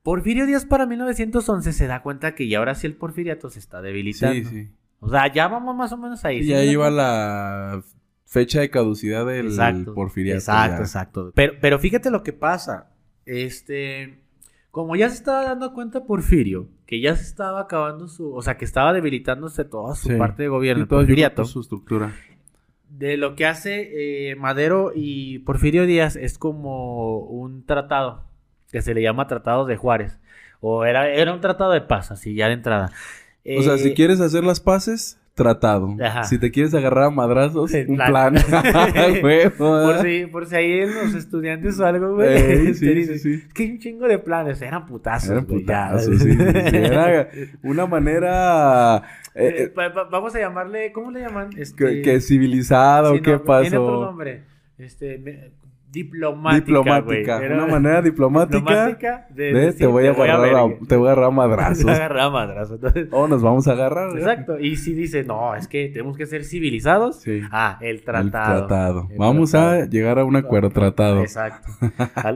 Porfirio 0.03 0.45
Díaz 0.45 0.65
para 0.65 0.85
1911 0.85 1.71
se 1.71 1.87
da 1.87 2.01
cuenta 2.01 2.35
que 2.35 2.49
ya 2.49 2.57
ahora 2.57 2.75
sí 2.75 2.87
el 2.87 2.97
porfiriato 2.97 3.49
se 3.49 3.59
está 3.59 3.81
debilitando. 3.81 4.49
Sí, 4.49 4.55
sí. 4.65 4.69
O 4.99 5.09
sea, 5.09 5.31
ya 5.31 5.47
vamos 5.47 5.77
más 5.77 5.93
o 5.93 5.97
menos 5.97 6.25
ahí. 6.25 6.39
Y 6.39 6.43
¿sí 6.43 6.49
ya 6.49 6.61
iba 6.61 6.87
cuenta? 6.87 7.03
la 7.03 7.83
fecha 8.25 8.59
de 8.59 8.69
caducidad 8.69 9.25
del 9.25 9.45
Exacto. 9.45 9.93
porfiriato. 9.93 10.39
Exacto, 10.39 10.79
ya. 10.79 10.83
exacto. 10.83 11.31
Pero, 11.33 11.53
pero 11.61 11.79
fíjate 11.79 12.11
lo 12.11 12.21
que 12.21 12.33
pasa. 12.33 12.89
Este, 13.25 14.20
como 14.71 14.95
ya 14.95 15.10
se 15.10 15.15
estaba 15.15 15.43
dando 15.43 15.73
cuenta 15.73 16.05
Porfirio, 16.05 16.67
que 16.86 16.99
ya 17.01 17.15
se 17.15 17.23
estaba 17.23 17.62
acabando 17.62 18.07
su, 18.07 18.34
o 18.34 18.41
sea, 18.41 18.57
que 18.57 18.65
estaba 18.65 18.93
debilitándose 18.93 19.65
toda 19.65 19.95
su 19.95 20.10
Sí. 20.10 20.15
parte 20.15 20.43
de 20.43 20.49
gobierno, 20.49 20.88
todo 20.88 21.05
su 21.45 21.60
estructura. 21.62 22.13
de 22.89 23.15
lo 23.17 23.36
que 23.36 23.45
hace 23.45 24.29
eh, 24.31 24.36
Madero 24.36 24.91
y 24.93 25.39
Porfirio 25.39 25.86
Díaz 25.86 26.15
es 26.17 26.38
como 26.38 27.19
un 27.19 27.65
tratado, 27.65 28.23
que 28.71 28.81
se 28.81 28.93
le 28.93 29.01
llama 29.01 29.27
Tratado 29.27 29.65
de 29.65 29.77
Juárez, 29.77 30.19
o 30.60 30.84
era, 30.86 31.10
era 31.10 31.34
un 31.34 31.39
tratado 31.41 31.71
de 31.71 31.81
paz, 31.81 32.12
así 32.12 32.34
ya 32.36 32.47
de 32.47 32.53
entrada. 32.53 32.91
O 33.57 33.62
sea, 33.63 33.75
Eh, 33.75 33.77
si 33.77 33.93
quieres 33.93 34.19
hacer 34.19 34.43
las 34.43 34.60
paces, 34.60 35.20
tratado. 35.34 35.96
Ajá. 36.04 36.24
Si 36.26 36.38
te 36.38 36.52
quieres 36.52 36.74
agarrar 36.74 37.06
a 37.06 37.10
madrazos, 37.10 37.72
un 37.88 37.98
plan. 37.98 38.36
Por 39.58 40.02
si, 40.02 40.26
por 40.28 40.46
si 40.46 40.56
ahí 40.56 40.86
los 40.86 41.13
estudiantes 41.15 41.80
o 41.80 41.86
algo, 41.86 42.15
güey. 42.15 42.30
Ey, 42.30 42.74
sí, 42.74 43.06
sí, 43.06 43.20
sí. 43.20 43.34
Es 43.48 43.54
que 43.54 43.63
hay 43.63 43.72
un 43.72 43.80
chingo 43.80 44.08
de 44.08 44.20
planes. 44.20 44.62
Eran 44.62 44.86
putazos. 44.86 45.30
Eran 45.30 45.46
putazos, 45.46 46.20
sí, 46.22 46.32
sí, 46.32 46.38
sí. 46.38 46.76
Era 46.78 47.30
una 47.63 47.86
manera 47.86 49.04
eh, 49.36 49.72
Eh, 49.74 49.74
vamos 50.12 50.36
a 50.36 50.39
llamarle, 50.39 50.91
¿cómo 50.91 51.12
le 51.12 51.22
llaman? 51.22 51.50
que, 51.50 51.62
Este, 51.62 52.02
que 52.02 52.20
civilizado, 52.22 53.15
sí, 53.15 53.22
¿qué 53.22 53.32
no, 53.32 53.41
Tiene 53.62 53.78
otro 53.78 53.86
pasó? 54.00 54.06
nombre. 54.06 54.44
Este, 54.78 55.17
me- 55.20 55.52
diplomática. 55.91 56.65
Diplomática. 56.65 57.43
Era- 57.43 57.56
una 57.56 57.67
manera 57.67 58.01
diplomática, 58.01 58.58
diplomática 58.60 59.27
de, 59.30 59.43
de 59.54 59.60
decir, 59.65 59.80
te 59.80 59.86
voy 59.88 60.08
a 60.08 60.12
agarrar 60.12 60.56
a, 60.56 60.65
te 60.88 60.95
voy 60.95 61.08
a 61.08 61.12
agarrar 61.12 61.25
a 61.27 61.32
madrazos. 61.32 61.86
Te 61.86 61.91
agarrar 61.91 62.19
a 62.19 62.30
madrazos. 62.30 62.75
Entonces, 62.75 63.08
O 63.12 63.27
nos 63.27 63.41
vamos 63.41 63.67
a 63.67 63.71
agarrar. 63.73 64.10
¿eh? 64.15 64.19
exacto. 64.19 64.60
Y 64.60 64.75
si 64.77 64.93
dice, 64.93 65.23
no, 65.23 65.56
es 65.56 65.67
que 65.67 65.89
tenemos 65.89 66.15
que 66.17 66.25
ser 66.25 66.43
civilizados. 66.45 67.21
Sí. 67.21 67.41
Ah, 67.51 67.77
el 67.82 67.97
El 67.97 68.04
tratado. 68.04 68.60
tratado. 68.67 69.08
El 69.12 69.17
Vamos 69.17 69.51
tratado. 69.51 69.82
a 69.82 69.86
llegar 69.86 70.19
a 70.19 70.25
un 70.25 70.36
acuerdo 70.36 70.69
tratado. 70.69 71.21
Exacto. 71.21 71.67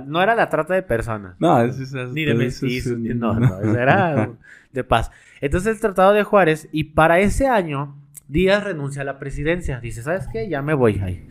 No 0.08 0.22
era 0.22 0.36
la 0.36 0.50
trata 0.50 0.74
de 0.74 0.84
personas. 0.84 1.36
No, 1.40 1.62
eso 1.62 1.82
es, 1.82 1.90
eso 1.94 2.08
Ni 2.14 2.26
de 2.26 2.46
eso 2.46 2.66
es- 2.66 2.88
ni- 2.98 3.10
no, 3.14 3.40
no, 3.40 3.60
eso 3.62 3.78
era 3.80 4.30
de 4.74 4.84
paz. 4.84 5.12
Entonces 5.42 5.76
el 5.76 5.80
Tratado 5.82 6.14
de 6.14 6.24
Juárez, 6.24 6.68
y 6.72 6.86
para 6.86 7.20
ese 7.20 7.48
año, 7.48 7.96
Díaz 8.28 8.64
renuncia 8.64 9.04
a 9.04 9.06
la 9.06 9.20
presidencia. 9.20 9.80
Dice, 9.80 10.02
¿sabes 10.02 10.28
qué? 10.34 10.50
Ya 10.50 10.62
me 10.64 10.74
voy 10.74 11.00
ahí. 11.04 11.28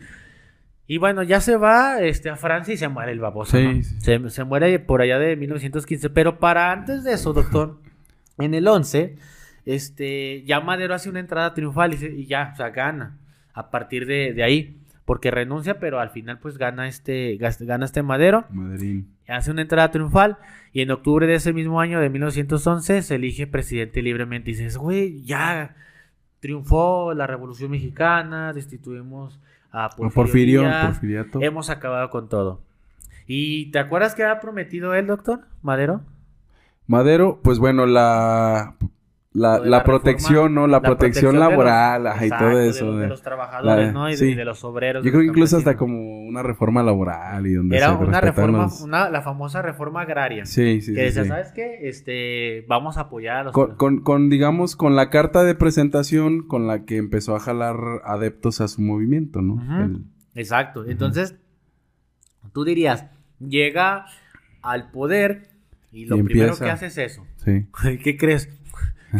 Y 0.87 0.97
bueno, 0.99 1.23
ya 1.23 1.41
se 1.41 1.57
va 1.57 1.99
este, 2.01 2.29
a 2.29 2.35
Francia 2.35 2.73
y 2.73 2.77
se 2.77 2.87
muere 2.87 3.11
el 3.11 3.19
baboso. 3.19 3.57
Sí, 3.57 3.63
¿no? 3.63 3.83
sí. 3.83 3.95
Se, 4.01 4.29
se 4.29 4.43
muere 4.43 4.77
por 4.79 5.01
allá 5.01 5.17
de 5.17 5.35
1915. 5.35 6.09
Pero 6.11 6.39
para 6.39 6.71
antes 6.71 7.03
de 7.03 7.13
eso, 7.13 7.33
doctor, 7.33 7.79
en 8.37 8.53
el 8.53 8.67
11, 8.67 9.15
este, 9.65 10.43
ya 10.45 10.59
Madero 10.61 10.93
hace 10.93 11.09
una 11.09 11.19
entrada 11.19 11.53
triunfal 11.53 11.93
y, 11.93 11.97
se- 11.97 12.13
y 12.13 12.25
ya, 12.27 12.51
o 12.53 12.55
sea, 12.55 12.69
gana. 12.69 13.17
A 13.53 13.71
partir 13.71 14.05
de, 14.05 14.33
de 14.33 14.43
ahí. 14.43 14.77
Porque 15.05 15.29
renuncia, 15.29 15.79
pero 15.79 15.99
al 15.99 16.09
final 16.09 16.39
pues 16.39 16.57
gana 16.57 16.87
este, 16.87 17.37
gana 17.37 17.85
este 17.85 18.01
Madero 18.01 18.45
Madrid. 18.49 19.03
hace 19.27 19.51
una 19.51 19.61
entrada 19.61 19.91
triunfal 19.91 20.39
y 20.73 20.81
en 20.81 20.89
octubre 20.89 21.27
de 21.27 21.35
ese 21.35 21.53
mismo 21.53 21.79
año 21.79 21.99
de 21.99 22.09
1911 22.09 23.03
se 23.03 23.13
elige 23.15 23.45
presidente 23.45 24.01
libremente. 24.01 24.49
Y 24.49 24.55
dices, 24.55 24.77
güey, 24.77 25.21
ya 25.23 25.75
triunfó 26.39 27.13
la 27.13 27.27
Revolución 27.27 27.69
Mexicana, 27.69 28.51
destituimos 28.53 29.39
a 29.75 29.89
Porfirio, 29.89 30.63
Porfirio, 30.63 31.25
hemos 31.41 31.69
acabado 31.69 32.09
con 32.09 32.29
todo. 32.29 32.61
¿Y 33.27 33.71
te 33.71 33.79
acuerdas 33.79 34.15
que 34.15 34.23
había 34.23 34.39
prometido 34.39 34.93
él, 34.93 35.07
doctor 35.07 35.41
Madero? 35.61 36.01
Madero, 36.87 37.39
pues 37.43 37.59
bueno, 37.59 37.85
la 37.85 38.75
la, 39.35 39.59
de 39.59 39.69
la 39.69 39.77
la 39.79 39.83
protección, 39.83 40.33
reforma, 40.35 40.61
¿no? 40.61 40.67
La, 40.67 40.81
protección, 40.81 41.33
de 41.33 41.39
los- 41.39 41.49
laboral, 41.49 42.07
ajá, 42.07 42.25
y 42.25 42.29
todo 42.29 42.57
de 42.57 42.69
eso. 42.69 42.85
los- 42.85 42.95
de, 42.95 43.01
de- 43.01 43.07
los 43.09 43.21
trabajadores, 43.21 43.93
¿no? 43.93 44.07
Y 44.07 44.11
de, 44.13 44.17
sí. 44.17 44.33
de 44.33 44.45
los 44.45 44.63
obreros. 44.63 45.03
Yo 45.03 45.05
de 45.05 45.11
creo 45.11 45.21
que 45.21 45.27
los 45.27 45.35
incluso 45.35 45.57
hasta 45.57 45.75
como 45.75 46.21
una 46.25 46.41
reforma 46.41 46.81
laboral 46.81 47.45
y 47.45 47.53
donde 47.53 47.75
Era 47.77 47.89
se 47.97 48.03
una 48.03 48.21
reforma, 48.21 48.57
los- 48.63 48.81
una, 48.81 49.09
la 49.09 49.21
famosa 49.21 49.61
reforma 49.61 50.01
agraria. 50.01 50.45
Sí, 50.45 50.79
sí, 50.81 50.93
que 50.95 51.01
decía, 51.03 51.23
sí. 51.23 51.27
¿sabes 51.29 51.51
qué? 51.51 51.79
Este, 51.89 52.65
vamos 52.69 52.97
a 52.97 53.01
apoyar 53.01 53.35
a 53.37 53.43
los... 53.43 53.53
Con, 53.53 53.75
con, 53.75 53.99
con, 54.01 54.29
digamos, 54.29 54.75
con 54.77 54.95
la 54.95 55.09
carta 55.09 55.43
de 55.43 55.53
presentación 55.53 56.47
con 56.47 56.65
la 56.67 56.85
que 56.85 56.95
empezó 56.97 57.35
a 57.35 57.39
jalar 57.41 57.75
adeptos 58.05 58.61
a 58.61 58.67
su 58.69 58.81
movimiento, 58.81 59.41
¿no? 59.41 59.61
El- 59.83 60.05
Exacto. 60.33 60.85
Entonces, 60.85 61.35
tú 62.53 62.63
dirías, 62.63 63.05
llega 63.39 64.05
al 64.61 64.91
poder 64.91 65.49
y 65.91 66.05
lo 66.05 66.17
Y 66.17 66.23
primero 66.23 66.57
que 66.57 66.69
hace 66.69 66.87
es 66.87 66.97
eso. 66.97 67.25
sí. 67.37 67.67
¿Qué 68.03 68.17
crees? 68.17 68.49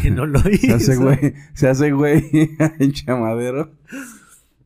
Que 0.01 0.11
no 0.11 0.25
lo 0.25 0.39
hizo. 0.49 0.67
Se 0.79 0.91
hace 0.91 0.95
güey, 0.97 1.33
se 1.53 1.67
hace 1.67 1.91
güey 1.91 2.23
chamadero. 2.91 3.71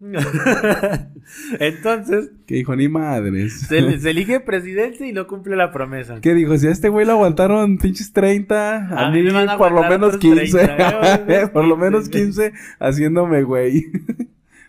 Entonces, 1.60 2.30
Que 2.48 2.56
dijo, 2.56 2.76
ni 2.76 2.88
madres. 2.88 3.62
se, 3.68 4.00
se 4.00 4.10
elige 4.10 4.40
presidente 4.40 5.08
y 5.08 5.14
no 5.14 5.28
cumple 5.28 5.56
la 5.56 5.72
promesa. 5.72 6.20
¿Qué 6.22 6.34
dijo? 6.34 6.58
Si 6.58 6.68
a 6.68 6.72
este 6.72 6.90
güey 6.90 7.06
lo 7.06 7.14
aguantaron 7.14 7.78
pinches 7.78 8.14
30, 8.14 8.88
a, 8.88 9.08
A 9.08 9.12
mí, 9.12 9.18
mí 9.20 9.26
me 9.28 9.34
van 9.34 9.50
a 9.50 9.58
por 9.58 9.72
lo 9.72 9.84
menos 9.84 10.16
otros 10.16 10.22
15. 10.22 10.58
30, 10.58 11.16
¿eh? 11.28 11.48
por 11.48 11.66
lo 11.66 11.76
menos 11.78 12.10
15 12.10 12.54
haciéndome 12.80 13.44
güey. 13.44 13.88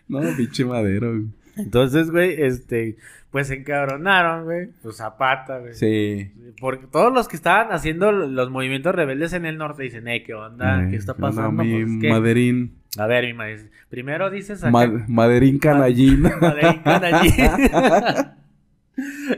no, 0.07 0.19
pinche 0.35 0.65
madero. 0.65 1.11
güey. 1.11 1.25
Entonces, 1.57 2.09
güey, 2.11 2.41
este, 2.41 2.97
pues 3.29 3.47
se 3.47 3.55
encabronaron, 3.55 4.45
güey. 4.45 4.69
Pues 4.81 4.97
Zapata, 4.97 5.59
güey. 5.59 5.73
Sí. 5.73 6.31
Porque 6.59 6.87
todos 6.87 7.13
los 7.13 7.27
que 7.27 7.35
estaban 7.35 7.71
haciendo 7.73 8.11
los 8.11 8.49
movimientos 8.49 8.93
rebeldes 8.95 9.33
en 9.33 9.45
el 9.45 9.57
norte 9.57 9.83
dicen, 9.83 10.07
eh, 10.07 10.23
¿qué 10.23 10.33
onda? 10.33 10.87
¿Qué 10.89 10.95
Eh, 10.95 10.99
está 10.99 11.13
¿qué 11.13 11.21
onda, 11.23 11.35
pasando? 11.41 11.63
mi 11.63 11.83
Pues, 11.83 11.97
¿qué? 12.01 12.09
Maderín. 12.09 12.75
A 12.97 13.05
ver, 13.07 13.25
mi 13.25 13.33
maíz. 13.33 13.69
Primero 13.89 14.29
dices 14.29 14.63
acá. 14.63 14.71
Ma- 14.71 15.05
Maderín 15.07 15.59
canallín. 15.59 16.21
Maderín 16.21 16.79
Canallín. 16.83 17.33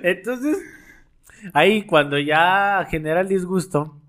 Entonces, 0.03 0.57
ahí 1.53 1.83
cuando 1.83 2.17
ya 2.19 2.85
genera 2.89 3.21
el 3.21 3.27
disgusto, 3.27 3.99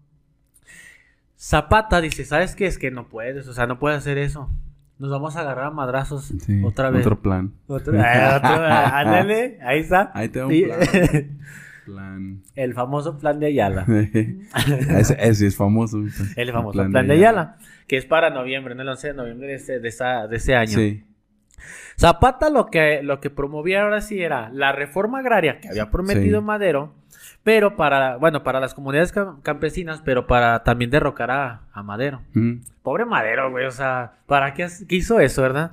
Zapata 1.38 2.00
dice, 2.00 2.24
¿sabes 2.24 2.54
qué? 2.56 2.66
Es 2.66 2.78
que 2.78 2.90
no 2.90 3.08
puedes, 3.08 3.46
o 3.48 3.52
sea, 3.52 3.66
no 3.66 3.78
puedes 3.78 3.98
hacer 3.98 4.16
eso. 4.18 4.50
Nos 4.98 5.10
vamos 5.10 5.36
a 5.36 5.40
agarrar 5.40 5.66
a 5.66 5.70
madrazos 5.70 6.32
Sí, 6.40 6.62
otra 6.64 6.90
vez. 6.90 7.00
Otro 7.04 7.20
plan. 7.20 7.52
Otro- 7.66 7.94
eh, 7.94 8.00
otro- 8.36 8.48
ándale, 8.64 9.58
ahí 9.62 9.80
está. 9.80 10.10
Ahí 10.14 10.28
te 10.28 10.40
va 10.40 10.46
un 10.46 10.52
plan. 10.62 11.38
plan. 11.84 12.42
El 12.54 12.74
famoso 12.74 13.18
plan 13.18 13.40
de 13.40 13.46
Ayala. 13.46 13.84
ese, 14.98 15.16
ese 15.18 15.46
es 15.46 15.56
famoso. 15.56 15.98
El 16.36 16.52
famoso 16.52 16.84
plan, 16.90 17.06
de 17.08 17.14
Ayala. 17.14 17.56
Que 17.86 17.96
es 17.98 18.06
para 18.06 18.30
noviembre, 18.30 18.74
¿no? 18.74 18.82
El 18.82 18.88
11 18.88 19.08
de 19.08 19.14
noviembre 19.14 19.48
de 19.48 19.54
ese, 19.54 19.80
de 19.80 19.88
esa- 19.88 20.26
de 20.28 20.36
ese 20.36 20.54
año. 20.54 20.72
Sí. 20.78 21.04
Zapata 21.98 22.50
lo 22.50 22.66
que, 22.66 23.02
lo 23.02 23.20
que 23.20 23.30
promovía 23.30 23.82
ahora 23.82 24.00
sí 24.00 24.20
era 24.20 24.48
la 24.50 24.72
reforma 24.72 25.20
agraria 25.20 25.60
que 25.60 25.68
había 25.68 25.90
prometido 25.90 26.40
Sí. 26.40 26.44
Madero, 26.44 26.94
pero 27.44 27.76
para, 27.76 28.16
bueno, 28.16 28.42
para 28.42 28.58
las 28.58 28.74
comunidades 28.74 29.14
cam- 29.14 29.40
campesinas, 29.42 30.00
pero 30.04 30.26
para 30.26 30.64
también 30.64 30.90
derrocar 30.90 31.30
a, 31.30 31.60
a 31.72 31.82
Madero. 31.82 32.22
Mm. 32.32 32.54
Pobre 32.82 33.04
Madero, 33.04 33.50
güey, 33.50 33.66
o 33.66 33.70
sea, 33.70 34.14
¿para 34.26 34.54
qué, 34.54 34.66
hizo 34.88 35.20
eso, 35.20 35.42
verdad? 35.42 35.72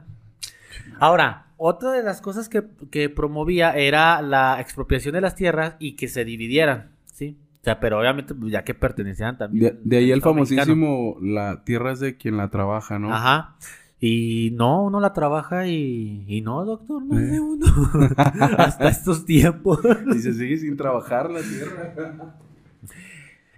Ahora, 0.99 1.45
otra 1.57 1.91
de 1.91 2.03
las 2.03 2.21
cosas 2.21 2.49
que, 2.49 2.63
que 2.91 3.09
promovía 3.09 3.71
era 3.71 4.21
la 4.21 4.59
expropiación 4.59 5.13
de 5.13 5.21
las 5.21 5.35
tierras 5.35 5.75
y 5.79 5.93
que 5.95 6.07
se 6.07 6.25
dividieran, 6.25 6.89
¿sí? 7.05 7.37
O 7.61 7.63
sea, 7.63 7.79
pero 7.79 7.99
obviamente 7.99 8.33
pues, 8.33 8.51
ya 8.51 8.63
que 8.63 8.73
pertenecían 8.73 9.37
también. 9.37 9.63
De, 9.65 9.79
de 9.83 9.97
ahí 9.97 10.11
el 10.11 10.17
mexicano. 10.17 10.33
famosísimo, 10.33 11.17
la 11.21 11.63
tierra 11.63 11.91
es 11.91 11.99
de 11.99 12.17
quien 12.17 12.37
la 12.37 12.49
trabaja, 12.49 12.97
¿no? 12.99 13.13
Ajá. 13.13 13.55
Y 14.03 14.49
no, 14.55 14.83
uno 14.85 14.99
la 14.99 15.13
trabaja 15.13 15.67
y, 15.67 16.25
y 16.27 16.41
no, 16.41 16.65
doctor, 16.65 17.03
no 17.05 17.19
es 17.19 17.29
de 17.29 17.37
Eh. 17.37 17.39
uno. 17.39 17.65
Hasta 18.57 18.89
estos 18.89 19.25
tiempos. 19.25 19.79
Y 20.15 20.19
se 20.19 20.33
sigue 20.33 20.57
sin 20.57 20.75
trabajar 20.75 21.29
la 21.29 21.39
tierra. 21.41 22.35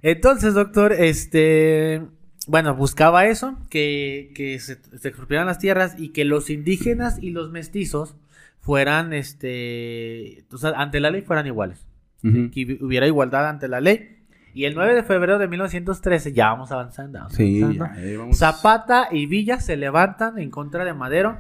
Entonces, 0.01 0.53
doctor, 0.53 0.91
este, 0.91 2.01
bueno, 2.47 2.75
buscaba 2.75 3.25
eso, 3.27 3.57
que, 3.69 4.31
que 4.35 4.59
se, 4.59 4.77
se 4.99 5.07
expropiaran 5.07 5.47
las 5.47 5.59
tierras 5.59 5.95
y 5.97 6.09
que 6.09 6.25
los 6.25 6.49
indígenas 6.49 7.19
y 7.23 7.29
los 7.29 7.51
mestizos 7.51 8.15
fueran, 8.59 9.13
este, 9.13 10.43
o 10.51 10.57
sea, 10.57 10.71
ante 10.71 10.99
la 10.99 11.09
ley 11.11 11.21
fueran 11.21 11.47
iguales. 11.47 11.85
Que 12.21 12.29
hubi- 12.65 12.81
hubiera 12.81 13.05
igualdad 13.07 13.49
ante 13.49 13.67
la 13.67 13.81
ley. 13.81 14.22
Y 14.53 14.65
el 14.65 14.75
9 14.75 14.93
de 14.93 15.03
febrero 15.03 15.39
de 15.39 15.47
1913, 15.47 16.33
ya 16.33 16.49
vamos 16.49 16.71
avanzando. 16.71 17.19
vamos 17.19 17.33
Sí, 17.33 17.61
avanzando. 17.63 17.85
ya, 17.95 18.01
ahí 18.01 18.15
vamos. 18.17 18.37
Zapata 18.37 19.07
y 19.11 19.25
Villa 19.25 19.59
se 19.59 19.75
levantan 19.77 20.37
en 20.39 20.51
contra 20.51 20.85
de 20.85 20.93
Madero. 20.93 21.37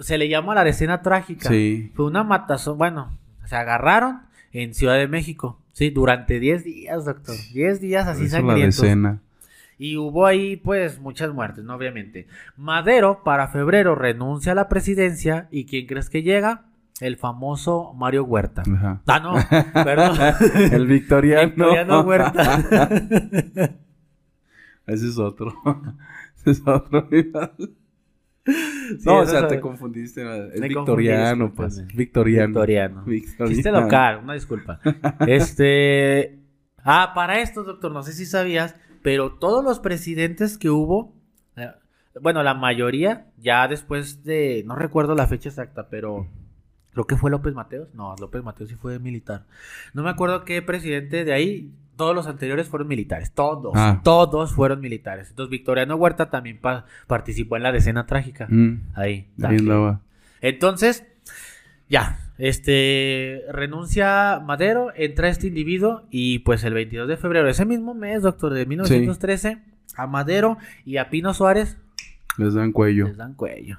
Se 0.00 0.18
le 0.18 0.28
llama 0.28 0.54
la 0.54 0.66
escena 0.68 1.02
trágica. 1.02 1.48
Sí. 1.48 1.92
Fue 1.94 2.06
una 2.06 2.24
matazón. 2.24 2.76
Bueno, 2.78 3.16
se 3.44 3.54
agarraron 3.56 4.22
en 4.52 4.74
Ciudad 4.74 4.96
de 4.96 5.06
México. 5.06 5.60
Sí, 5.72 5.90
durante 5.90 6.40
10 6.40 6.64
días, 6.64 7.04
doctor. 7.04 7.36
10 7.52 7.80
días 7.80 8.08
así 8.08 8.24
la 8.24 8.28
sangrientos. 8.30 8.80
decena. 8.82 9.20
Y 9.80 9.96
hubo 9.96 10.26
ahí, 10.26 10.56
pues, 10.56 10.98
muchas 10.98 11.32
muertes, 11.32 11.62
¿no? 11.62 11.76
Obviamente. 11.76 12.26
Madero, 12.56 13.22
para 13.22 13.46
febrero, 13.46 13.94
renuncia 13.94 14.50
a 14.50 14.54
la 14.56 14.68
presidencia. 14.68 15.46
¿Y 15.52 15.66
quién 15.66 15.86
crees 15.86 16.10
que 16.10 16.24
llega? 16.24 16.64
El 17.00 17.16
famoso 17.16 17.92
Mario 17.94 18.24
Huerta. 18.24 18.62
Ajá. 18.62 19.02
Ah, 19.06 19.20
no, 19.20 19.34
perdón. 19.84 20.18
El 20.72 20.86
victoriano. 20.86 21.50
Victoriano 21.50 22.00
Huerta. 22.00 22.88
Ese 24.86 25.08
es 25.08 25.18
otro. 25.18 25.54
Ese 26.36 26.50
es 26.52 26.62
otro. 26.66 27.08
Sí, 27.10 27.30
no, 29.04 29.18
o 29.18 29.26
sea, 29.26 29.46
te 29.46 29.60
confundiste. 29.60 30.22
Es 30.54 30.60
victoriano, 30.60 31.52
pues. 31.54 31.86
Victoriano. 31.94 32.48
Victoriano. 32.48 33.04
Victoriano. 33.04 33.54
Chiste 33.54 33.70
local, 33.70 34.20
una 34.24 34.34
disculpa. 34.34 34.80
Este. 35.26 36.38
Ah, 36.82 37.12
para 37.14 37.40
esto, 37.40 37.64
doctor, 37.64 37.92
no 37.92 38.02
sé 38.02 38.12
si 38.14 38.24
sabías, 38.24 38.74
pero 39.02 39.34
todos 39.34 39.62
los 39.62 39.80
presidentes 39.80 40.56
que 40.56 40.70
hubo, 40.70 41.14
eh, 41.56 41.70
bueno, 42.22 42.42
la 42.42 42.54
mayoría, 42.54 43.26
ya 43.36 43.68
después 43.68 44.24
de. 44.24 44.64
No 44.66 44.74
recuerdo 44.74 45.14
la 45.14 45.26
fecha 45.26 45.50
exacta, 45.50 45.88
pero. 45.90 46.26
Creo 46.98 47.06
que 47.06 47.16
fue 47.16 47.30
López 47.30 47.54
Mateos. 47.54 47.94
No, 47.94 48.16
López 48.18 48.42
Mateos 48.42 48.68
sí 48.70 48.74
fue 48.74 48.98
militar. 48.98 49.44
No 49.94 50.02
me 50.02 50.10
acuerdo 50.10 50.44
qué 50.44 50.62
presidente 50.62 51.24
de 51.24 51.32
ahí. 51.32 51.70
Todos 51.96 52.12
los 52.12 52.26
anteriores 52.26 52.66
fueron 52.68 52.88
militares. 52.88 53.30
Todos. 53.30 53.72
Ah. 53.76 54.00
Todos 54.02 54.52
fueron 54.52 54.80
militares. 54.80 55.30
Entonces, 55.30 55.48
Victoriano 55.52 55.94
Huerta 55.94 56.28
también 56.28 56.58
pa- 56.60 56.86
participó 57.06 57.56
en 57.56 57.62
la 57.62 57.70
decena 57.70 58.06
trágica. 58.06 58.48
Mm, 58.50 58.80
Ahí. 58.96 59.28
también. 59.40 59.98
Entonces, 60.40 61.04
ya, 61.88 62.18
este, 62.36 63.44
renuncia 63.52 64.40
Madero, 64.44 64.92
entra 64.96 65.28
este 65.28 65.46
individuo 65.46 66.02
y 66.10 66.40
pues 66.40 66.64
el 66.64 66.74
22 66.74 67.06
de 67.06 67.16
febrero, 67.16 67.48
ese 67.48 67.64
mismo 67.64 67.94
mes, 67.94 68.22
doctor, 68.22 68.52
de 68.54 68.66
1913, 68.66 69.58
a 69.96 70.06
Madero 70.08 70.58
y 70.84 70.96
a 70.96 71.10
Pino 71.10 71.32
Suárez 71.32 71.76
Les 72.38 72.54
dan 72.54 72.72
cuello. 72.72 73.06
les 73.06 73.16
dan 73.16 73.34
cuello. 73.34 73.78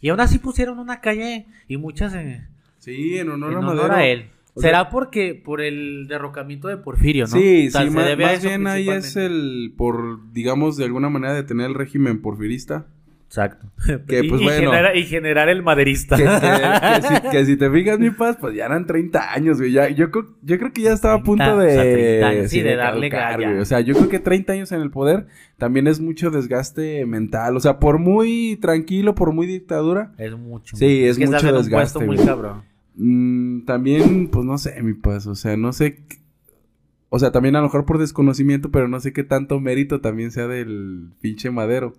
Y 0.00 0.08
aún 0.10 0.20
así 0.20 0.38
pusieron 0.38 0.78
una 0.78 1.00
calle 1.00 1.46
y 1.66 1.76
muchas 1.76 2.14
en, 2.14 2.48
Sí, 2.78 3.18
en 3.18 3.30
honor 3.30 3.52
en 3.52 3.58
a 3.58 3.60
Madero. 3.60 3.94
a 3.94 4.04
él. 4.06 4.30
O 4.54 4.60
sea- 4.60 4.70
Será 4.70 4.90
porque 4.90 5.34
por 5.34 5.60
el 5.60 6.06
derrocamiento 6.08 6.68
de 6.68 6.76
Porfirio, 6.78 7.24
¿no? 7.26 7.36
Sí, 7.38 7.68
O 7.68 7.70
sea, 7.70 7.82
sí, 7.82 7.88
se 7.90 7.94
ma- 7.94 8.04
debe 8.04 8.24
más 8.24 8.42
bien 8.42 8.66
ahí 8.66 8.88
es 8.88 9.16
el, 9.16 9.72
por, 9.76 10.32
digamos, 10.32 10.76
de 10.76 10.84
alguna 10.84 11.08
manera 11.10 11.34
detener 11.34 11.66
el 11.68 11.74
régimen 11.74 12.20
porfirista. 12.22 12.86
Exacto. 13.28 13.66
Que, 14.08 14.20
y, 14.24 14.28
pues, 14.30 14.40
y 14.40 14.44
bueno. 14.44 14.70
genera- 14.70 14.96
y 14.96 15.04
generar 15.04 15.48
el 15.50 15.62
maderista. 15.62 16.16
Que, 16.16 16.24
que- 16.24 16.28
que 16.30 17.02
si, 17.08 17.28
que 17.30 17.44
si 17.44 17.56
te 17.58 17.70
fijas, 17.70 17.98
mi 17.98 18.10
paz, 18.10 18.38
pues 18.40 18.54
ya 18.56 18.64
eran 18.64 18.86
30 18.86 19.32
años, 19.34 19.58
güey. 19.58 19.70
Ya, 19.72 19.88
yo, 19.90 20.10
creo- 20.10 20.34
yo 20.42 20.58
creo 20.58 20.72
que 20.72 20.80
ya 20.82 20.92
estaba 20.94 21.14
a 21.14 21.22
30, 21.22 21.26
punto 21.26 21.54
o 21.56 21.58
de... 21.58 21.70
sea, 21.74 21.82
30 21.82 22.26
años, 22.28 22.50
sí, 22.50 22.60
de 22.62 22.76
darle 22.76 23.10
güey. 23.10 23.58
O 23.60 23.64
sea, 23.66 23.80
yo 23.80 23.94
creo 23.94 24.08
que 24.08 24.18
30 24.18 24.54
años 24.54 24.72
en 24.72 24.80
el 24.80 24.90
poder 24.90 25.26
también 25.58 25.86
es 25.86 26.00
mucho 26.00 26.30
desgaste 26.30 27.04
mental. 27.04 27.56
O 27.56 27.60
sea, 27.60 27.78
por 27.78 27.98
muy 27.98 28.56
tranquilo, 28.62 29.14
por 29.14 29.32
muy 29.32 29.46
dictadura, 29.46 30.12
Es 30.16 30.34
mucho. 30.36 30.76
Sí, 30.76 31.04
es 31.04 31.18
que 31.18 31.24
estás 31.24 31.42
mucho 31.42 31.50
en 31.54 31.56
un 31.58 31.62
desgaste, 31.62 31.98
puesto 31.98 32.00
muy 32.00 32.16
cabrón. 32.26 32.62
Mm, 32.96 33.64
también, 33.66 34.28
pues 34.28 34.44
no 34.44 34.56
sé, 34.58 34.82
mi 34.82 34.94
paz, 34.94 35.26
o 35.26 35.34
sea, 35.34 35.56
no 35.56 35.72
sé. 35.72 36.00
O 37.10 37.18
sea, 37.18 37.32
también 37.32 37.56
a 37.56 37.60
lo 37.60 37.64
mejor 37.66 37.86
por 37.86 37.98
desconocimiento, 37.98 38.70
pero 38.70 38.86
no 38.88 39.00
sé 39.00 39.12
qué 39.12 39.24
tanto 39.24 39.60
mérito 39.60 40.00
también 40.00 40.30
sea 40.30 40.46
del 40.46 41.10
pinche 41.20 41.50
madero. 41.50 41.94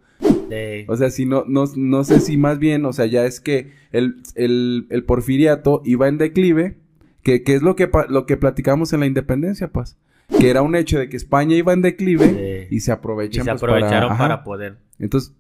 De- 0.50 0.86
O 0.88 0.96
sea, 0.98 1.10
si 1.10 1.26
no, 1.26 1.44
no, 1.48 1.66
no 1.76 2.04
sé 2.04 2.20
si 2.20 2.38
más 2.38 2.60
bien, 2.60 2.86
o 2.86 2.94
sea, 2.94 3.06
ya 3.08 3.26
es 3.26 3.40
que 3.40 3.72
el, 3.92 4.22
el, 4.36 4.86
el 4.90 5.04
porfiriato 5.04 5.82
iba 5.84 6.08
en 6.08 6.18
declive, 6.20 6.78
que, 7.24 7.42
que 7.44 7.56
es 7.56 7.62
lo 7.64 7.76
que, 7.76 7.90
lo 8.10 8.26
que 8.26 8.38
platicamos 8.38 8.94
en 8.94 9.00
la 9.02 9.06
independencia, 9.08 9.70
pues. 9.72 9.98
Que 10.40 10.52
era 10.52 10.62
un 10.62 10.76
hecho 10.76 11.00
de 11.00 11.10
que 11.10 11.18
España 11.18 11.56
iba 11.56 11.74
en 11.74 11.82
declive 11.82 12.68
Sí. 12.70 12.76
y 12.76 12.80
se 12.82 12.92
y 12.92 12.94
aprovechan 12.94 13.46
se 13.46 13.52
pues, 13.52 13.64
aprovecharon 13.64 14.16
para 14.16 14.44
poder. 14.44 14.78
Entonces, 15.00 15.34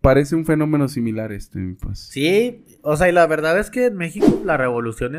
parece 0.00 0.34
un 0.34 0.46
fenómeno 0.46 0.88
similar 0.88 1.30
este, 1.32 1.76
pues. 1.80 1.98
Sí, 1.98 2.64
o 2.82 2.96
sea, 2.96 3.08
y 3.10 3.12
la 3.12 3.26
verdad 3.26 3.58
es 3.58 3.68
que 3.68 3.86
en 3.86 3.96
México 3.96 4.40
la 4.46 4.56
revolución 4.56 5.14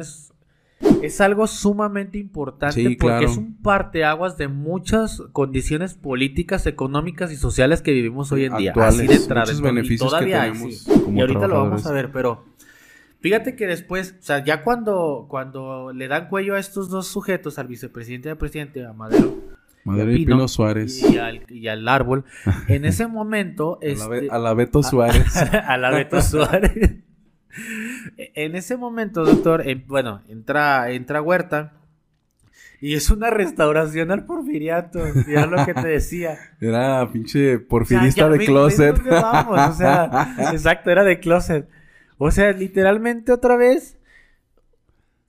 es, 1.01 1.21
algo 1.21 1.47
sumamente 1.47 2.17
importante 2.17 2.75
Sí, 2.75 2.95
porque 2.95 3.17
claro. 3.17 3.27
es 3.27 3.37
un 3.37 3.55
parteaguas 3.61 4.37
de 4.37 4.47
muchas 4.47 5.21
condiciones 5.31 5.93
políticas, 5.93 6.65
económicas 6.67 7.31
y 7.31 7.35
sociales 7.35 7.81
que 7.81 7.91
vivimos 7.91 8.31
hoy 8.31 8.45
en 8.45 8.57
día. 8.57 8.71
Actuales, 8.71 8.99
Así 8.99 9.07
de 9.07 9.15
entrada. 9.15 9.53
beneficios 9.61 10.01
que 10.01 10.09
todavía 10.09 10.41
hay, 10.43 10.51
tenemos 10.51 10.77
sí. 10.79 11.01
como 11.01 11.17
Y 11.17 11.21
ahorita 11.21 11.47
lo 11.47 11.63
vamos 11.63 11.85
a 11.85 11.91
ver, 11.91 12.11
pero 12.11 12.45
fíjate 13.19 13.55
que 13.55 13.67
después, 13.67 14.15
o 14.19 14.23
sea, 14.23 14.43
ya 14.43 14.63
cuando, 14.63 15.27
cuando 15.29 15.91
le 15.93 16.07
dan 16.07 16.27
cuello 16.27 16.55
a 16.55 16.59
estos 16.59 16.89
dos 16.89 17.07
sujetos, 17.07 17.59
al 17.59 17.67
vicepresidente 17.67 18.29
y 18.29 18.31
al 18.31 18.37
presidente, 18.37 18.85
a 18.85 18.93
Madero 18.93 19.35
Madero 19.83 20.11
y 20.11 20.25
Pino, 20.25 20.47
Suárez. 20.47 21.01
y 21.01 21.17
al, 21.17 21.45
y 21.49 21.67
al 21.67 21.87
árbol, 21.87 22.25
en 22.67 22.85
ese 22.85 23.07
momento... 23.07 23.79
Este, 23.81 24.29
a 24.29 24.37
la 24.37 24.53
Beto 24.53 24.83
Suárez. 24.83 25.35
a 25.53 25.77
la 25.77 25.89
Beto 25.91 26.21
Suárez. 26.21 26.97
En 28.35 28.55
ese 28.55 28.77
momento, 28.77 29.23
doctor, 29.25 29.67
en- 29.67 29.85
bueno, 29.87 30.21
entra, 30.29 30.91
entra 30.91 31.21
Huerta 31.21 31.73
y 32.81 32.93
es 32.93 33.09
una 33.09 33.29
restauración 33.29 34.11
al 34.11 34.25
porfiriato. 34.25 34.99
Y 35.27 35.31
era 35.31 35.45
lo 35.47 35.65
que 35.65 35.73
te 35.73 35.87
decía. 35.87 36.37
Era 36.61 37.09
pinche 37.11 37.55
O 37.55 37.59
sea, 37.59 37.67
porfirista 37.67 38.21
ya 38.21 38.29
de 38.29 38.45
closet. 38.45 38.95
O 39.49 39.73
sea, 39.73 40.35
exacto, 40.53 40.89
era 40.91 41.03
de 41.03 41.19
closet. 41.19 41.67
O 42.17 42.31
sea, 42.31 42.51
literalmente 42.53 43.31
otra 43.31 43.55
vez 43.57 43.97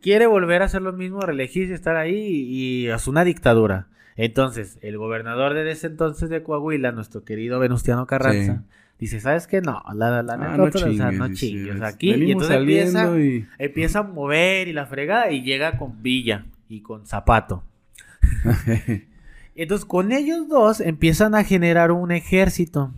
quiere 0.00 0.26
volver 0.26 0.62
a 0.62 0.66
hacer 0.66 0.82
lo 0.82 0.92
mismo, 0.92 1.20
reelegirse, 1.20 1.74
estar 1.74 1.96
ahí 1.96 2.16
y, 2.16 2.84
y 2.84 2.88
es 2.88 3.06
una 3.06 3.24
dictadura. 3.24 3.88
Entonces, 4.16 4.78
el 4.82 4.98
gobernador 4.98 5.54
de 5.54 5.70
ese 5.70 5.86
entonces 5.86 6.28
de 6.30 6.42
Coahuila, 6.42 6.92
nuestro 6.92 7.24
querido 7.24 7.58
Venustiano 7.58 8.06
Carranza, 8.06 8.54
Sí. 8.56 8.74
Dice, 9.00 9.18
¿sabes 9.20 9.46
qué? 9.46 9.60
No, 9.60 9.82
la, 9.94 10.22
la 10.22 10.34
Ah, 10.34 10.36
neta, 10.36 10.56
no 10.56 10.64
otra- 10.64 10.88
o 10.88 10.92
sea, 10.92 11.10
no 11.10 11.32
chingues. 11.34 11.80
aquí, 11.82 12.12
y 12.14 12.30
entonces 12.32 12.56
empieza, 12.58 13.18
y... 13.18 13.46
empieza 13.58 13.98
a 14.00 14.02
mover 14.04 14.68
y 14.68 14.72
la 14.72 14.86
fregada 14.86 15.30
y 15.32 15.42
llega 15.42 15.76
con 15.78 16.02
Villa 16.02 16.44
y 16.68 16.80
con 16.82 17.06
Zapato. 17.06 17.64
Entonces, 19.56 19.84
con 19.84 20.12
ellos 20.12 20.48
dos 20.48 20.80
empiezan 20.80 21.34
a 21.34 21.44
generar 21.44 21.90
un 21.90 22.12
ejército. 22.12 22.92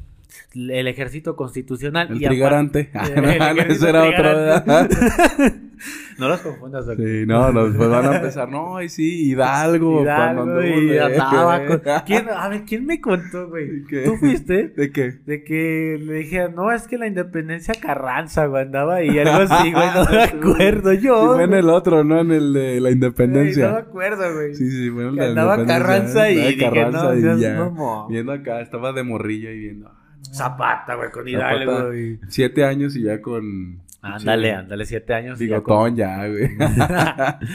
El 0.55 0.87
ejército 0.87 1.35
constitucional. 1.37 2.09
El 2.11 2.20
y 2.20 2.24
aparte- 2.26 2.28
trigarante. 2.28 2.91
El 3.16 3.24
ejército 3.24 3.72
Ese 3.72 3.89
era 3.89 4.01
otro, 4.05 4.14
trigarante. 4.16 4.97
¿verdad? 4.97 5.53
no 6.18 6.28
los 6.28 6.41
confundas, 6.41 6.87
doctor. 6.87 7.07
Sí, 7.07 7.24
no, 7.26 7.53
nos 7.53 7.74
pues 7.74 7.89
van 7.89 8.05
a 8.05 8.16
empezar. 8.16 8.49
No, 8.51 8.83
y 8.83 8.89
sí, 8.91 9.30
Hidalgo. 9.30 10.03
Hidalgo 10.03 10.43
cuando 10.45 10.62
y 10.66 10.99
andaba 10.99 11.64
con- 11.66 11.83
¿Quién, 12.07 12.28
a 12.28 12.49
ver, 12.51 12.64
¿quién 12.64 12.85
me 12.85 13.01
contó, 13.01 13.49
güey? 13.49 13.83
¿Tú 14.05 14.16
fuiste? 14.18 14.68
¿De 14.68 14.93
qué? 14.93 15.12
De 15.24 15.43
que 15.43 15.99
le 16.01 16.12
dije, 16.14 16.49
no, 16.55 16.70
es 16.70 16.87
que 16.87 16.99
la 16.99 17.07
independencia 17.07 17.74
Carranza, 17.80 18.45
güey, 18.47 18.62
andaba 18.64 18.97
ahí, 18.97 19.18
algo 19.18 19.53
así, 19.55 19.72
güey, 19.72 19.87
no 19.95 20.05
me 20.11 20.22
acuerdo 20.22 20.93
yo. 20.93 21.20
Sí, 21.30 21.35
fue 21.37 21.45
en 21.45 21.55
el 21.55 21.68
otro, 21.70 22.05
¿no? 22.05 22.20
En 22.20 22.30
el 22.30 22.53
de 22.53 22.80
la 22.80 22.91
independencia. 22.91 23.68
No 23.68 23.72
me 23.74 23.78
acuerdo, 23.80 24.35
güey. 24.35 24.55
Sí, 24.55 24.70
sí, 24.70 24.91
fue 24.91 25.03
en 25.05 25.09
el 25.09 25.14
de 25.16 25.20
la 25.22 25.28
andaba 25.28 25.55
independencia. 25.61 25.87
Carranza 25.87 26.30
y 26.30 26.35
Andaba 26.35 26.51
dije, 26.51 26.64
Carranza 26.64 27.03
no, 27.14 27.14
y 27.39 27.41
ya. 27.41 28.07
Viendo 28.11 28.33
acá, 28.33 28.61
estaba 28.61 28.93
de 28.93 29.03
morrilla 29.03 29.51
y 29.51 29.59
viendo. 29.59 29.91
Zapata, 30.33 30.95
güey, 30.95 31.11
con 31.11 31.24
Zapata. 31.28 31.55
Hidalgo, 31.62 31.87
güey. 31.89 32.18
Siete 32.28 32.64
años 32.64 32.97
y 32.97 33.03
ya 33.03 33.20
con. 33.20 33.80
Ándale, 34.01 34.53
ándale, 34.53 34.85
siete 34.87 35.14
años. 35.14 35.41
y 35.41 35.47
ya 35.49 35.61
con- 35.62 35.95
Bigotón 35.95 35.97
ya, 35.97 36.26
güey. 36.28 36.51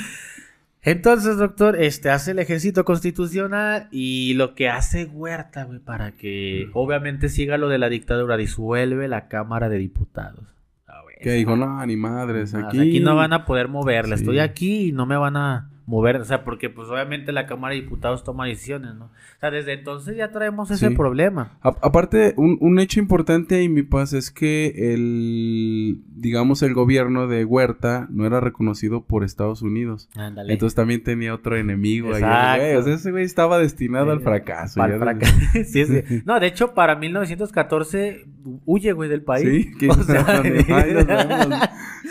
Entonces, 0.81 1.37
doctor, 1.37 1.75
este 1.75 2.09
hace 2.09 2.31
el 2.31 2.39
ejército 2.39 2.85
constitucional 2.85 3.89
y 3.91 4.35
lo 4.35 4.55
que 4.55 4.69
hace 4.69 5.03
Huerta, 5.05 5.65
güey, 5.65 5.79
para 5.79 6.11
que 6.13 6.69
obviamente 6.73 7.27
siga 7.27 7.57
lo 7.57 7.67
de 7.67 7.77
la 7.77 7.89
dictadura, 7.89 8.37
disuelve 8.37 9.09
la 9.09 9.27
Cámara 9.27 9.67
de 9.67 9.79
Diputados. 9.79 10.45
Ah, 10.87 11.01
güey, 11.03 11.17
que 11.21 11.31
dijo, 11.33 11.57
no, 11.57 11.85
ni 11.85 11.97
madres, 11.97 12.53
aquí. 12.55 12.79
aquí 12.79 12.99
no 13.01 13.17
van 13.17 13.33
a 13.33 13.43
poder 13.43 13.67
moverla. 13.67 14.15
Sí. 14.15 14.23
Estoy 14.23 14.39
aquí 14.39 14.87
y 14.89 14.91
no 14.93 15.05
me 15.05 15.17
van 15.17 15.35
a 15.35 15.69
mover. 15.87 16.17
O 16.17 16.25
sea, 16.25 16.43
porque 16.43 16.69
pues 16.69 16.87
obviamente 16.89 17.31
la 17.31 17.47
Cámara 17.47 17.73
de 17.73 17.81
Diputados 17.81 18.23
toma 18.23 18.45
decisiones, 18.45 18.93
¿no? 18.95 19.05
O 19.05 19.39
sea, 19.39 19.49
desde 19.49 19.73
entonces 19.73 20.15
ya 20.15 20.31
traemos 20.31 20.69
ese 20.69 20.89
Sí. 20.89 20.95
problema. 20.95 21.57
A- 21.61 21.75
aparte, 21.81 22.33
un, 22.37 22.57
un 22.61 22.77
hecho 22.79 22.99
importante 22.99 23.55
ahí, 23.55 23.69
mi 23.69 23.81
paz, 23.83 24.13
es 24.13 24.29
que 24.29 24.93
el, 24.93 26.01
digamos, 26.15 26.61
el 26.61 26.73
gobierno 26.73 27.27
de 27.27 27.45
Huerta 27.45 28.07
no 28.11 28.25
era 28.25 28.39
reconocido 28.39 29.05
por 29.05 29.23
Estados 29.23 29.61
Unidos. 29.61 30.09
Ándale. 30.15 30.53
Entonces 30.53 30.75
también 30.75 31.03
tenía 31.03 31.33
otro 31.33 31.55
enemigo 31.57 32.09
ahí. 32.09 32.21
Exacto. 32.21 32.61
güey. 32.63 32.75
O 32.75 32.81
sea, 32.83 32.93
ese 32.93 33.11
güey 33.11 33.23
estaba 33.23 33.57
destinado 33.59 34.11
al 34.11 34.21
fracaso. 34.21 34.81
Desde- 34.83 34.99
fracaso. 34.99 35.33
Sí, 35.65 35.85
sí. 35.85 36.03
No, 36.25 36.39
de 36.39 36.47
hecho, 36.47 36.73
para 36.73 36.95
1914 36.95 38.25
huye, 38.65 38.91
güey, 38.91 39.09
del 39.09 39.21
país. 39.23 39.47
Sí, 39.65 39.77
que 39.77 39.87
O 39.89 40.03
sea, 40.03 40.25
Ahí 40.41 40.93
nos 40.93 41.07
vemos. 41.07 41.59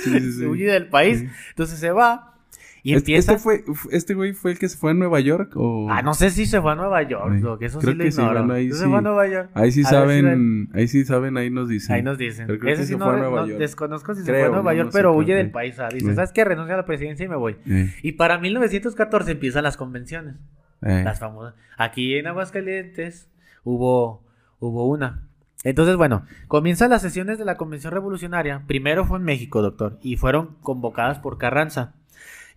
Sí, 0.02 0.20
sí, 0.20 0.32
sí. 0.32 0.46
huye 0.46 0.66
del 0.66 0.88
país. 0.88 1.24
Entonces 1.50 1.78
se 1.78 1.90
va 1.90 2.32
y 2.86 2.94
Este- 2.94 3.12
empieza. 3.12 3.32
Este, 3.32 3.42
fue, 3.42 3.64
este 3.90 4.14
güey 4.14 4.32
fue 4.32 4.52
el 4.52 4.58
que 4.60 4.68
se 4.68 4.76
fue 4.78 4.92
a 4.92 4.94
Nueva 4.94 5.18
York 5.20 5.52
o... 5.56 5.88
Ah, 5.90 6.02
no 6.02 6.14
sé 6.14 6.30
si 6.30 6.46
se 6.46 6.60
fue 6.60 6.70
a 6.70 6.74
Nueva 6.76 7.02
York, 7.02 7.40
lo 7.40 7.58
que 7.58 7.66
eso 7.66 7.80
Creo 7.80 7.92
sí 7.92 7.98
lo 7.98 8.04
que 8.04 8.12
sí, 8.12 8.20
ignoro. 8.20 8.38
bueno, 8.40 8.54
ahí 8.54 8.70
¿Se 8.70 8.78
sí. 8.78 8.84
fue 8.88 8.98
a 8.98 9.00
Nueva 9.00 9.26
York? 9.26 9.50
Ahí 9.54 9.72
sí 9.72 9.82
A 9.82 9.88
saben, 9.88 10.68
ahí 10.72 10.86
sí 10.86 11.04
saben, 11.04 11.36
ahí 11.36 11.50
nos 11.50 11.68
dicen. 11.68 11.96
Ahí 11.96 12.02
nos 12.02 12.16
dicen. 12.16 12.46
Pero 12.46 12.58
creo 12.60 12.72
Ese 12.74 12.82
que 12.82 12.86
sí 12.86 12.92
se 12.92 12.98
no, 12.98 13.04
fue 13.06 13.14
a 13.14 13.16
re- 13.16 13.22
Nueva 13.22 13.40
no 13.40 13.46
York. 13.48 13.58
desconozco 13.58 14.14
si 14.14 14.22
se 14.22 14.30
fue 14.30 14.42
a 14.44 14.48
Nueva 14.50 14.72
no, 14.72 14.78
York, 14.78 14.90
sé, 14.92 14.98
pero 14.98 15.10
creo 15.10 15.18
huye 15.20 15.34
del 15.34 15.50
país. 15.50 15.78
ah, 15.80 15.88
Dice. 15.92 16.14
¿sabes 16.14 16.30
qué? 16.32 16.44
Renuncio 16.44 16.74
a 16.74 16.76
la 16.76 16.86
presidencia 16.86 17.24
y 17.26 17.28
me 17.28 17.36
voy. 17.36 17.56
Eh, 17.66 17.92
Y 18.02 18.12
para 18.12 18.38
1914 18.38 19.32
empiezan 19.32 19.64
las 19.64 19.76
convenciones. 19.76 20.36
eh. 20.82 21.02
Las 21.04 21.18
famosas. 21.18 21.54
Aquí 21.76 22.14
en 22.16 22.26
Aguascalientes 22.28 23.28
hubo, 23.64 24.22
hubo 24.60 24.86
una. 24.88 25.22
Entonces, 25.64 25.96
bueno, 25.96 26.22
comienzan 26.46 26.90
las 26.90 27.02
sesiones 27.02 27.38
de 27.38 27.44
la 27.44 27.56
Convención 27.56 27.92
Revolucionaria. 27.92 28.62
Primero 28.68 29.04
fue 29.04 29.18
en 29.18 29.24
México, 29.24 29.62
doctor, 29.62 29.98
y 30.02 30.16
fueron 30.16 30.56
convocadas 30.62 31.18
por 31.18 31.38
Carranza. 31.38 31.94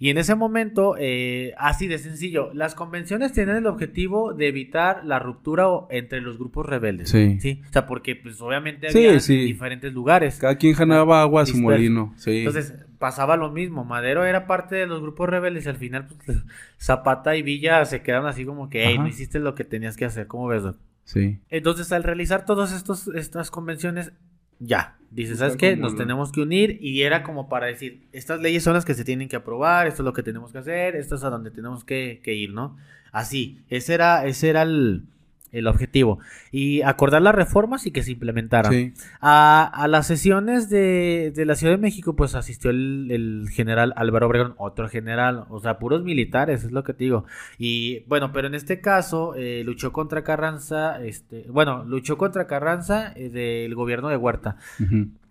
Y 0.02 0.10
en 0.12 0.18
ese 0.18 0.34
momento, 0.34 0.96
eh, 0.98 1.54
así 1.58 1.88
de 1.88 1.98
sencillo, 1.98 2.52
las 2.54 2.74
convenciones 2.74 3.34
tienen 3.34 3.58
el 3.58 3.68
objetivo 3.68 4.34
de 4.34 4.48
evitar 4.48 5.04
la 5.04 5.20
ruptura 5.20 5.66
entre 5.90 6.22
los 6.22 6.38
grupos 6.38 6.66
rebeldes. 6.66 7.10
Sí. 7.10 7.62
O 7.70 7.74
sea, 7.74 7.86
porque 7.86 8.16
pues 8.16 8.40
obviamente 8.42 8.90
Sí, 8.92 9.06
había 9.06 9.20
sí. 9.20 9.36
diferentes 9.36 9.92
lugares. 9.94 10.38
Cada 10.40 10.56
quien 10.58 10.74
ganaba 10.76 11.22
agua 11.22 11.42
a 11.42 11.46
su 11.46 11.58
molino. 11.58 12.14
Sí. 12.16 12.40
Entonces 12.40 12.74
pasaba 12.98 13.36
lo 13.36 13.52
mismo. 13.52 13.84
Madero 13.84 14.24
era 14.26 14.48
parte 14.48 14.76
de 14.78 14.88
los 14.88 15.02
grupos 15.02 15.28
rebeldes 15.30 15.66
y 15.66 15.70
al 15.70 15.76
final 15.78 16.08
pues, 16.26 16.38
Zapata 16.80 17.36
y 17.36 17.42
Villa 17.42 17.84
se 17.84 18.02
quedaron 18.02 18.28
así 18.28 18.46
como 18.46 18.70
que, 18.70 18.86
hey, 18.86 18.94
Ajá. 18.94 19.04
no 19.04 19.10
hiciste 19.10 19.40
lo 19.40 19.54
que 19.54 19.66
tenías 19.66 19.98
que 19.98 20.06
hacer. 20.06 20.28
¿Cómo 20.28 20.48
ves, 20.48 20.64
Doc? 20.64 20.78
sí. 21.04 21.40
Entonces 21.50 21.92
al 21.92 22.04
realizar 22.04 22.46
todas 22.46 22.72
estas 23.16 23.52
convenciones, 23.52 24.14
ya. 24.60 24.96
Dice, 25.12 25.36
¿sabes 25.36 25.58
qué? 25.58 25.76
Nos 25.76 25.96
tenemos 25.96 26.32
que 26.32 26.42
unir 26.42 26.78
y 26.82 27.02
era 27.02 27.24
como 27.24 27.50
para 27.50 27.66
decir, 27.66 28.04
estas 28.12 28.42
leyes 28.42 28.64
son 28.64 28.76
las 28.76 28.86
que 28.86 28.94
se 28.94 29.04
tienen 29.04 29.28
que 29.28 29.38
aprobar, 29.38 29.88
esto 29.88 30.04
es 30.04 30.06
lo 30.06 30.14
que 30.14 30.22
tenemos 30.22 30.52
que 30.52 30.60
hacer, 30.60 30.96
esto 30.96 31.16
es 31.16 31.24
a 31.24 31.32
donde 31.32 31.50
tenemos 31.50 31.84
que, 31.84 32.22
que 32.24 32.36
ir, 32.36 32.54
¿no? 32.54 32.78
Así, 33.12 33.60
ese 33.70 33.96
era, 33.96 34.26
ese 34.28 34.50
era 34.50 34.62
el, 34.62 35.06
el 35.52 35.68
objetivo. 35.68 36.20
Y 36.52 36.82
acordar 36.82 37.22
las 37.22 37.36
reformas 37.36 37.86
y 37.86 37.92
que 37.92 38.04
se 38.04 38.12
implementaran. 38.12 38.72
Sí. 38.72 38.94
A, 39.22 39.64
a 39.66 39.88
las 39.88 40.08
sesiones 40.08 40.70
de, 40.70 41.32
de 41.36 41.46
la 41.46 41.56
Ciudad 41.56 41.74
de 41.74 41.78
México, 41.82 42.16
pues 42.16 42.36
asistió 42.36 42.72
el, 42.72 43.08
el 43.12 43.50
general 43.52 43.94
Álvaro 43.96 44.28
Obregón, 44.28 44.54
otro 44.58 44.90
general, 44.90 45.46
o 45.50 45.60
sea, 45.60 45.80
puros 45.80 46.04
militares, 46.04 46.64
es 46.64 46.72
lo 46.72 46.84
que 46.84 46.94
te 46.94 47.04
digo. 47.06 47.26
Y 47.58 48.00
bueno, 48.08 48.32
pero 48.32 48.48
en 48.48 48.56
este 48.56 48.82
caso 48.82 49.34
eh, 49.36 49.64
luchó 49.66 49.92
contra 49.92 50.24
Carranza, 50.24 51.04
este, 51.04 51.46
bueno, 51.50 51.84
luchó 51.86 52.18
contra 52.18 52.48
Carranza 52.48 53.14
eh, 53.16 53.30
del 53.30 53.76
gobierno 53.76 54.10
de 54.10 54.18
Huerta, 54.18 54.58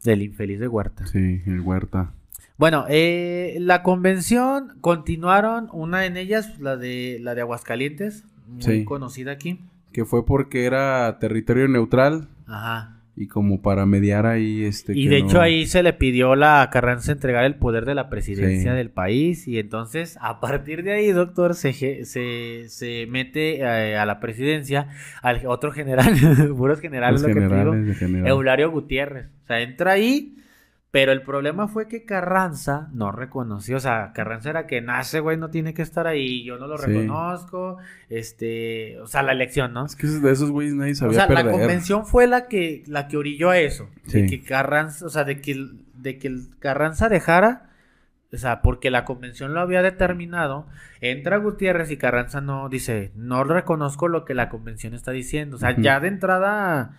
del 0.05 0.23
infeliz 0.23 0.61
de 0.61 0.69
Huerta. 0.69 1.07
Sí, 1.07 1.43
el 1.47 1.61
Huerta. 1.61 2.13
Bueno, 2.57 2.87
eh, 2.89 3.57
la 3.61 3.85
convención 3.85 4.79
continuaron, 4.81 5.69
una 5.73 6.07
en 6.07 6.17
ellas, 6.17 6.59
la 6.59 6.77
de, 6.77 7.19
la 7.23 7.35
de 7.37 7.43
Aguascalientes, 7.43 8.25
muy 8.49 8.63
Sí. 8.63 8.85
conocida 8.85 9.31
aquí. 9.33 9.61
Que 9.93 10.05
fue 10.05 10.25
porque 10.27 10.65
era 10.65 11.19
territorio 11.19 11.67
neutral 11.69 12.29
Ajá. 12.47 13.01
y 13.17 13.27
como 13.27 13.63
para 13.63 13.85
mediar 13.87 14.27
ahí 14.27 14.65
este. 14.65 14.93
Y 14.97 15.05
que 15.05 15.11
de 15.15 15.21
no- 15.23 15.27
hecho 15.27 15.41
ahí 15.41 15.67
se 15.67 15.83
le 15.83 15.93
pidió 15.93 16.33
a 16.33 16.37
la 16.37 16.69
Carranza 16.73 17.11
entregar 17.13 17.45
el 17.45 17.57
poder 17.57 17.85
de 17.85 17.95
la 17.95 18.09
presidencia 18.09 18.71
Sí. 18.73 18.77
del 18.77 18.91
país 18.91 19.49
y 19.49 19.59
entonces 19.59 20.19
a 20.21 20.41
partir 20.41 20.83
de 20.85 20.93
ahí, 20.93 21.11
doctor, 21.11 21.55
se, 21.55 21.73
se, 22.05 22.69
se 22.69 23.07
mete 23.09 23.61
eh, 23.61 23.97
a 23.97 24.05
la 24.07 24.21
presidencia 24.21 24.89
al 25.23 25.45
otro 25.47 25.73
general, 25.73 26.13
puros 26.57 26.81
generales, 26.81 27.23
lo 27.23 27.29
que 27.29 27.35
digo, 27.35 27.49
generales 27.49 27.87
de 27.87 27.95
general. 27.95 28.29
Eulario 28.29 28.71
Gutiérrez. 28.71 29.27
O 29.43 29.47
sea, 29.47 29.61
entra 29.63 29.93
ahí, 29.93 30.37
pero 30.91 31.13
el 31.13 31.23
problema 31.23 31.69
fue 31.69 31.87
que 31.87 32.05
Carranza 32.05 32.89
no 32.93 33.13
reconoció, 33.13 33.77
o 33.77 33.81
sea, 33.81 34.13
Carranza 34.15 34.51
era 34.51 34.67
que 34.67 34.81
nace, 34.81 35.21
güey, 35.21 35.37
no 35.37 35.51
tiene 35.51 35.75
que 35.75 35.83
estar 35.83 36.07
ahí, 36.07 36.45
yo 36.45 36.57
no 36.59 36.67
lo 36.67 36.79
Sí. 36.79 36.87
reconozco, 36.87 37.77
este, 38.09 38.99
o 39.01 39.07
sea, 39.07 39.23
la 39.23 39.33
elección, 39.33 39.73
¿no? 39.73 39.85
Es 39.87 39.97
que 39.97 40.07
de 40.07 40.31
esos 40.33 40.51
güeyes 40.51 40.75
nadie 40.75 40.93
O 40.93 40.97
sabía 40.97 41.15
sea, 41.19 41.29
perder. 41.29 41.45
la 41.47 41.53
convención 41.53 42.07
fue 42.07 42.27
la 42.27 42.49
que, 42.49 42.83
la 42.87 43.07
que 43.09 43.17
orilló 43.17 43.51
a 43.51 43.59
eso. 43.59 43.89
De 44.07 44.11
Sí. 44.11 44.27
que 44.27 44.43
Carranza, 44.43 45.05
o 45.07 45.09
sea, 45.11 45.25
de 45.25 45.41
que, 45.41 45.57
de 45.95 46.19
que 46.19 46.29
el 46.29 46.49
Carranza 46.59 47.09
dejara, 47.09 47.71
o 48.33 48.37
sea, 48.37 48.61
porque 48.63 48.91
la 48.91 49.05
convención 49.05 49.55
lo 49.55 49.61
había 49.61 49.83
determinado, 49.83 50.67
entra 51.01 51.39
Gutiérrez 51.39 51.91
y 51.91 51.97
Carranza 51.97 52.41
no 52.41 52.69
dice, 52.69 53.13
no 53.15 53.43
reconozco 53.45 54.09
lo 54.09 54.25
que 54.25 54.35
la 54.35 54.49
convención 54.49 54.95
está 54.95 55.13
diciendo. 55.13 55.57
O 55.57 55.59
sea, 55.59 55.75
ya 55.79 55.99
de 56.01 56.09
entrada, 56.09 56.93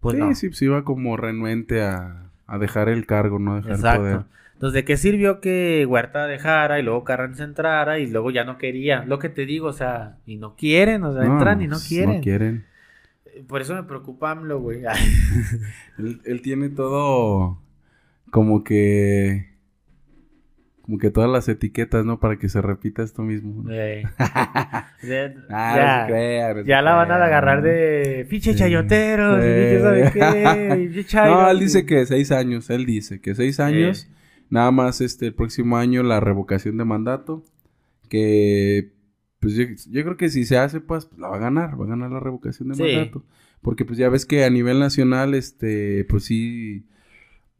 pues 0.00 0.14
sí, 0.16 0.20
no. 0.20 0.34
sí, 0.34 0.48
pues 0.48 0.62
iba 0.62 0.82
como 0.84 1.16
renuente 1.18 1.82
a, 1.82 2.29
a 2.50 2.58
dejar 2.58 2.88
el 2.88 3.06
cargo, 3.06 3.38
no 3.38 3.56
dejar 3.56 3.70
el 3.70 3.76
Exacto. 3.76 4.00
poder. 4.00 4.20
Entonces, 4.54 4.74
¿de 4.74 4.84
qué 4.84 4.96
sirvió 4.96 5.40
que 5.40 5.86
Huerta 5.88 6.26
dejara 6.26 6.78
y 6.80 6.82
luego 6.82 7.04
Carranza 7.04 7.44
entrara 7.44 7.98
y 7.98 8.06
luego 8.06 8.30
ya 8.30 8.44
no 8.44 8.58
quería? 8.58 9.04
Lo 9.06 9.18
que 9.18 9.30
te 9.30 9.46
digo, 9.46 9.68
o 9.68 9.72
sea, 9.72 10.18
y 10.26 10.36
no 10.36 10.54
quieren, 10.56 11.02
o 11.04 11.14
sea, 11.14 11.24
entran 11.24 11.62
y 11.62 11.66
no 11.66 11.78
quieren. 11.78 12.16
No 12.16 12.22
quieren. 12.22 12.66
Por 13.46 13.62
eso 13.62 13.74
me 13.74 13.84
preocupa 13.84 14.32
AMLO, 14.32 14.60
güey. 14.60 14.82
Él, 15.98 16.20
él 16.24 16.42
tiene 16.42 16.68
todo 16.68 17.58
como 18.30 18.64
que 18.64 19.49
como 20.90 20.98
que 20.98 21.10
todas 21.10 21.30
las 21.30 21.48
etiquetas, 21.48 22.04
¿no? 22.04 22.18
Para 22.18 22.36
que 22.36 22.48
se 22.48 22.60
repita 22.60 23.04
esto 23.04 23.22
mismo. 23.22 23.62
¿no? 23.62 23.70
Eh, 23.72 24.02
de- 25.02 25.36
Ah, 25.50 26.06
ya, 26.10 26.62
ya 26.64 26.82
la 26.82 26.94
van 26.94 27.12
a 27.12 27.24
agarrar 27.24 27.62
de 27.62 28.26
pinche 28.28 28.52
Sí. 28.54 28.58
chayoteros, 28.58 29.38
y 29.38 30.08
Sí. 30.08 31.06
qué. 31.08 31.14
No, 31.14 31.48
él 31.48 31.60
dice 31.60 31.86
que 31.86 32.04
seis 32.06 32.32
años, 32.32 32.70
él 32.70 32.86
dice 32.86 33.20
que 33.20 33.36
seis 33.36 33.60
años, 33.60 34.08
nada 34.48 34.72
más 34.72 35.00
este 35.00 35.26
el 35.28 35.34
próximo 35.34 35.76
año 35.76 36.02
la 36.02 36.18
revocación 36.18 36.76
de 36.76 36.84
mandato, 36.84 37.44
que 38.08 38.92
pues 39.38 39.54
yo, 39.54 39.64
yo 39.90 40.02
creo 40.04 40.16
que 40.16 40.28
si 40.28 40.44
se 40.44 40.58
hace 40.58 40.80
pues 40.80 41.08
la 41.16 41.28
va 41.28 41.36
a 41.36 41.40
ganar, 41.40 41.80
va 41.80 41.84
a 41.84 41.88
ganar 41.88 42.10
la 42.10 42.20
revocación 42.20 42.68
de 42.70 42.74
Sí. 42.74 42.82
mandato, 42.82 43.24
porque 43.62 43.84
pues 43.84 43.96
ya 43.98 44.08
ves 44.08 44.26
que 44.26 44.44
a 44.44 44.50
nivel 44.50 44.80
nacional 44.80 45.34
este 45.34 46.04
pues 46.08 46.24
sí 46.24 46.84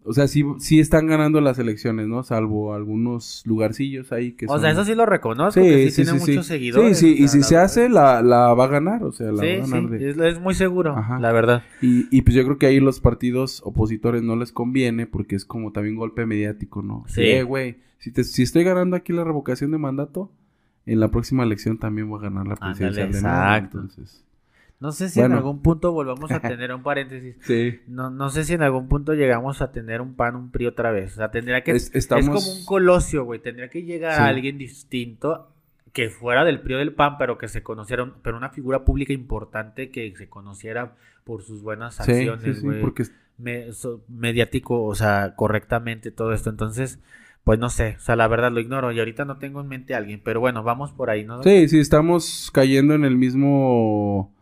O 0.02 0.14
sea, 0.14 0.26
sí, 0.28 0.42
sí 0.58 0.80
están 0.80 1.06
ganando 1.06 1.40
las 1.42 1.58
elecciones, 1.58 2.08
¿no? 2.08 2.22
Salvo 2.22 2.72
algunos 2.72 3.42
lugarcillos 3.44 4.12
ahí 4.12 4.32
que 4.32 4.46
O 4.48 4.58
sea, 4.58 4.70
eso 4.70 4.84
sí 4.84 4.94
lo 4.94 5.04
reconozco, 5.04 5.60
que 5.60 5.90
sí, 5.90 6.02
tiene 6.04 6.18
muchos 6.18 6.46
seguidores. 6.46 6.98
Sí, 6.98 7.14
sí, 7.16 7.22
y 7.24 7.28
si 7.28 7.38
la 7.38 7.44
se 7.44 7.54
verdad. 7.54 7.64
hace, 7.66 7.88
la, 7.90 8.22
la 8.22 8.54
va 8.54 8.64
a 8.64 8.68
ganar, 8.68 9.04
o 9.04 9.12
sea, 9.12 9.26
la 9.26 9.34
va 9.34 9.42
Sí, 9.42 9.48
a 9.48 9.58
ganar 9.66 9.82
sí, 9.82 10.04
de... 10.04 10.10
es, 10.10 10.16
es 10.16 10.40
muy 10.40 10.54
seguro, 10.54 10.96
Ajá. 10.96 11.18
la 11.18 11.32
verdad. 11.32 11.62
Y, 11.82 12.06
y 12.16 12.22
pues 12.22 12.34
yo 12.34 12.44
creo 12.44 12.56
que 12.56 12.66
ahí 12.66 12.80
los 12.80 12.98
partidos 13.00 13.60
opositores 13.64 14.22
no 14.22 14.36
les 14.36 14.52
conviene 14.52 15.06
porque 15.06 15.36
es 15.36 15.44
como 15.44 15.70
también 15.72 15.96
golpe 15.96 16.24
mediático, 16.24 16.80
¿no? 16.82 17.04
Sí. 17.06 17.20
Eh, 17.22 17.42
güey, 17.42 17.76
si, 17.98 18.10
te- 18.10 18.24
si 18.24 18.42
estoy 18.42 18.64
ganando 18.64 18.96
aquí 18.96 19.12
la 19.12 19.22
revocación 19.24 19.70
de 19.70 19.78
mandato, 19.78 20.32
en 20.86 20.98
la 20.98 21.10
próxima 21.10 21.42
elección 21.42 21.78
también 21.78 22.08
voy 22.08 22.20
a 22.20 22.22
ganar 22.22 22.46
la 22.46 22.54
Ándale, 22.54 22.74
presidencial 22.74 23.12
de 23.12 23.20
nuevo, 23.20 23.36
exacto. 23.36 23.78
entonces... 23.80 24.24
No 24.80 24.92
sé 24.92 25.10
si 25.10 25.20
Bueno. 25.20 25.34
en 25.34 25.38
algún 25.38 25.60
punto 25.62 25.92
volvamos 25.92 26.30
a 26.32 26.40
tener 26.40 26.72
un 26.74 26.82
paréntesis. 26.82 27.36
Sí. 27.42 27.80
No, 27.86 28.08
no 28.10 28.30
sé 28.30 28.44
si 28.44 28.54
en 28.54 28.62
algún 28.62 28.88
punto 28.88 29.12
llegamos 29.14 29.60
a 29.60 29.72
tener 29.72 30.00
un 30.00 30.14
PAN, 30.14 30.36
un 30.36 30.50
PRI 30.50 30.66
otra 30.66 30.90
vez. 30.90 31.12
O 31.12 31.16
sea, 31.16 31.30
tendría 31.30 31.62
que... 31.62 31.72
Es- 31.72 31.90
como 32.08 32.38
un 32.38 32.64
colosio, 32.64 33.24
güey. 33.24 33.40
Tendría 33.40 33.68
que 33.68 33.82
llegar 33.82 34.16
Sí. 34.16 34.22
alguien 34.22 34.56
distinto 34.58 35.48
que 35.92 36.08
fuera 36.08 36.44
del 36.44 36.60
PRI 36.60 36.74
o 36.74 36.78
del 36.78 36.94
PAN, 36.94 37.18
pero 37.18 37.36
que 37.36 37.48
se 37.48 37.62
conociera, 37.62 38.04
un- 38.04 38.14
pero 38.22 38.36
una 38.38 38.50
figura 38.50 38.84
pública 38.84 39.12
importante 39.12 39.90
que 39.90 40.14
se 40.16 40.28
conociera 40.28 40.94
por 41.24 41.42
sus 41.42 41.62
buenas 41.62 41.96
Sí, 41.96 42.02
acciones, 42.12 42.42
sí, 42.44 42.54
sí, 42.54 42.60
güey. 42.66 42.80
porque 42.80 43.04
me- 43.38 43.72
so- 43.72 44.02
mediático, 44.08 44.82
o 44.84 44.94
sea, 44.94 45.34
correctamente 45.36 46.10
todo 46.10 46.32
esto. 46.32 46.48
Entonces, 46.48 47.00
pues 47.44 47.58
no 47.58 47.68
sé, 47.70 47.96
o 47.98 48.00
sea, 48.00 48.16
la 48.16 48.28
verdad 48.28 48.50
lo 48.52 48.60
ignoro 48.60 48.92
y 48.92 48.98
ahorita 48.98 49.24
no 49.24 49.36
tengo 49.38 49.60
en 49.60 49.68
mente 49.68 49.94
a 49.94 49.98
alguien, 49.98 50.20
pero 50.24 50.40
bueno, 50.40 50.62
vamos 50.62 50.92
por 50.92 51.10
ahí, 51.10 51.24
¿no? 51.24 51.42
Sí, 51.42 51.68
sí, 51.68 51.78
estamos 51.80 52.50
cayendo 52.52 52.94
en 52.94 53.04
el 53.04 53.16
mismo, 53.16 54.32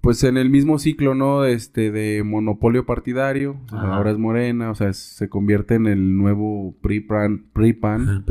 pues 0.00 0.22
en 0.24 0.36
el 0.36 0.48
mismo 0.50 0.78
ciclo, 0.78 1.14
¿no? 1.14 1.44
Este, 1.44 1.90
de 1.90 2.22
monopolio 2.22 2.86
partidario. 2.86 3.56
Ajá. 3.72 3.96
ahora 3.96 4.10
es 4.12 4.18
Morena, 4.18 4.70
o 4.70 4.74
sea, 4.74 4.88
es- 4.90 4.98
se 4.98 5.28
convierte 5.28 5.74
en 5.74 5.86
el 5.86 6.16
nuevo 6.16 6.74
PRI-PAN. 6.80 7.46
PRI-PAN. 7.52 8.24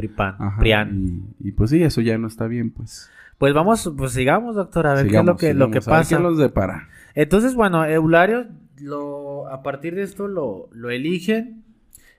PRIAN. 0.60 1.34
Y, 1.40 1.50
y, 1.50 1.52
pues 1.52 1.70
sí, 1.70 1.84
eso 1.84 2.02
ya 2.02 2.18
no 2.18 2.28
está 2.28 2.48
bien, 2.48 2.72
pues. 2.72 3.10
Pues 3.38 3.54
vamos, 3.54 3.94
pues 3.98 4.14
sigamos, 4.14 4.56
doctor, 4.56 4.88
a 4.88 4.94
ver 4.96 5.04
qué 5.08 5.08
es 5.10 5.14
lo 5.14 5.20
Sigamos, 5.38 5.40
que, 5.40 5.54
lo 5.54 5.70
que 5.70 5.82
sigamos, 5.82 5.88
a 5.88 5.92
ver 5.92 6.00
pasa. 6.02 6.18
¿Qué 6.18 6.24
nos 6.24 6.38
depara? 6.38 6.88
Entonces, 7.14 7.54
bueno, 7.54 7.86
Eulario, 7.86 8.48
lo, 8.82 9.48
a 9.48 9.62
partir 9.62 9.94
de 9.96 10.04
esto 10.04 10.28
lo, 10.28 10.70
lo 10.72 10.90
eligen. 10.90 11.64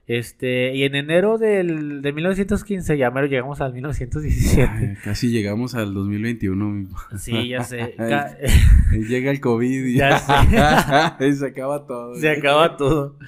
Este, 0.08 0.74
y 0.74 0.84
en 0.84 0.94
enero 0.94 1.36
del, 1.36 2.00
de 2.00 2.12
1915, 2.14 2.96
ya 2.96 3.10
mero 3.10 3.26
llegamos 3.26 3.60
al 3.60 3.74
1917. 3.74 4.70
Ay, 4.72 4.94
casi 5.04 5.28
llegamos 5.30 5.74
al 5.74 5.92
2021. 5.92 6.64
mi- 6.70 6.88
Sí, 7.18 7.48
ya 7.48 7.62
sé. 7.62 7.94
Llega 9.08 9.30
el 9.30 9.38
COVID 9.40 9.84
y 9.84 9.94
Ya 9.96 10.16
y 11.20 11.32
se 11.34 11.46
acaba 11.46 11.86
todo. 11.86 12.14
Se 12.14 12.30
acaba 12.30 12.78
todo. 12.78 13.18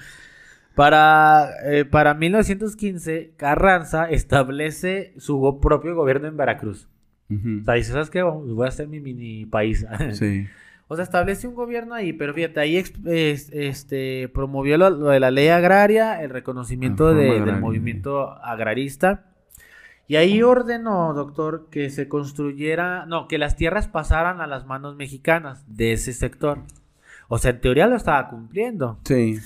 Para, 0.73 1.49
eh, 1.65 1.85
para 1.85 2.13
1915, 2.15 3.33
Carranza 3.37 4.05
establece 4.09 5.13
su 5.17 5.59
propio 5.61 5.93
gobierno 5.95 6.27
en 6.27 6.37
Veracruz. 6.37 6.87
O 7.29 7.63
sea, 7.63 7.75
dice, 7.75 7.91
¿sabes 7.93 8.09
qué? 8.09 8.23
Vamos, 8.23 8.51
Voy 8.53 8.65
a 8.65 8.69
hacer 8.69 8.87
mi 8.89 8.99
mini 8.99 9.45
país. 9.45 9.85
Sí. 10.13 10.47
O 10.91 10.95
sea, 10.97 11.03
establece 11.03 11.47
un 11.47 11.55
gobierno 11.55 11.93
ahí, 11.95 12.11
pero 12.11 12.33
fíjate, 12.33 12.59
ahí 12.59 12.75
es- 12.75 12.91
este, 13.05 14.27
promovió 14.33 14.77
lo, 14.77 14.89
lo 14.89 15.07
de 15.07 15.21
la 15.21 15.31
ley 15.31 15.47
agraria, 15.47 16.21
el 16.21 16.29
reconocimiento 16.31 17.13
de- 17.13 17.39
del 17.39 17.61
movimiento 17.61 18.29
agrarista. 18.43 19.23
Y 20.09 20.17
ahí 20.17 20.43
ordenó, 20.43 21.13
doctor, 21.13 21.69
que 21.71 21.89
se 21.89 22.09
construyera, 22.09 23.05
no, 23.05 23.29
que 23.29 23.37
las 23.37 23.55
tierras 23.55 23.87
pasaran 23.87 24.41
a 24.41 24.47
las 24.47 24.65
manos 24.65 24.97
mexicanas 24.97 25.63
de 25.67 25.93
ese 25.93 26.11
sector. 26.11 26.59
O 27.29 27.37
sea, 27.37 27.51
en 27.51 27.61
teoría 27.61 27.87
lo 27.87 27.95
estaba 27.95 28.27
cumpliendo. 28.27 28.99
Sí. 29.05 29.39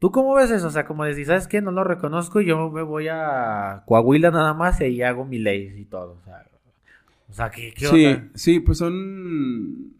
¿Tú 0.00 0.10
cómo 0.10 0.34
ves 0.34 0.50
eso? 0.50 0.66
O 0.66 0.70
sea, 0.70 0.86
como 0.86 1.04
decís, 1.04 1.28
¿sabes 1.28 1.46
qué? 1.46 1.60
No 1.62 1.70
lo 1.70 1.84
reconozco 1.84 2.40
y 2.40 2.46
yo 2.46 2.68
me 2.68 2.82
voy 2.82 3.06
a 3.08 3.84
Coahuila 3.86 4.32
nada 4.32 4.54
más 4.54 4.80
y 4.80 4.84
ahí 4.86 5.02
hago 5.02 5.24
mi 5.24 5.38
ley 5.38 5.72
y 5.78 5.84
todo. 5.84 6.18
O 6.20 6.24
sea, 6.24 6.44
o 7.28 7.32
sea 7.32 7.50
¿qué, 7.50 7.72
qué 7.72 7.86
Sí, 7.86 8.06
onda? 8.06 8.24
sí, 8.34 8.58
pues 8.58 8.78
son 8.78 9.99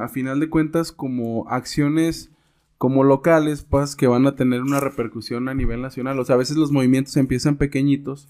a 0.00 0.08
final 0.08 0.40
de 0.40 0.48
cuentas 0.48 0.92
como 0.92 1.48
acciones 1.48 2.30
como 2.78 3.04
locales, 3.04 3.62
pues 3.68 3.94
que 3.94 4.06
van 4.06 4.26
a 4.26 4.36
tener 4.36 4.62
una 4.62 4.80
repercusión 4.80 5.48
a 5.48 5.54
nivel 5.54 5.82
nacional. 5.82 6.18
O 6.18 6.24
sea, 6.24 6.36
a 6.36 6.38
veces 6.38 6.56
los 6.56 6.72
movimientos 6.72 7.16
empiezan 7.18 7.56
pequeñitos 7.56 8.28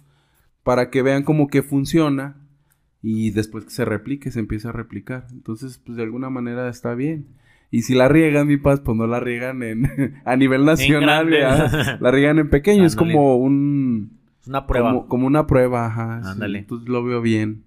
para 0.64 0.90
que 0.90 1.02
vean 1.02 1.22
como 1.22 1.46
que 1.48 1.62
funciona 1.62 2.36
y 3.02 3.30
después 3.30 3.64
que 3.64 3.70
se 3.70 3.84
replique, 3.84 4.30
se 4.32 4.40
empieza 4.40 4.70
a 4.70 4.72
replicar. 4.72 5.26
Entonces, 5.30 5.78
pues 5.84 5.96
de 5.96 6.02
alguna 6.02 6.30
manera 6.30 6.68
está 6.68 6.94
bien. 6.94 7.26
Y 7.70 7.82
si 7.82 7.94
la 7.94 8.08
riegan, 8.08 8.48
mi 8.48 8.56
paz, 8.56 8.80
pues 8.80 8.96
no 8.96 9.06
la 9.06 9.20
riegan 9.20 9.62
en, 9.62 9.88
a 10.24 10.34
nivel 10.36 10.64
nacional, 10.64 11.30
la 12.00 12.10
riegan 12.10 12.40
en 12.40 12.50
pequeño. 12.50 12.84
Es 12.84 12.96
como 12.96 13.36
un... 13.36 14.18
Es 14.40 14.48
una 14.48 14.66
prueba. 14.66 14.88
Como, 14.90 15.06
como 15.06 15.26
una 15.28 15.46
prueba, 15.46 15.86
ajá. 15.86 16.22
sí. 16.24 16.28
Ándale. 16.32 16.58
Entonces 16.58 16.88
lo 16.88 17.04
veo 17.04 17.22
bien. 17.22 17.62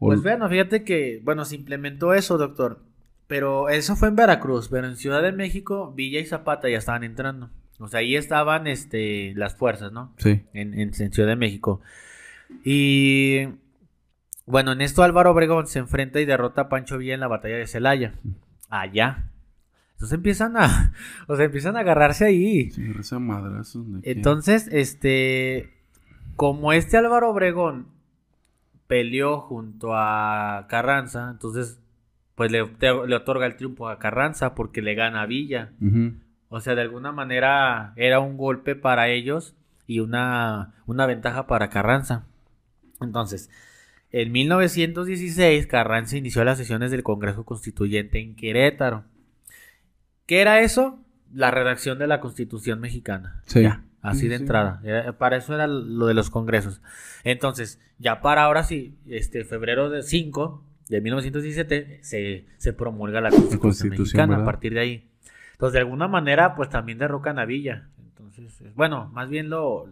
O- 0.00 0.06
Pues 0.08 0.22
bueno, 0.24 0.48
fíjate 0.48 0.82
que, 0.82 1.20
bueno, 1.24 1.44
se 1.44 1.54
implementó 1.54 2.12
eso, 2.12 2.36
doctor. 2.38 2.80
Pero 3.28 3.68
eso 3.68 3.94
fue 3.94 4.08
en 4.08 4.16
Veracruz, 4.16 4.68
pero 4.68 4.88
en 4.88 4.96
Ciudad 4.96 5.22
de 5.22 5.32
México, 5.32 5.92
Villa 5.94 6.18
y 6.18 6.26
Zapata 6.26 6.68
ya 6.68 6.78
estaban 6.78 7.04
entrando. 7.04 7.50
O 7.78 7.86
sea, 7.86 8.00
ahí 8.00 8.16
estaban 8.16 8.66
este, 8.66 9.32
las 9.36 9.54
fuerzas, 9.54 9.92
¿no? 9.92 10.12
Sí. 10.16 10.42
En, 10.52 10.74
en, 10.74 10.90
en 10.98 11.12
Ciudad 11.12 11.28
de 11.28 11.36
México. 11.36 11.80
Y 12.64 13.46
bueno, 14.46 14.72
en 14.72 14.80
esto 14.80 15.02
Álvaro 15.02 15.30
Obregón 15.32 15.66
se 15.66 15.78
enfrenta 15.78 16.20
y 16.20 16.24
derrota 16.24 16.62
a 16.62 16.68
Pancho 16.70 16.96
Villa 16.96 17.14
en 17.14 17.20
la 17.20 17.28
batalla 17.28 17.56
de 17.56 17.66
Celaya. 17.66 18.14
Allá. 18.70 19.30
Entonces 19.92 20.14
empiezan 20.14 20.56
a, 20.56 20.94
o 21.28 21.36
sea, 21.36 21.44
empiezan 21.44 21.76
a 21.76 21.80
agarrarse 21.80 22.24
ahí. 22.24 22.70
Sí, 22.70 22.82
madrazos. 23.18 23.84
Entonces, 24.04 24.68
este, 24.72 25.74
como 26.36 26.72
este 26.72 26.96
Álvaro 26.96 27.30
Obregón 27.30 27.88
peleó 28.86 29.40
junto 29.40 29.94
a 29.94 30.66
Carranza, 30.70 31.28
entonces, 31.30 31.78
pues 32.38 32.50
le, 32.50 32.62
otorga 32.62 33.44
el 33.44 33.56
triunfo 33.56 33.88
a 33.90 33.98
Carranza 33.98 34.54
porque 34.54 34.80
le 34.80 34.94
gana 34.94 35.20
a 35.22 35.26
Villa. 35.26 35.72
O 36.48 36.60
sea, 36.60 36.74
de 36.74 36.80
alguna 36.80 37.12
manera 37.12 37.92
era 37.96 38.20
un 38.20 38.38
golpe 38.38 38.74
para 38.76 39.08
ellos 39.08 39.54
y 39.86 40.00
una, 40.00 40.72
una 40.86 41.04
ventaja 41.04 41.46
para 41.46 41.68
Carranza. 41.68 42.24
Entonces, 43.02 43.50
en 44.12 44.32
1916, 44.32 45.66
Carranza 45.66 46.16
inició 46.16 46.42
las 46.44 46.56
sesiones 46.58 46.90
del 46.90 47.02
Congreso 47.02 47.44
Constituyente 47.44 48.20
en 48.20 48.34
Querétaro. 48.36 49.04
¿Qué 50.26 50.40
era 50.40 50.60
eso? 50.60 50.98
La 51.34 51.50
redacción 51.50 51.98
de 51.98 52.06
la 52.06 52.20
Constitución 52.20 52.80
mexicana. 52.80 53.42
Sí. 53.46 53.62
Ya, 53.62 53.82
así 54.00 54.20
Sí, 54.20 54.28
de 54.28 54.36
sí. 54.36 54.42
entrada. 54.42 54.80
Era- 54.84 55.12
para 55.18 55.36
eso 55.36 55.54
era 55.54 55.66
lo 55.66 56.06
de 56.06 56.14
los 56.14 56.30
congresos. 56.30 56.80
Entonces, 57.24 57.80
ya 57.98 58.20
para 58.22 58.44
ahora 58.44 58.62
sí, 58.62 58.96
este 59.06 59.44
febrero 59.44 59.90
de 59.90 60.02
5 60.02 60.64
de 60.88 61.00
1917 61.00 61.98
se, 62.02 62.46
se 62.56 62.72
promulga 62.72 63.20
la 63.20 63.30
Constitución, 63.30 63.60
Constitución, 63.60 63.98
mexicana 64.00 64.36
a 64.42 64.44
partir 64.44 64.74
de 64.74 64.80
ahí. 64.80 65.08
Entonces, 65.52 65.74
de 65.74 65.80
alguna 65.80 66.08
manera, 66.08 66.54
pues 66.54 66.68
también 66.70 66.98
derrocan 66.98 67.38
a 67.38 67.44
Villa. 67.44 67.88
Entonces, 67.98 68.74
bueno, 68.74 69.10
más 69.12 69.28
bien 69.28 69.50
lo, 69.50 69.86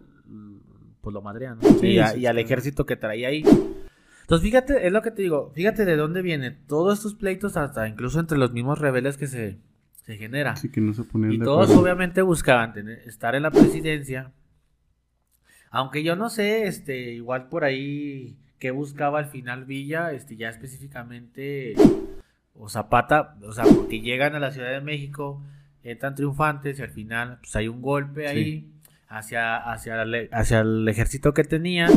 pues 1.01 1.13
lo 1.13 1.21
madrean, 1.21 1.59
¿no? 1.61 1.69
Sí, 1.79 1.87
y, 1.87 1.99
a- 1.99 2.07
sí, 2.09 2.19
y 2.21 2.25
al 2.25 2.37
ejército 2.39 2.85
que 2.85 2.95
traía 2.95 3.27
ahí. 3.27 3.43
Entonces, 4.21 4.43
fíjate, 4.45 4.85
es 4.87 4.91
lo 4.91 5.01
que 5.01 5.11
te 5.11 5.21
digo, 5.21 5.51
fíjate 5.55 5.85
de 5.85 5.95
dónde 5.95 6.21
vienen 6.21 6.57
todos 6.67 6.97
estos 6.97 7.13
pleitos, 7.15 7.55
hasta 7.57 7.87
incluso 7.87 8.19
entre 8.19 8.37
los 8.37 8.51
mismos 8.53 8.79
rebeldes 8.79 9.17
que 9.17 9.27
se, 9.27 9.57
se 10.03 10.17
genera. 10.17 10.55
Sí, 10.55 10.69
que 10.69 10.81
no 10.81 10.93
se 10.93 11.03
ponían 11.03 11.33
Y 11.33 11.37
de 11.37 11.45
todos 11.45 11.65
acuerdo. 11.65 11.81
obviamente 11.83 12.21
buscaban 12.21 12.73
tener- 12.73 12.99
estar 13.07 13.35
en 13.35 13.43
la 13.43 13.51
presidencia. 13.51 14.31
Aunque 15.69 16.03
yo 16.03 16.15
no 16.15 16.29
sé, 16.29 16.65
este, 16.67 17.11
igual 17.13 17.49
por 17.49 17.63
ahí 17.63 18.37
qué 18.59 18.71
buscaba 18.71 19.19
al 19.19 19.27
final 19.27 19.65
Villa, 19.65 20.11
este, 20.13 20.35
ya 20.35 20.49
específicamente, 20.49 21.75
o 22.55 22.69
Zapata, 22.69 23.35
o 23.43 23.51
sea, 23.51 23.63
porque 23.65 24.01
llegan 24.01 24.35
a 24.35 24.39
la 24.39 24.51
Ciudad 24.51 24.71
de 24.71 24.81
México, 24.81 25.41
entran 25.83 26.15
triunfantes 26.15 26.79
y 26.79 26.81
al 26.81 26.89
final, 26.89 27.37
pues 27.41 27.55
hay 27.55 27.67
un 27.67 27.81
golpe 27.81 28.21
Sí. 28.21 28.27
ahí 28.37 28.71
hacia, 29.09 29.57
hacia, 29.57 30.01
el, 30.01 30.29
hacia 30.31 30.59
el 30.61 30.87
ejército 30.89 31.33
que 31.33 31.43
tenían 31.43 31.91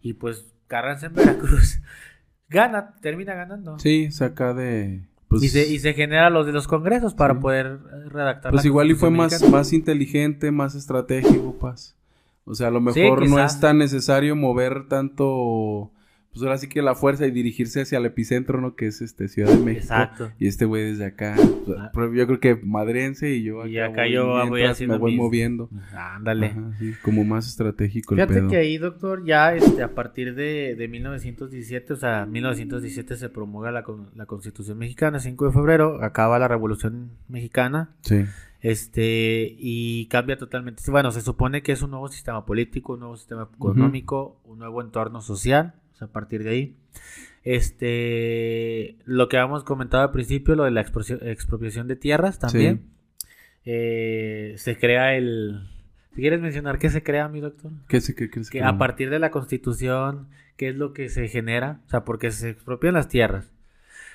y 0.00 0.14
pues 0.14 0.46
Carranza 0.68 1.06
en 1.06 1.14
Veracruz 1.14 1.80
gana, 2.48 2.94
termina 3.02 3.34
ganando. 3.34 3.78
Sí, 3.78 4.10
saca 4.12 4.54
de... 4.54 5.02
Pues, 5.28 5.42
y, 5.42 5.48
se, 5.48 5.66
y 5.68 5.80
se 5.80 5.92
genera 5.92 6.30
los 6.30 6.46
de 6.46 6.52
los 6.52 6.68
congresos 6.68 7.14
para 7.14 7.34
Sí. 7.34 7.40
poder 7.40 7.66
eh, 7.66 8.08
redactar 8.08 8.52
pues 8.52 8.64
la 8.64 8.68
igual 8.68 8.90
y 8.90 8.94
fue 8.94 9.10
más, 9.10 9.42
más 9.50 9.72
inteligente, 9.72 10.52
más 10.52 10.76
estratégico, 10.76 11.58
Paz. 11.58 11.96
O 12.44 12.54
sea, 12.54 12.68
a 12.68 12.70
lo 12.70 12.78
Sí, 12.92 13.00
mejor 13.00 13.28
no 13.28 13.44
es 13.44 13.58
tan 13.58 13.78
necesario 13.78 14.36
mover 14.36 14.86
tanto... 14.86 15.90
pues 16.38 16.46
ahora 16.46 16.58
sí 16.58 16.68
que 16.68 16.82
la 16.82 16.94
fuerza 16.94 17.26
y 17.26 17.30
dirigirse 17.30 17.80
hacia 17.82 17.98
el 17.98 18.06
epicentro, 18.06 18.60
¿no? 18.60 18.74
Que 18.76 18.86
es 18.86 19.00
este 19.02 19.28
Ciudad 19.28 19.50
de 19.50 19.56
México. 19.58 19.82
Exacto. 19.82 20.30
Y 20.38 20.46
este 20.46 20.64
güey 20.64 20.84
desde 20.84 21.06
acá. 21.06 21.34
Ah. 21.78 21.90
Yo 22.14 22.26
creo 22.26 22.40
que 22.40 22.56
madrense 22.56 23.30
y 23.34 23.42
yo 23.42 23.60
acá, 23.60 23.68
Y 23.68 23.78
acá 23.78 24.06
yo 24.08 24.46
voy 24.48 24.62
haciendo 24.64 24.94
me 24.96 25.00
voy 25.00 25.12
mis- 25.12 25.20
moviendo. 25.20 25.68
Ándale. 25.94 26.46
Ajá, 26.46 26.72
sí, 26.78 26.92
como 27.02 27.24
más 27.24 27.46
estratégico 27.48 28.14
el 28.14 28.20
Fíjate 28.20 28.34
pedo. 28.40 28.48
que 28.50 28.56
ahí, 28.56 28.78
doctor, 28.78 29.24
ya 29.24 29.54
este, 29.54 29.82
a 29.82 29.94
partir 29.94 30.34
de, 30.34 30.74
de 30.76 30.88
1917, 30.88 31.92
o 31.92 31.96
sea, 31.96 32.26
1917 32.26 33.16
se 33.16 33.28
promulga 33.28 33.70
la, 33.70 33.82
con- 33.82 34.10
la 34.14 34.26
Constitución 34.26 34.78
Mexicana, 34.78 35.18
5 35.20 35.46
de 35.46 35.52
febrero, 35.52 36.02
acaba 36.02 36.38
la 36.38 36.48
Revolución 36.48 37.10
Mexicana, 37.28 37.90
Sí. 38.02 38.24
este, 38.60 39.54
y 39.58 40.06
cambia 40.06 40.36
totalmente. 40.36 40.82
Bueno, 40.90 41.10
se 41.12 41.20
supone 41.20 41.62
que 41.62 41.72
es 41.72 41.82
un 41.82 41.90
nuevo 41.90 42.08
sistema 42.08 42.44
político, 42.46 42.94
un 42.94 43.00
nuevo 43.00 43.16
sistema 43.16 43.48
económico, 43.54 44.40
un 44.44 44.58
nuevo 44.58 44.82
entorno 44.82 45.20
social, 45.20 45.74
o 45.96 45.98
sea, 45.98 46.08
a 46.08 46.12
partir 46.12 46.44
de 46.44 46.50
ahí. 46.50 46.76
Este, 47.42 48.96
lo 49.04 49.28
que 49.28 49.38
habíamos 49.38 49.64
comentado 49.64 50.02
al 50.02 50.10
principio, 50.12 50.54
lo 50.54 50.64
de 50.64 50.70
la 50.70 50.82
expropia- 50.84 51.18
expropiación 51.22 51.88
de 51.88 51.96
tierras 51.96 52.38
también. 52.38 52.82
Eh, 53.64 54.54
se 54.58 54.76
crea 54.78 55.16
el... 55.16 55.68
¿Si 56.14 56.20
quieres 56.20 56.40
mencionar 56.40 56.78
qué 56.78 56.88
se 56.88 57.02
crea, 57.02 57.28
mi 57.28 57.40
doctor? 57.40 57.72
¿Qué, 57.88 58.00
se- 58.00 58.14
qué 58.14 58.30
que 58.30 58.40
que 58.50 58.62
a 58.62 58.78
partir 58.78 59.10
de 59.10 59.18
la 59.18 59.30
constitución, 59.30 60.28
¿qué 60.56 60.68
es 60.68 60.76
lo 60.76 60.92
que 60.92 61.08
se 61.08 61.28
genera? 61.28 61.80
O 61.86 61.90
sea, 61.90 62.04
porque 62.04 62.30
se 62.30 62.50
expropian 62.50 62.94
las 62.94 63.08
tierras. 63.08 63.52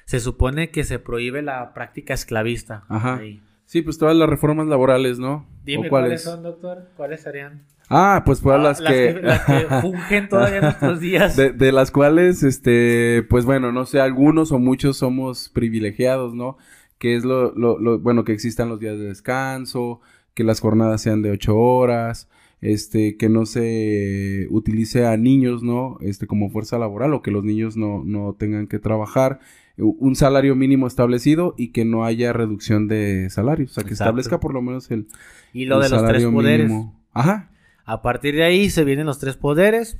Se 0.06 0.20
supone 0.20 0.72
que 0.72 0.84
se 0.84 1.00
prohíbe 1.00 1.42
la 1.42 1.74
práctica 1.74 2.14
esclavista. 2.14 2.86
Ajá. 2.90 3.18
Ahí. 3.18 3.42
Sí, 3.66 3.82
pues 3.82 3.98
todas 3.98 4.16
las 4.16 4.30
reformas 4.30 4.68
laborales, 4.68 5.20
¿no? 5.20 5.48
Dime 5.64 5.88
¿O 5.88 5.90
cuáles 5.90 6.24
son, 6.24 6.44
doctor. 6.44 6.90
¿Cuáles 6.98 7.22
serían? 7.22 7.64
Ah, 7.94 8.24
pues 8.26 8.42
todas 8.42 8.60
Ah, 8.60 8.64
las, 8.64 8.82
que... 8.82 9.14
las 9.22 9.46
que 9.46 9.66
fungen 9.82 10.30
todavía 10.30 10.58
en 10.58 10.64
nuestros 10.64 11.00
días. 11.00 11.36
De, 11.36 11.52
de 11.52 11.72
las 11.72 11.92
cuales, 11.92 12.44
este, 12.44 13.24
pues 13.30 13.46
bueno, 13.46 13.72
no 13.72 13.86
sé, 13.86 14.00
algunos 14.00 14.52
o 14.52 14.60
muchos 14.60 14.98
somos 14.98 15.50
privilegiados, 15.50 16.34
¿no? 16.34 16.58
Que 16.98 17.16
es 17.16 17.26
lo, 17.26 17.54
lo, 17.56 17.80
lo- 17.80 18.00
bueno, 18.00 18.24
que 18.24 18.32
existan 18.32 18.70
los 18.70 18.80
días 18.80 18.98
de 18.98 19.06
descanso, 19.06 20.00
que 20.34 20.44
las 20.44 20.60
jornadas 20.62 21.02
sean 21.02 21.22
de 21.22 21.32
ocho 21.32 21.58
horas, 21.58 22.30
este, 22.62 23.18
que 23.18 23.28
no 23.28 23.46
se 23.46 24.48
utilice 24.52 25.06
a 25.06 25.18
niños, 25.18 25.64
¿no? 25.64 25.98
Este, 26.02 26.28
como 26.28 26.50
fuerza 26.50 26.78
laboral, 26.78 27.14
o 27.14 27.22
que 27.22 27.32
los 27.32 27.44
niños 27.44 27.76
no, 27.76 28.04
no 28.06 28.36
tengan 28.39 28.68
que 28.68 28.80
trabajar, 28.80 29.39
un 29.78 30.16
salario 30.16 30.56
mínimo 30.56 30.86
establecido 30.86 31.56
y 31.58 31.70
que 31.72 31.86
no 31.86 32.06
haya 32.06 32.34
reducción 32.34 32.88
de 32.88 33.30
salarios, 33.32 33.72
o 33.72 33.74
sea, 33.74 33.84
que 33.84 33.89
Exacto. 33.92 34.04
establezca 34.10 34.39
por 34.39 34.54
lo 34.54 34.62
menos 34.62 34.92
el, 34.92 35.08
y 35.54 35.66
lo 35.66 35.78
el 35.78 35.84
de 35.84 35.89
los 35.89 36.06
tres 36.08 36.26
poderes. 36.26 36.68
mínimo. 36.70 37.00
Ajá, 37.14 37.50
A 37.86 38.02
partir 38.02 38.36
de 38.36 38.44
ahí 38.44 38.70
se 38.70 38.84
vienen 38.84 39.06
los 39.06 39.20
tres 39.20 39.38
poderes. 39.38 39.98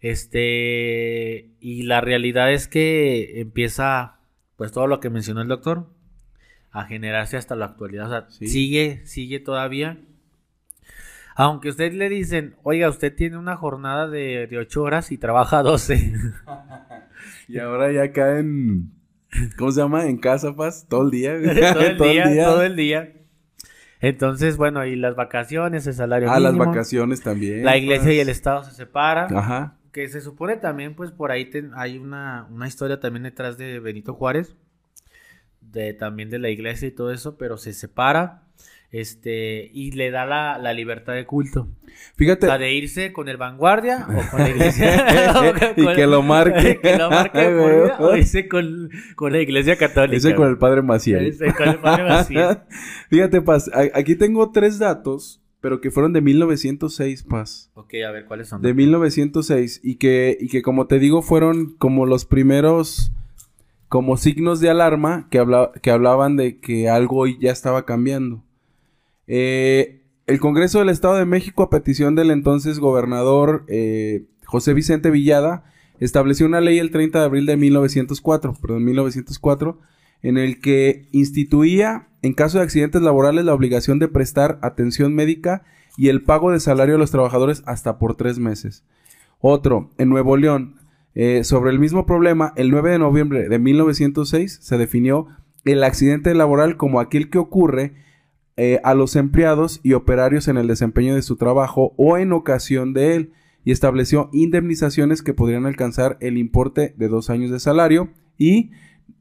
Este, 0.00 1.50
y 1.60 1.82
la 1.82 2.00
realidad 2.00 2.52
es 2.52 2.68
que 2.68 3.40
empieza, 3.40 4.18
pues 4.56 4.72
todo 4.72 4.86
lo 4.86 5.00
que 5.00 5.10
mencionó 5.10 5.42
el 5.42 5.48
doctor, 5.48 5.88
a 6.70 6.84
generarse 6.84 7.36
hasta 7.36 7.56
la 7.56 7.66
actualidad. 7.66 8.06
O 8.06 8.10
sea, 8.10 8.26
Sí. 8.30 8.46
sigue, 8.48 9.02
sigue 9.04 9.40
todavía. 9.40 9.98
Aunque 11.34 11.68
usted 11.70 11.92
le 11.92 12.08
dicen, 12.08 12.56
oiga, 12.62 12.88
usted 12.88 13.14
tiene 13.14 13.36
una 13.36 13.56
jornada 13.56 14.08
de, 14.08 14.46
de 14.46 14.58
8 14.58 14.82
horas 14.82 15.12
y 15.12 15.18
trabaja 15.18 15.62
12. 15.62 16.12
Y 17.48 17.58
ahora 17.58 17.92
ya 17.92 18.12
caen, 18.12 18.90
¿cómo 19.56 19.70
se 19.70 19.80
llama? 19.80 20.06
En 20.06 20.18
casa, 20.18 20.54
paz, 20.56 20.86
todo 20.88 21.04
el 21.04 21.10
día. 21.10 21.32
todo 21.74 21.82
el 21.86 21.98
día, 22.12 22.44
todo 22.44 22.62
el 22.62 22.76
día. 22.76 23.12
Entonces, 24.00 24.56
bueno, 24.56 24.84
y 24.84 24.94
las 24.96 25.16
vacaciones, 25.16 25.86
el 25.86 25.94
salario 25.94 26.30
Ah, 26.30 26.38
las 26.40 26.56
vacaciones 26.56 27.22
también. 27.22 27.64
La 27.64 27.76
iglesia 27.76 28.12
y 28.12 28.18
el 28.18 28.26
pues. 28.26 28.36
Estado 28.36 28.64
se 28.64 28.72
separan. 28.72 29.34
Ajá. 29.36 29.76
Que 29.92 30.08
se 30.08 30.20
supone 30.20 30.56
también, 30.56 30.94
pues 30.94 31.10
por 31.10 31.30
ahí 31.30 31.46
ten- 31.48 31.70
hay 31.74 31.96
una, 31.98 32.46
una 32.50 32.66
historia 32.68 33.00
también 33.00 33.22
detrás 33.22 33.56
de 33.56 33.80
Benito 33.80 34.12
Juárez, 34.14 34.54
de 35.62 35.94
también 35.94 36.28
de 36.30 36.38
la 36.38 36.50
iglesia 36.50 36.88
y 36.88 36.90
todo 36.90 37.10
eso, 37.10 37.38
pero 37.38 37.56
se 37.56 37.72
separa, 37.72 38.42
este, 39.00 39.70
y 39.72 39.92
le 39.92 40.10
da 40.10 40.26
la, 40.26 40.58
la 40.58 40.72
libertad 40.72 41.14
de 41.14 41.24
culto. 41.26 41.62
O 41.62 42.16
Fíjate. 42.16 42.46
sea, 42.46 42.58
de 42.58 42.72
irse 42.74 43.12
con 43.12 43.28
el 43.28 43.36
vanguardia 43.36 44.06
o 44.08 44.30
con 44.30 44.40
la 44.40 44.50
iglesia. 44.50 45.06
Y 45.76 45.86
que 45.94 46.06
lo 46.06 46.22
marque. 46.22 46.78
que 46.82 46.96
lo 46.96 47.10
marque 47.10 47.94
por 47.98 48.06
o 48.10 48.16
irse 48.16 48.48
con, 48.48 48.90
con 49.14 49.32
la 49.32 49.40
iglesia 49.40 49.76
católica. 49.76 50.16
Ese 50.16 50.34
con 50.34 50.48
el 50.48 50.58
padre 50.58 50.82
Maciel. 50.82 51.26
Ese 51.26 51.52
con 51.54 51.68
el 51.68 51.78
padre 51.78 52.04
Maciel. 52.04 52.58
Fíjate, 53.10 53.40
Paz, 53.42 53.70
aquí 53.94 54.14
tengo 54.16 54.50
tres 54.52 54.78
datos, 54.78 55.40
pero 55.60 55.80
que 55.80 55.90
fueron 55.90 56.12
de 56.12 56.20
1906, 56.20 57.22
Paz. 57.24 57.70
Ok, 57.74 57.94
a 58.06 58.10
ver, 58.10 58.26
¿cuáles 58.26 58.48
son? 58.48 58.62
De 58.62 58.74
1906 58.74 59.80
y 59.82 59.96
que, 59.96 60.36
y 60.40 60.48
que 60.48 60.62
como 60.62 60.86
te 60.86 60.98
digo 60.98 61.22
fueron 61.22 61.74
como 61.78 62.06
los 62.06 62.24
primeros 62.24 63.10
como 63.88 64.16
signos 64.16 64.60
de 64.60 64.68
alarma 64.68 65.28
que, 65.30 65.38
habla- 65.38 65.70
que 65.80 65.90
hablaban 65.92 66.36
de 66.36 66.58
que 66.58 66.88
algo 66.88 67.26
ya 67.26 67.52
estaba 67.52 67.84
cambiando. 67.86 68.42
Eh, 69.26 70.02
el 70.26 70.40
Congreso 70.40 70.80
del 70.80 70.88
Estado 70.88 71.16
de 71.16 71.24
México, 71.24 71.62
a 71.62 71.70
petición 71.70 72.14
del 72.14 72.30
entonces 72.30 72.78
gobernador 72.78 73.64
eh, 73.68 74.24
José 74.44 74.74
Vicente 74.74 75.10
Villada, 75.10 75.64
estableció 76.00 76.46
una 76.46 76.60
ley 76.60 76.78
el 76.78 76.90
30 76.90 77.20
de 77.20 77.24
abril 77.24 77.46
de 77.46 77.56
1904, 77.56 78.54
perdón, 78.60 78.84
1904, 78.84 79.78
en 80.22 80.38
el 80.38 80.60
que 80.60 81.08
instituía, 81.12 82.08
en 82.22 82.34
caso 82.34 82.58
de 82.58 82.64
accidentes 82.64 83.02
laborales, 83.02 83.44
la 83.44 83.54
obligación 83.54 83.98
de 83.98 84.08
prestar 84.08 84.58
atención 84.62 85.14
médica 85.14 85.62
y 85.96 86.08
el 86.08 86.22
pago 86.22 86.50
de 86.50 86.60
salario 86.60 86.96
a 86.96 86.98
los 86.98 87.10
trabajadores 87.10 87.62
hasta 87.66 87.98
por 87.98 88.16
tres 88.16 88.38
meses. 88.38 88.84
Otro, 89.40 89.90
en 89.98 90.08
Nuevo 90.08 90.36
León, 90.36 90.76
eh, 91.14 91.44
sobre 91.44 91.70
el 91.70 91.78
mismo 91.78 92.04
problema, 92.04 92.52
el 92.56 92.70
9 92.70 92.90
de 92.90 92.98
noviembre 92.98 93.48
de 93.48 93.58
1906 93.58 94.58
se 94.60 94.76
definió 94.76 95.28
el 95.64 95.82
accidente 95.82 96.34
laboral 96.34 96.76
como 96.76 97.00
aquel 97.00 97.30
que 97.30 97.38
ocurre 97.38 97.94
eh, 98.56 98.80
a 98.84 98.94
los 98.94 99.16
empleados 99.16 99.80
y 99.82 99.92
operarios 99.92 100.48
en 100.48 100.56
el 100.56 100.66
desempeño 100.66 101.14
de 101.14 101.22
su 101.22 101.36
trabajo 101.36 101.92
o 101.96 102.16
en 102.16 102.32
ocasión 102.32 102.92
de 102.94 103.16
él 103.16 103.32
y 103.64 103.72
estableció 103.72 104.30
indemnizaciones 104.32 105.22
que 105.22 105.34
podrían 105.34 105.66
alcanzar 105.66 106.16
el 106.20 106.38
importe 106.38 106.94
de 106.96 107.08
dos 107.08 107.30
años 107.30 107.50
de 107.50 107.60
salario 107.60 108.10
y 108.38 108.70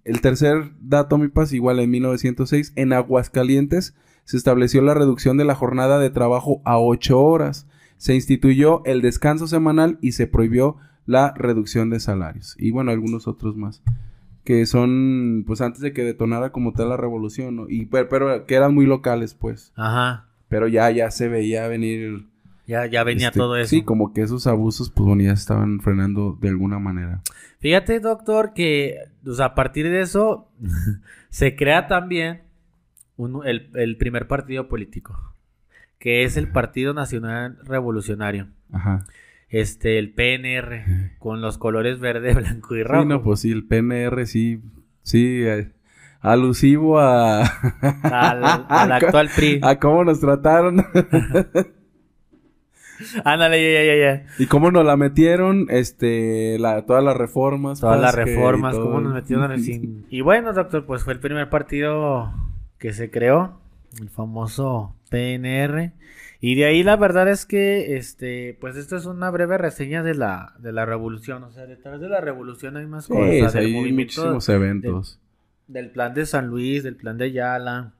el 0.04 0.22
tercer 0.22 0.72
dato, 0.80 1.18
mi 1.18 1.30
paz, 1.30 1.52
igual 1.52 1.80
en 1.80 1.90
1906, 1.90 2.74
en 2.76 2.94
Aguascalientes 2.94 3.96
se 4.24 4.38
estableció 4.38 4.82
la 4.82 4.94
reducción 4.94 5.38
de 5.38 5.46
la 5.46 5.56
jornada 5.56 6.00
de 6.00 6.10
trabajo 6.12 6.62
a 6.64 6.78
ocho 6.78 7.20
horas. 7.20 7.68
Se 7.98 8.14
instituyó 8.14 8.84
el 8.86 9.02
descanso 9.02 9.48
semanal 9.48 9.98
y 10.02 10.12
se 10.12 10.28
prohibió 10.28 10.78
la 11.06 11.34
reducción 11.36 11.90
de 11.90 12.00
salarios. 12.00 12.56
Y 12.60 12.72
bueno, 12.72 12.92
algunos 12.92 13.28
otros 13.28 13.56
más. 13.56 13.82
Que 14.46 14.66
son, 14.66 15.44
pues 15.46 15.60
antes 15.60 15.82
de 15.82 15.92
que 15.92 16.04
detonara 16.04 16.52
como 16.52 16.72
tal 16.72 16.90
la 16.90 16.98
revolución, 16.98 17.56
¿no? 17.58 17.66
Y, 17.68 17.88
pero, 17.88 18.08
pero 18.08 18.46
que 18.46 18.56
eran 18.56 18.74
muy 18.74 18.86
locales, 18.86 19.34
pues. 19.34 19.74
Ajá. 19.76 20.28
Pero 20.48 20.68
ya, 20.68 20.90
ya 20.92 21.12
se 21.12 21.28
veía 21.28 21.68
venir. 21.68 22.28
Ya, 22.68 22.86
ya 22.86 23.04
venía 23.04 23.28
este, 23.28 23.40
todo 23.40 23.58
eso. 23.58 23.70
Sí, 23.70 23.82
como 23.84 24.14
que 24.14 24.22
esos 24.22 24.48
abusos, 24.48 24.90
pues 24.92 25.06
bueno, 25.08 25.24
ya 25.24 25.34
estaban 25.34 25.82
frenando 25.82 26.38
de 26.40 26.50
alguna 26.50 26.80
manera. 26.80 27.22
Fíjate, 27.60 28.00
doctor, 28.00 28.54
que 28.54 28.96
sea, 29.36 29.46
a 29.48 29.56
partir 29.56 29.90
de 29.90 30.02
eso 30.02 30.48
se 31.30 31.56
crea 31.56 31.88
también 31.88 32.42
un- 33.18 33.46
el, 33.48 33.70
el 33.76 33.98
primer 33.98 34.28
partido 34.28 34.68
político, 34.68 35.34
que 36.00 36.24
es 36.24 36.38
el 36.38 36.48
Partido 36.50 36.94
Nacional 36.94 37.58
Revolucionario. 37.64 38.48
Ajá. 38.72 39.06
Este, 39.58 40.00
el 40.00 40.12
PNR, 40.14 41.12
con 41.20 41.40
los 41.42 41.58
colores 41.58 42.00
verde, 42.00 42.34
blanco 42.36 42.76
y 42.76 42.84
rojo. 42.84 43.04
Sí, 43.04 43.08
no, 43.08 43.22
pues 43.24 43.40
sí, 43.40 43.52
el 43.52 43.66
PNR 43.66 44.26
sí, 44.28 44.60
sí, 45.02 45.44
eh, 45.46 45.72
alusivo 46.20 47.00
a... 47.00 47.42
al, 48.04 48.44
al 48.68 48.92
actual 48.92 49.30
PRI. 49.34 49.60
a 49.64 49.80
cómo 49.80 50.04
nos 50.04 50.20
trataron 50.20 50.84
Ándale, 53.26 53.62
ya, 53.74 53.84
ya, 53.84 53.96
ya, 53.96 54.24
ya. 54.26 54.26
y 54.40 54.46
cómo 54.48 54.72
nos 54.72 54.86
la 54.86 54.96
metieron, 54.96 55.68
este, 55.70 56.58
la, 56.60 56.86
todas 56.86 57.04
las 57.04 57.16
reformas. 57.18 57.82
Todas 57.82 58.00
las 58.00 58.16
reformas, 58.16 58.76
cómo 58.78 59.02
nos 59.02 59.14
metieron 59.14 59.46
en 59.46 59.52
el 59.52 59.64
sin- 59.64 60.06
Y 60.10 60.22
bueno, 60.22 60.54
doctor, 60.54 60.86
pues 60.86 61.04
fue 61.04 61.12
el 61.14 61.20
primer 61.20 61.50
partido 61.50 62.34
que 62.80 62.94
se 62.94 63.12
creó, 63.12 63.60
el 64.02 64.10
famoso 64.10 64.96
PNR. 65.10 65.92
Y 66.46 66.54
de 66.54 66.66
ahí 66.66 66.84
la 66.84 66.96
verdad 66.96 67.28
es 67.28 67.46
que, 67.48 67.96
este, 67.98 68.56
pues 68.62 68.76
esto 68.76 68.96
es 68.98 69.06
una 69.06 69.32
breve 69.32 69.58
reseña 69.58 70.04
de 70.04 70.14
la, 70.14 70.54
de 70.60 70.72
la 70.72 70.86
revolución. 70.86 71.44
O 71.44 71.52
sea, 71.52 71.66
detrás 71.66 72.00
de 72.00 72.08
la 72.08 72.22
revolución 72.22 72.78
hay 72.78 72.86
más 72.86 73.06
Sí, 73.06 73.14
cosas. 73.14 73.54
del 73.54 73.66
hay 73.66 73.92
muchísimos 73.92 74.48
eventos. 74.50 75.20
del 75.68 75.90
plan 75.90 76.14
de 76.14 76.26
San 76.28 76.48
Luis, 76.48 76.84
del 76.84 76.98
plan 76.98 77.18
de 77.18 77.26
Ayala. 77.26 77.94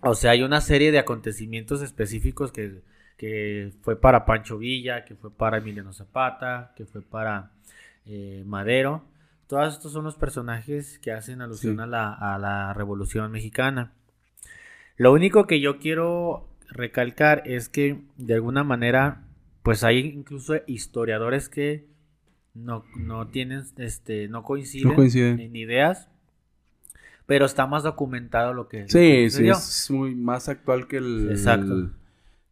O 0.00 0.14
sea, 0.16 0.32
hay 0.32 0.42
una 0.42 0.60
serie 0.60 0.90
de 0.90 0.98
acontecimientos 0.98 1.80
específicos 1.82 2.50
que, 2.50 2.80
que 3.16 3.72
fue 3.82 3.94
para 4.00 4.24
Pancho 4.24 4.58
Villa, 4.58 5.04
que 5.04 5.14
fue 5.14 5.30
para 5.30 5.58
Emiliano 5.58 5.92
Zapata, 5.92 6.72
que 6.74 6.84
fue 6.84 7.00
para 7.02 7.52
eh, 8.06 8.42
Madero. 8.44 9.04
Todos 9.46 9.74
estos 9.74 9.92
son 9.92 10.02
los 10.04 10.16
personajes 10.16 10.98
que 10.98 11.12
hacen 11.12 11.42
alusión 11.42 11.76
Sí. 11.76 11.82
a, 11.82 11.86
la, 11.86 12.12
a 12.12 12.38
la 12.38 12.74
Revolución 12.74 13.30
Mexicana. 13.30 13.92
Lo 14.96 15.12
único 15.12 15.46
que 15.46 15.60
yo 15.60 15.78
quiero 15.78 16.48
recalcar 16.68 17.42
es 17.46 17.68
que 17.68 18.00
de 18.16 18.34
alguna 18.34 18.64
manera, 18.64 19.22
pues 19.62 19.84
hay 19.84 19.98
incluso 20.00 20.54
historiadores 20.66 21.48
que 21.48 21.86
no, 22.54 22.84
no 22.96 23.28
tienen, 23.28 23.62
este, 23.78 24.28
no 24.28 24.42
coinciden, 24.42 24.88
No 24.88 24.94
coinciden. 24.94 25.40
en 25.40 25.56
ideas, 25.56 26.08
pero 27.26 27.46
está 27.46 27.66
más 27.66 27.82
documentado 27.82 28.54
lo 28.54 28.68
que 28.68 28.88
Sí, 28.88 29.30
sí, 29.30 29.48
es 29.48 29.90
muy 29.90 30.14
más 30.14 30.48
actual 30.48 30.86
que 30.88 30.96
el... 30.98 31.28
Exacto. 31.30 31.72
el- 31.74 31.90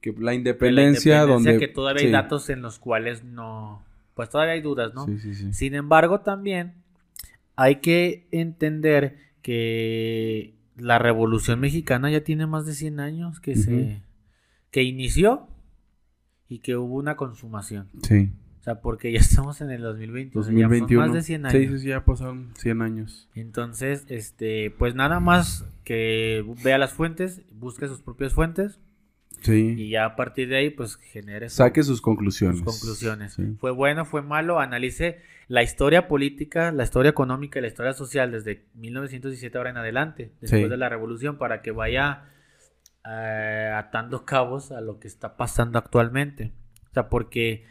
que 0.01 0.12
la 0.12 0.17
De 0.19 0.23
la 0.25 0.35
independencia, 0.35 1.14
independencia, 1.23 1.27
donde... 1.27 1.59
que 1.59 1.69
todavía 1.73 2.01
sí. 2.01 2.07
hay 2.07 2.12
datos 2.12 2.49
en 2.51 2.62
los 2.62 2.79
cuales 2.79 3.25
no, 3.25 3.83
pues 4.14 4.29
todavía 4.31 4.53
hay 4.55 4.61
dudas, 4.61 4.95
¿no? 4.95 5.07
Sí, 5.07 5.19
sí, 5.19 5.35
sí. 5.35 5.53
Sin 5.53 5.75
embargo, 5.75 6.21
también 6.21 6.75
hay 7.57 7.77
que 7.77 8.27
entender 8.31 9.17
que 9.43 10.55
la 10.77 10.99
Revolución 10.99 11.59
Mexicana 11.59 12.11
ya 12.11 12.21
tiene 12.23 12.47
más 12.47 12.67
de 12.67 12.75
100 12.75 13.01
años 13.01 13.41
que 13.41 13.57
se. 13.57 14.01
Que 14.71 14.83
inició 14.83 15.49
y 16.49 16.61
que 16.61 16.77
hubo 16.77 16.95
una 16.97 17.17
consumación. 17.17 17.89
Sí. 18.03 18.31
O 18.61 18.62
sea, 18.62 18.81
porque 18.81 19.12
ya 19.12 19.19
estamos 19.21 19.61
en 19.61 19.71
el 19.71 19.83
2021, 19.83 20.43
ya 20.43 20.47
son 20.47 20.55
2021. 20.55 21.01
más 21.07 21.12
de 21.14 21.23
100 21.23 21.47
años. 21.47 21.71
Sí, 21.73 21.79
sí, 21.79 21.89
ya 21.89 22.05
pasaron 22.05 22.51
100 22.57 22.83
años. 22.83 23.29
Entonces, 23.35 24.05
este, 24.09 24.71
pues 24.77 24.95
nada 24.95 25.21
más 25.21 25.64
que 25.85 26.45
vea 26.64 26.79
las 26.79 26.93
fuentes, 26.93 27.43
busque 27.53 27.87
sus 27.89 28.01
propias 28.03 28.33
fuentes 28.35 28.81
Sí. 29.43 29.75
y 29.77 29.91
ya 29.91 30.07
a 30.07 30.17
partir 30.17 30.49
de 30.49 30.57
ahí 30.57 30.71
pues 30.71 30.97
genere 30.97 31.51
Saque 31.51 31.83
sus 31.83 32.01
conclusiones. 32.01 32.59
sus 32.61 32.64
conclusiones. 32.81 33.35
Sí. 33.35 33.55
Fue 33.61 33.71
bueno, 33.71 34.05
fue 34.07 34.23
malo, 34.23 34.59
analice 34.59 35.19
la 35.47 35.62
historia 35.62 36.09
política, 36.09 36.73
la 36.73 36.83
historia 36.85 37.11
económica 37.11 37.59
y 37.59 37.62
la 37.62 37.69
historia 37.69 37.93
social 37.93 38.33
desde 38.33 38.64
1917 38.75 39.57
ahora 39.59 39.71
en 39.71 39.77
adelante, 39.77 40.33
después 40.41 40.62
Sí. 40.64 40.69
de 40.69 40.77
la 40.77 40.89
revolución, 40.89 41.37
para 41.39 41.61
que 41.62 41.71
vaya 41.71 42.25
eh, 43.09 43.73
atando 43.75 44.25
cabos 44.25 44.73
a 44.73 44.81
lo 44.81 44.99
que 44.99 45.09
está 45.09 45.37
pasando 45.37 45.79
actualmente. 45.79 46.53
O 46.91 46.95
sea, 46.95 47.09
porque 47.09 47.65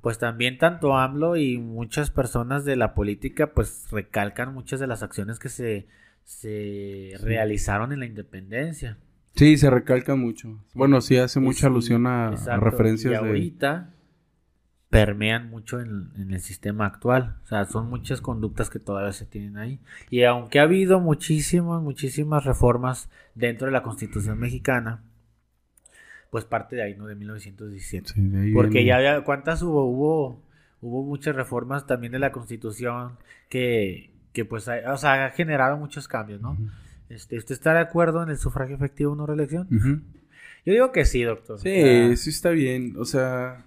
pues 0.00 0.18
también 0.18 0.58
tanto 0.58 0.96
AMLO 0.96 1.36
y 1.36 1.58
muchas 1.58 2.10
personas 2.10 2.64
de 2.64 2.76
la 2.76 2.94
política 2.94 3.52
pues 3.52 3.88
recalcan 3.90 4.54
muchas 4.54 4.78
de 4.78 4.86
las 4.86 5.02
acciones 5.02 5.38
que 5.38 5.48
se, 5.48 5.86
se 6.24 7.12
realizaron 7.20 7.92
en 7.92 8.00
la 8.00 8.06
independencia. 8.06 8.98
Sí, 9.34 9.56
se 9.58 9.68
recalca 9.68 10.14
mucho. 10.14 10.64
Bueno, 10.74 11.00
sí 11.00 11.16
hace 11.16 11.40
mucha 11.40 11.60
Sí, 11.60 11.66
alusión 11.66 12.06
a, 12.06 12.30
referencias 12.58 13.20
y 13.20 13.24
de... 13.24 13.52
permean 15.04 15.50
mucho 15.50 15.80
en, 15.80 16.10
en 16.16 16.32
el 16.32 16.40
sistema 16.40 16.86
actual. 16.86 17.36
O 17.44 17.46
sea, 17.46 17.64
son 17.66 17.88
muchas 17.90 18.20
conductas 18.20 18.70
que 18.70 18.78
todavía 18.78 19.12
se 19.12 19.26
tienen 19.26 19.58
ahí. 19.58 19.78
Y 20.10 20.22
aunque 20.24 20.58
ha 20.58 20.62
habido 20.62 21.00
muchísimas, 21.00 21.82
muchísimas 21.82 22.44
reformas 22.44 23.10
dentro 23.34 23.66
de 23.66 23.72
la 23.72 23.82
Constitución 23.82 24.38
mexicana, 24.38 25.02
pues 26.30 26.44
parte 26.44 26.76
de 26.76 26.82
ahí, 26.82 26.94
¿no? 26.96 27.06
De 27.06 27.14
1917. 27.14 28.12
Sí, 28.14 28.20
de 28.28 28.40
ahí 28.40 28.52
Porque 28.52 28.78
viene. 28.78 28.86
ya 28.88 28.96
había, 28.96 29.20
¿cuántas 29.24 29.62
hubo? 29.62 29.84
Hubo, 29.84 30.42
hubo 30.80 31.02
muchas 31.04 31.36
reformas 31.36 31.86
también 31.86 32.12
de 32.12 32.18
la 32.18 32.32
Constitución 32.32 33.18
que, 33.48 34.10
que 34.32 34.44
pues, 34.44 34.68
ha, 34.68 34.92
o 34.92 34.96
sea, 34.98 35.26
ha 35.26 35.30
generado 35.30 35.76
muchos 35.76 36.08
cambios, 36.08 36.40
¿no? 36.40 36.52
Ujú. 36.52 36.68
Este, 37.08 37.36
¿Usted 37.38 37.54
está 37.54 37.72
de 37.74 37.80
acuerdo 37.80 38.22
en 38.22 38.30
el 38.30 38.38
sufragio 38.38 38.74
efectivo 38.76 39.12
o 39.12 39.16
no 39.16 39.26
reelección? 39.26 39.68
Ujú. 39.70 40.00
Yo 40.64 40.72
digo 40.72 40.90
que 40.90 41.04
sí, 41.04 41.22
doctor. 41.22 41.56
O 41.56 41.58
Sí, 41.58 41.68
sea, 41.70 42.16
sí 42.16 42.30
está 42.30 42.50
bien. 42.50 42.94
O 42.98 43.04
sea, 43.04 43.64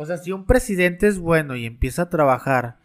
O 0.00 0.06
sea, 0.06 0.16
si 0.18 0.30
un 0.30 0.46
presidente 0.46 1.08
es 1.08 1.18
bueno 1.18 1.56
y 1.56 1.66
empieza 1.66 2.02
a 2.02 2.08
trabajar, 2.08 2.76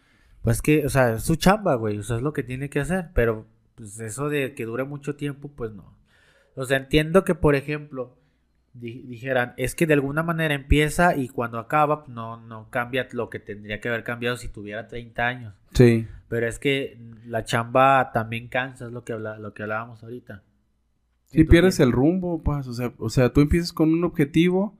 pues 0.42 0.60
que, 0.60 0.84
o 0.84 0.88
sea, 0.88 1.14
es 1.14 1.22
su 1.22 1.36
chamba, 1.36 1.76
güey, 1.76 1.98
o 1.98 2.02
sea, 2.02 2.16
es 2.16 2.22
lo 2.22 2.32
que 2.32 2.42
tiene 2.42 2.68
que 2.68 2.80
hacer, 2.80 3.10
pero 3.14 3.46
pues 3.76 4.00
eso 4.00 4.28
de 4.28 4.52
que 4.54 4.64
dure 4.64 4.82
mucho 4.82 5.14
tiempo, 5.14 5.48
pues 5.54 5.72
no. 5.72 5.94
O 6.56 6.64
sea, 6.64 6.76
entiendo 6.76 7.24
que, 7.24 7.36
por 7.36 7.54
ejemplo, 7.54 8.16
di- 8.72 9.02
dijeran, 9.02 9.54
es 9.56 9.76
que 9.76 9.86
de 9.86 9.94
alguna 9.94 10.24
manera 10.24 10.54
empieza 10.54 11.16
y 11.16 11.28
cuando 11.28 11.58
acaba, 11.60 12.04
no, 12.08 12.36
no 12.40 12.68
cambia 12.70 13.06
lo 13.12 13.30
que 13.30 13.38
tendría 13.38 13.80
que 13.80 13.88
haber 13.88 14.02
cambiado 14.02 14.36
si 14.36 14.48
tuviera 14.48 14.88
30 14.88 15.26
años. 15.26 15.54
sí. 15.72 16.06
Pero 16.28 16.48
es 16.48 16.58
que 16.58 16.98
la 17.26 17.44
chamba 17.44 18.10
también 18.12 18.48
cansa, 18.48 18.86
es 18.86 18.92
lo 18.92 19.04
que, 19.04 19.12
habla, 19.12 19.38
lo 19.38 19.54
que 19.54 19.62
hablábamos 19.62 20.02
ahorita. 20.02 20.42
Sí, 21.26 21.44
pierdes 21.44 21.78
el 21.78 21.92
rumbo, 21.92 22.42
pues. 22.42 22.66
O 22.66 22.72
sea, 22.72 22.92
o 22.98 23.08
sea, 23.08 23.32
tú 23.32 23.40
empiezas 23.40 23.72
con 23.72 23.92
un 23.92 24.02
objetivo 24.02 24.76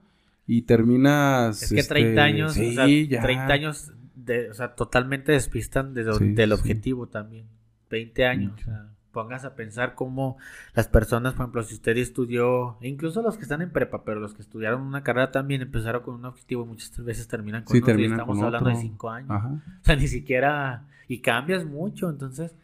y 0.47 0.61
terminas... 0.63 1.61
Es 1.63 1.73
que 1.73 1.79
este, 1.79 1.93
30 1.95 2.23
años, 2.23 2.53
sí, 2.53 2.69
o 2.69 2.73
sea, 2.73 2.87
ya. 2.87 3.21
30 3.21 3.53
años, 3.53 3.91
de, 4.15 4.49
o 4.49 4.53
sea, 4.53 4.75
totalmente 4.75 5.31
despistan 5.31 5.93
de 5.93 6.03
lo- 6.03 6.15
Sí, 6.15 6.33
del 6.33 6.49
sí. 6.49 6.53
objetivo 6.53 7.07
también. 7.07 7.47
20 7.89 8.25
años, 8.25 8.53
o 8.61 8.63
sea, 8.63 8.89
pongas 9.11 9.45
a 9.45 9.55
pensar 9.55 9.95
cómo 9.95 10.37
las 10.73 10.87
personas, 10.87 11.33
por 11.33 11.43
ejemplo, 11.43 11.63
si 11.63 11.75
usted 11.75 11.95
estudió, 11.97 12.77
incluso 12.81 13.21
los 13.21 13.37
que 13.37 13.43
están 13.43 13.61
en 13.61 13.69
prepa, 13.71 14.03
pero 14.03 14.19
los 14.19 14.33
que 14.33 14.41
estudiaron 14.41 14.81
una 14.81 15.03
carrera 15.03 15.31
también 15.31 15.61
empezaron 15.61 16.01
con 16.01 16.15
un 16.15 16.25
objetivo 16.25 16.63
y 16.65 16.67
muchas 16.67 17.03
veces 17.03 17.27
terminan 17.27 17.63
con 17.63 17.75
Sí, 17.75 17.81
otro 17.81 17.97
y 17.99 18.05
estamos 18.05 18.35
con 18.37 18.45
hablando 18.45 18.69
de 18.69 18.75
otro. 18.75 18.81
5 18.89 19.09
años. 19.09 19.31
Ajá. 19.31 19.47
O 19.49 19.85
sea, 19.85 19.95
ni 19.95 20.07
siquiera, 20.07 20.83
y 21.07 21.19
cambias 21.19 21.63
mucho, 21.63 22.09
entonces, 22.09 22.55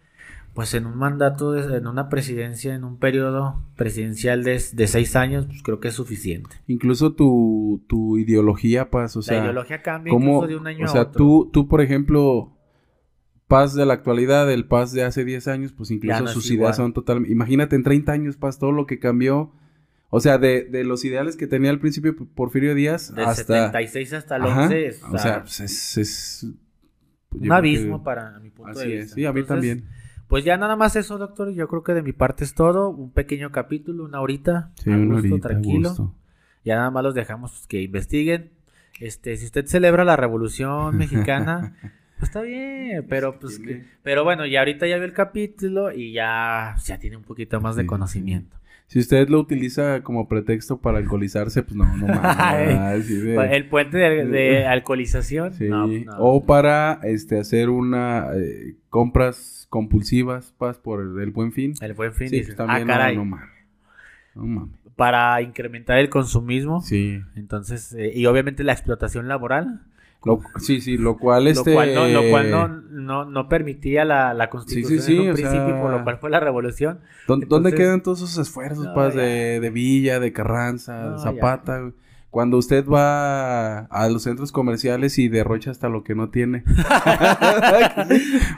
pues 0.54 0.74
en 0.74 0.86
un 0.86 0.98
mandato, 0.98 1.52
de- 1.54 1.78
en 1.78 1.88
una 1.88 2.10
presidencia, 2.10 2.76
en 2.76 2.84
un 2.84 2.98
periodo 3.00 3.64
presidencial 3.78 4.44
de, 4.44 4.62
de 4.74 4.88
6 4.88 5.16
años, 5.16 5.46
pues 5.46 5.64
creo 5.64 5.80
que 5.80 5.88
es 5.90 5.94
suficiente. 5.94 6.50
Incluso 6.68 7.14
tu, 7.14 7.84
tu 7.88 8.18
ideología, 8.18 8.90
pues, 8.90 9.16
o 9.16 9.22
sea... 9.22 9.38
la 9.38 9.44
ideología 9.46 9.82
cambia 9.82 10.12
¿Cómo, 10.12 10.34
incluso 10.36 10.48
de 10.48 10.56
un 10.58 10.68
año 10.68 10.86
o 10.86 10.90
sea, 10.90 11.02
a 11.02 11.04
otro. 11.06 11.18
tú, 11.18 11.50
tú, 11.54 11.68
por 11.68 11.82
ejemplo, 11.82 12.58
Paz 13.48 13.74
de 13.76 13.86
la 13.86 13.94
actualidad, 13.94 14.50
el 14.52 14.66
Paz 14.66 14.92
de 14.94 15.04
hace 15.04 15.26
10 15.26 15.48
años, 15.48 15.74
pues 15.74 15.92
incluso 15.92 16.22
no 16.22 16.28
sus 16.28 16.50
igual. 16.52 16.66
ideas 16.68 16.78
son 16.78 16.94
totalmente... 16.94 17.32
Imagínate 17.32 17.76
en 17.76 17.84
30 17.84 18.12
años, 18.12 18.38
Paz, 18.38 18.60
todo 18.60 18.72
lo 18.72 18.86
que 18.86 19.00
cambió. 19.00 19.54
O 20.10 20.20
sea, 20.20 20.38
de, 20.38 20.66
de 20.66 20.84
los 20.84 21.06
ideales 21.06 21.38
que 21.38 21.48
tenía 21.48 21.70
al 21.70 21.80
principio 21.80 22.14
Porfirio 22.36 22.76
Díaz 22.76 23.14
Del 23.16 23.26
hasta... 23.26 23.44
76 23.72 24.14
hasta 24.14 24.36
el 24.38 24.42
Ajá, 24.44 24.64
11 24.64 24.86
es, 24.88 25.04
o 25.04 25.18
sea, 25.18 25.42
pues 25.44 25.60
es... 25.62 25.98
es- 25.98 26.48
un 27.34 27.50
abismo 27.52 28.00
que- 28.00 28.04
para 28.06 28.38
mi 28.42 28.50
punto 28.50 28.72
Así 28.78 28.90
de 28.90 28.96
es, 28.96 29.02
vista. 29.04 29.16
sí, 29.16 29.26
a 29.26 29.32
mí 29.32 29.40
Entonces, 29.40 29.70
también. 29.78 29.90
Pues 30.32 30.46
ya 30.46 30.56
nada 30.58 30.76
más 30.78 30.96
eso, 30.96 31.18
doctor. 31.18 31.52
Yo 31.52 31.68
creo 31.68 31.84
que 31.84 31.94
de 31.94 32.02
mi 32.02 32.14
parte 32.14 32.44
es 32.46 32.56
todo. 32.56 32.90
Un 32.90 33.12
pequeño 33.12 33.52
capítulo, 33.52 34.06
una 34.06 34.22
horita. 34.22 34.72
Sí, 34.76 34.90
a 34.90 34.96
una 34.96 35.20
gusto, 35.20 35.36
a 35.36 35.40
tranquilo. 35.40 35.90
gusto. 35.90 36.16
Ya 36.64 36.76
nada 36.78 36.90
más 36.90 37.04
los 37.04 37.14
dejamos 37.14 37.68
que 37.68 37.82
investiguen. 37.82 38.52
Este, 39.02 39.36
si 39.36 39.46
usted 39.46 39.66
celebra 39.66 40.06
la 40.06 40.16
Revolución 40.16 40.96
Mexicana, 40.98 41.76
pues 42.18 42.30
está 42.30 42.42
bien, 42.44 43.06
pero 43.10 43.40
pues 43.40 43.60
que- 43.60 43.84
pero 44.04 44.24
bueno, 44.24 44.46
ya 44.46 44.60
ahorita 44.60 44.88
ya 44.88 44.96
vio 44.96 45.06
el 45.06 45.14
capítulo 45.14 45.92
y 45.92 46.14
ya, 46.14 46.76
ya 46.86 46.98
tiene 46.98 47.18
un 47.18 47.24
poquito 47.24 47.60
más 47.60 47.76
de 47.76 47.82
Sí, 47.84 47.88
conocimiento. 47.88 48.56
Si 48.92 49.00
usted 49.00 49.30
lo 49.30 49.40
utiliza 49.40 50.04
como 50.04 50.28
pretexto 50.28 50.82
para 50.82 50.98
alcoholizarse, 50.98 51.64
pues 51.64 51.78
no, 51.78 51.86
no 51.96 52.08
mames. 52.08 53.08
de- 53.24 53.56
El 53.56 53.70
puente 53.70 53.98
de, 53.98 54.26
de 54.26 54.66
alcoholización. 54.68 55.54
Sí, 55.54 55.70
no, 55.70 55.88
no. 55.88 56.18
o 56.20 56.46
para 56.46 57.00
este 57.04 57.40
hacer 57.40 57.70
una 57.70 58.36
eh, 58.36 58.76
compras 58.90 59.66
compulsivas 59.70 60.54
pas 60.58 60.78
por 60.78 61.00
el, 61.00 61.18
el 61.24 61.32
buen 61.32 61.54
fin. 61.54 61.74
el 61.80 61.94
buen 61.94 62.12
fin. 62.12 62.28
sí, 62.28 62.42
pues 62.42 62.58
también 62.58 62.92
ah, 62.92 62.94
caray. 62.94 63.16
no, 63.16 63.24
no 63.24 63.30
mames. 63.30 63.50
No 64.36 64.44
mames. 64.46 64.76
Para 64.98 65.42
incrementar 65.42 65.98
el 65.98 66.10
consumismo. 66.10 66.82
Sí. 66.82 67.22
Entonces, 67.38 67.94
eh, 67.94 68.12
y 68.14 68.26
obviamente 68.26 68.66
la 68.66 68.74
explotación 68.74 69.30
laboral. 69.30 69.84
Lo- 70.24 70.40
sí, 70.60 70.82
sí, 70.82 70.98
lo 70.98 71.18
cual 71.18 71.48
este 71.48 71.72
Lo 71.72 71.76
cual, 71.76 71.96
no, 71.96 72.08
lo 72.08 72.30
cual 72.30 72.52
no, 72.52 72.68
no, 72.68 73.26
no 73.26 73.50
permitía 73.50 74.06
la, 74.06 74.34
la 74.36 74.50
constitución 74.52 75.02
sí, 75.02 75.14
en 75.16 75.30
un 75.30 75.34
principio, 75.34 75.68
sea- 75.68 75.82
por 75.82 75.92
lo 75.92 76.04
cual 76.04 76.18
fue 76.20 76.30
la 76.30 76.40
revolución. 76.40 77.00
¿Dó- 77.28 77.38
¿Dónde 77.48 77.74
quedan 77.74 78.04
todos 78.04 78.20
esos 78.22 78.38
esfuerzos, 78.48 78.86
No, 78.86 79.10
ya. 79.10 79.16
de, 79.16 79.60
de 79.60 79.70
Villa, 79.72 80.20
de 80.20 80.32
Carranza, 80.32 81.02
No, 81.06 81.12
de 81.14 81.20
Zapata? 81.24 81.92
Cuando 82.32 82.58
usted 82.58 82.86
va 82.88 83.80
a 83.80 84.10
los 84.10 84.24
centros 84.24 84.54
comerciales 84.54 85.20
y 85.20 85.28
derrocha 85.28 85.70
hasta 85.70 85.90
lo 85.90 86.04
que 86.04 86.16
no 86.16 86.30
tiene. 86.30 86.64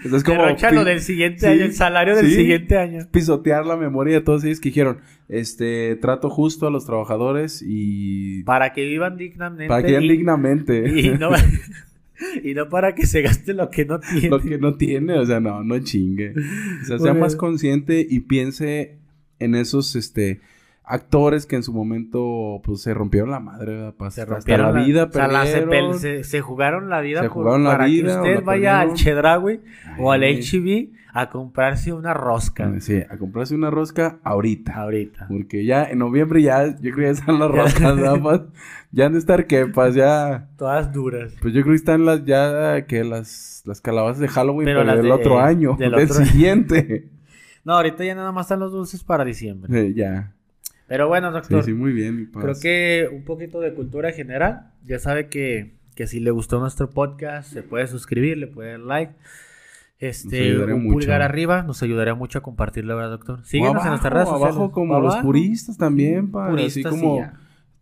Pues 0.02 0.14
es 0.14 0.24
como 0.24 0.42
Derrocha 0.44 0.72
lo 0.72 0.84
del 0.84 1.02
siguiente 1.02 1.40
sí, 1.40 1.46
año, 1.48 1.64
el 1.66 1.74
salario 1.74 2.16
del 2.16 2.28
sí. 2.28 2.36
siguiente 2.36 2.78
año. 2.78 3.08
pisotear 3.12 3.66
la 3.66 3.76
memoria 3.78 4.16
de 4.16 4.22
todos 4.22 4.44
ellos 4.44 4.60
que 4.60 4.70
dijeron, 4.70 5.00
este, 5.30 5.96
trato 5.96 6.30
justo 6.30 6.68
a 6.68 6.72
los 6.72 6.86
trabajadores 6.86 7.64
y 7.66 8.44
Para 8.44 8.74
que 8.74 8.86
vivan 8.86 9.18
dignamente. 9.18 9.68
para 9.68 9.82
que 9.82 9.88
vivan 9.88 10.04
y, 10.04 10.10
dignamente 10.10 11.00
y 11.02 11.10
no, 11.18 11.30
y 12.44 12.54
no 12.54 12.70
para 12.70 12.94
que 12.96 13.06
se 13.06 13.22
gaste 13.22 13.54
lo 13.54 13.70
que 13.70 13.86
no 13.86 14.00
tiene. 14.00 14.30
lo 14.30 14.40
que 14.42 14.58
no 14.58 14.76
tiene, 14.76 15.18
o 15.18 15.26
sea, 15.26 15.40
no, 15.40 15.64
no 15.64 15.80
chingue. 15.80 16.32
O 16.32 16.86
sea, 16.86 16.98
sea 17.00 17.08
Porque- 17.14 17.14
más 17.20 17.36
consciente 17.36 18.06
y 18.08 18.20
piense 18.22 18.98
en 19.40 19.56
esos, 19.56 19.96
este, 19.96 20.42
actores 20.94 21.46
que 21.46 21.56
en 21.56 21.64
su 21.64 21.74
momento, 21.74 22.62
pues, 22.64 22.82
se 22.82 22.94
rompieron 22.94 23.32
la 23.32 23.40
madre, 23.40 23.76
¿verdad? 23.76 23.94
Se 24.12 24.22
hasta 24.22 24.58
la 24.58 24.72
vida 24.72 25.06
o 25.06 25.12
sea, 25.12 25.28
la- 25.28 25.46
se, 25.46 26.42
jugaron 26.42 26.90
la 26.90 27.02
vida 27.02 27.22
Se 27.22 27.28
por- 27.28 27.34
jugaron 27.44 27.64
la 27.64 27.72
para 27.72 27.86
vida, 27.86 28.22
que 28.22 28.30
usted 28.32 28.44
vaya 28.46 28.80
al 28.82 28.90
perdieron. 28.90 28.96
Chedraui 29.16 29.62
o 30.00 30.12
al. 30.12 30.24
HB 30.24 30.90
a 31.16 31.30
comprarse 31.30 31.94
una 31.94 32.14
rosca. 32.16 32.72
Sí, 32.80 33.02
a 33.08 33.18
comprarse 33.18 33.54
una 33.54 33.70
rosca 33.70 34.18
ahorita. 34.24 34.74
Ahorita. 34.76 35.28
Porque 35.28 35.64
ya 35.64 35.84
en 35.84 36.00
noviembre 36.00 36.42
ya, 36.42 36.66
yo 36.68 36.80
creo 36.92 36.96
que 36.96 37.04
ya 37.04 37.10
están 37.10 37.40
las 37.40 37.52
roscas, 37.52 37.96
nada 37.98 38.16
más. 38.18 38.42
Ya 38.92 39.06
han 39.08 39.14
de 39.14 39.20
estar 39.20 39.46
quepas, 39.46 39.94
ya. 39.96 40.50
Todas 40.58 40.92
duras. 40.92 41.34
Pues 41.42 41.54
yo 41.54 41.62
creo 41.62 41.74
que 41.74 41.78
están 41.78 42.06
las 42.06 42.26
ya 42.26 42.86
que 42.88 43.04
las, 43.04 43.62
las 43.66 43.80
calabazas 43.82 44.20
de 44.20 44.28
Halloween 44.28 44.66
Pero 44.66 44.80
pero 44.82 44.96
del 44.96 45.06
de- 45.06 45.12
otro 45.12 45.40
año, 45.40 45.76
del 45.78 45.94
otro- 45.96 46.26
siguiente. 46.26 47.10
No, 47.64 47.74
ahorita 47.76 48.04
ya 48.04 48.14
nada 48.16 48.32
más 48.32 48.46
están 48.48 48.60
los 48.60 48.72
dulces 48.72 49.04
para 49.04 49.24
diciembre. 49.24 49.94
Ya. 49.94 50.34
Pero 50.88 51.08
bueno, 51.08 51.32
doctor. 51.32 51.64
sí, 51.64 51.74
muy 51.74 51.94
bien, 51.94 52.18
mi. 52.18 52.26
Creo 52.28 52.56
que 52.62 53.10
un 53.12 53.24
poquito 53.24 53.60
de 53.60 53.74
cultura 53.74 54.12
general. 54.12 54.72
Ya 54.86 55.00
sabe 55.00 55.28
que 55.28 55.74
que 55.96 56.08
si 56.08 56.20
le 56.20 56.32
gustó 56.32 56.60
nuestro 56.60 56.90
podcast, 56.90 57.52
se 57.54 57.64
puede 57.64 57.88
suscribir, 57.88 58.38
le 58.38 58.48
puede 58.48 58.72
dar 58.72 58.80
like. 58.80 59.14
Este, 60.00 60.58
un 60.58 60.84
mucho. 60.84 60.94
pulgar 60.96 61.22
arriba 61.22 61.64
nos 61.64 61.82
ayudaría 61.82 62.14
mucho 62.14 62.40
a 62.40 62.42
compartirlo, 62.42 62.96
¿verdad, 62.98 63.12
doctor? 63.12 63.46
Síguenos 63.46 63.76
abajo, 63.76 63.86
en 63.86 63.90
nuestras 63.92 64.14
redes 64.14 64.28
sociales. 64.28 64.56
abajo 64.58 64.72
como 64.72 65.00
los 65.00 65.16
puristas 65.18 65.78
también, 65.78 66.30
pa, 66.30 66.50
Puristas, 66.50 66.86
así 66.88 66.96
sí, 66.96 67.02
como. 67.02 67.32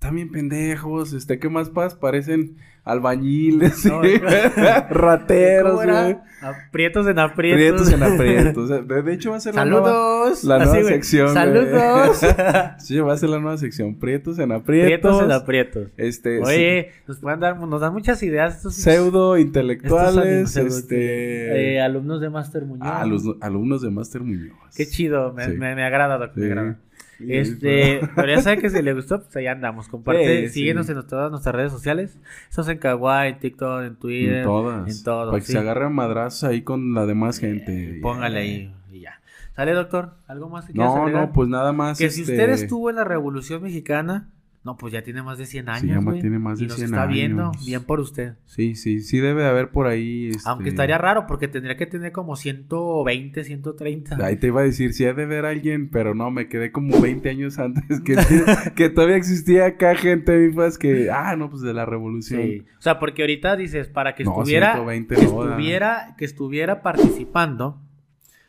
También 0.01 0.31
pendejos, 0.31 1.13
este, 1.13 1.37
¿qué 1.37 1.47
más 1.47 1.69
pasa? 1.69 1.99
Parecen 1.99 2.57
albañiles, 2.83 3.85
No, 3.85 4.01
sí, 4.03 4.17
rateros, 4.89 5.75
güey. 5.85 6.17
Aprietos 6.41 7.07
en 7.07 7.19
aprietos. 7.19 7.87
Prietos 7.87 7.93
en 7.93 8.01
aprietos. 8.03 8.69
De, 8.87 9.03
de 9.03 9.13
hecho 9.13 9.29
va 9.29 9.37
a 9.37 9.39
ser 9.39 9.53
la 9.53 9.63
nueva, 9.65 9.85
Saludos. 9.91 10.43
la 10.43 10.55
Así, 10.55 10.65
nueva 10.65 10.81
güey. 10.81 10.93
sección. 10.95 11.33
Saludos. 11.33 12.21
sí, 12.79 12.99
va 12.99 13.13
a 13.13 13.17
ser 13.17 13.29
la 13.29 13.39
nueva 13.39 13.57
sección. 13.57 13.99
Prietos 13.99 14.39
en 14.39 14.51
aprietos. 14.51 14.87
Prietos 14.87 15.23
en 15.23 15.31
aprietos. 15.31 15.87
Este, 15.97 16.39
Oye, 16.41 16.89
nos 17.07 17.19
pueden 17.19 17.39
dar, 17.39 17.59
nos 17.59 17.79
dan 17.81 17.93
muchas 17.93 18.23
ideas 18.23 18.55
estos 18.57 18.73
pseudo 18.73 19.35
estos 19.35 19.45
intelectuales, 19.47 20.49
pseudo- 20.51 20.67
este 20.79 21.75
eh, 21.75 21.81
alumnos 21.81 22.19
de 22.21 22.29
Master 22.31 22.65
Muñoz. 22.65 22.87
ah, 22.91 23.05
los 23.05 23.23
alumnos 23.39 23.83
de 23.83 23.91
Master 23.91 24.21
Muñoz. 24.21 24.55
Qué 24.75 24.87
chido, 24.87 25.31
me, 25.33 25.45
Sí. 25.45 25.51
me, 25.51 25.75
me 25.75 25.83
agrada, 25.83 26.17
doctor, 26.17 26.39
me 26.43 26.49
Sí. 26.49 26.77
Sí, 27.21 27.33
Este, 27.33 28.01
pero 28.15 28.27
ya 28.35 28.41
sabe 28.41 28.57
que 28.59 28.69
si 28.69 28.81
le 28.81 28.93
gustó, 28.93 29.21
pues 29.21 29.35
ahí 29.35 29.47
andamos. 29.47 29.87
Comparte, 29.87 30.47
Sí, 30.47 30.53
síguenos 30.61 30.87
sí. 30.87 30.91
en 30.93 31.05
todas 31.07 31.29
nuestras 31.31 31.55
redes 31.55 31.71
sociales. 31.71 32.17
Estamos 32.49 32.69
en 32.69 32.77
Kawaii, 32.77 33.31
en 33.33 33.39
TikTok, 33.39 33.81
en 33.83 33.95
Twitter. 33.95 34.37
en 34.39 34.43
todas. 34.43 34.97
En 34.97 35.03
todo, 35.03 35.31
Para 35.31 35.39
que 35.43 35.51
se 35.51 35.57
agarre 35.57 35.85
a 35.85 35.89
madrazos 35.89 36.43
ahí 36.45 36.61
con 36.61 36.93
la 36.93 37.05
demás 37.05 37.39
gente. 37.39 37.99
Póngale 38.01 38.39
ahí 38.39 38.75
y 38.91 39.01
ya. 39.01 39.19
¿Sale, 39.55 39.73
doctor? 39.73 40.13
¿Algo 40.27 40.49
más 40.49 40.65
que 40.65 40.73
No, 40.73 41.09
no, 41.09 41.31
pues 41.33 41.47
nada 41.49 41.71
más. 41.73 41.97
Que 41.97 42.09
si 42.09 42.21
este, 42.21 42.33
usted 42.33 42.49
estuvo 42.49 42.89
en 42.89 42.95
la 42.95 43.03
Revolución 43.03 43.61
Mexicana, 43.63 44.29
no, 44.63 44.77
pues 44.77 44.93
ya 44.93 45.01
tiene 45.01 45.23
más 45.23 45.39
de 45.39 45.47
100 45.47 45.69
años, 45.69 45.87
ya 45.87 46.01
ma- 46.01 46.11
güey. 46.11 46.21
tiene 46.21 46.37
más 46.37 46.59
de 46.59 46.65
y 46.65 46.67
nos 46.67 46.77
100 46.77 46.85
está 46.89 47.05
viendo, 47.07 47.51
bien 47.65 47.83
por 47.83 47.99
usted. 47.99 48.35
Sí, 48.45 48.75
sí, 48.75 49.01
sí 49.01 49.17
debe 49.17 49.41
de 49.41 49.49
haber 49.49 49.71
por 49.71 49.87
ahí. 49.87 50.27
este, 50.29 50.47
Aunque 50.47 50.69
estaría 50.69 50.99
raro 50.99 51.25
porque 51.25 51.47
tendría 51.47 51.77
que 51.77 51.87
tener 51.87 52.11
como 52.11 52.35
120, 52.35 53.43
130. 53.43 54.23
Ahí 54.23 54.35
te 54.35 54.47
iba 54.47 54.61
a 54.61 54.63
decir, 54.63 54.93
sí 54.93 55.03
ha 55.05 55.13
de 55.13 55.25
ver 55.25 55.45
alguien, 55.45 55.89
pero 55.89 56.13
no, 56.13 56.29
me 56.29 56.47
quedé 56.47 56.71
como 56.71 57.01
20 57.01 57.27
años 57.29 57.57
antes 57.57 58.01
que, 58.01 58.15
que 58.75 58.89
todavía 58.89 59.15
existía 59.15 59.65
acá 59.65 59.95
gente, 59.95 60.37
mi 60.37 60.53
pues, 60.53 60.77
que, 60.77 61.09
ah, 61.09 61.35
no, 61.35 61.49
pues 61.49 61.63
de 61.63 61.73
la 61.73 61.87
revolución. 61.87 62.41
Sí. 62.43 62.63
O 62.77 62.81
sea, 62.81 62.99
porque 62.99 63.23
ahorita 63.23 63.55
dices, 63.55 63.87
para 63.87 64.13
que 64.13 64.23
No, 64.25 64.31
estuviera, 64.41 64.73
120 64.73 65.15
que, 65.15 65.23
no, 65.23 65.43
da. 65.43 65.49
estuviera 65.51 66.15
que 66.19 66.25
estuviera 66.25 66.81
participando, 66.83 67.81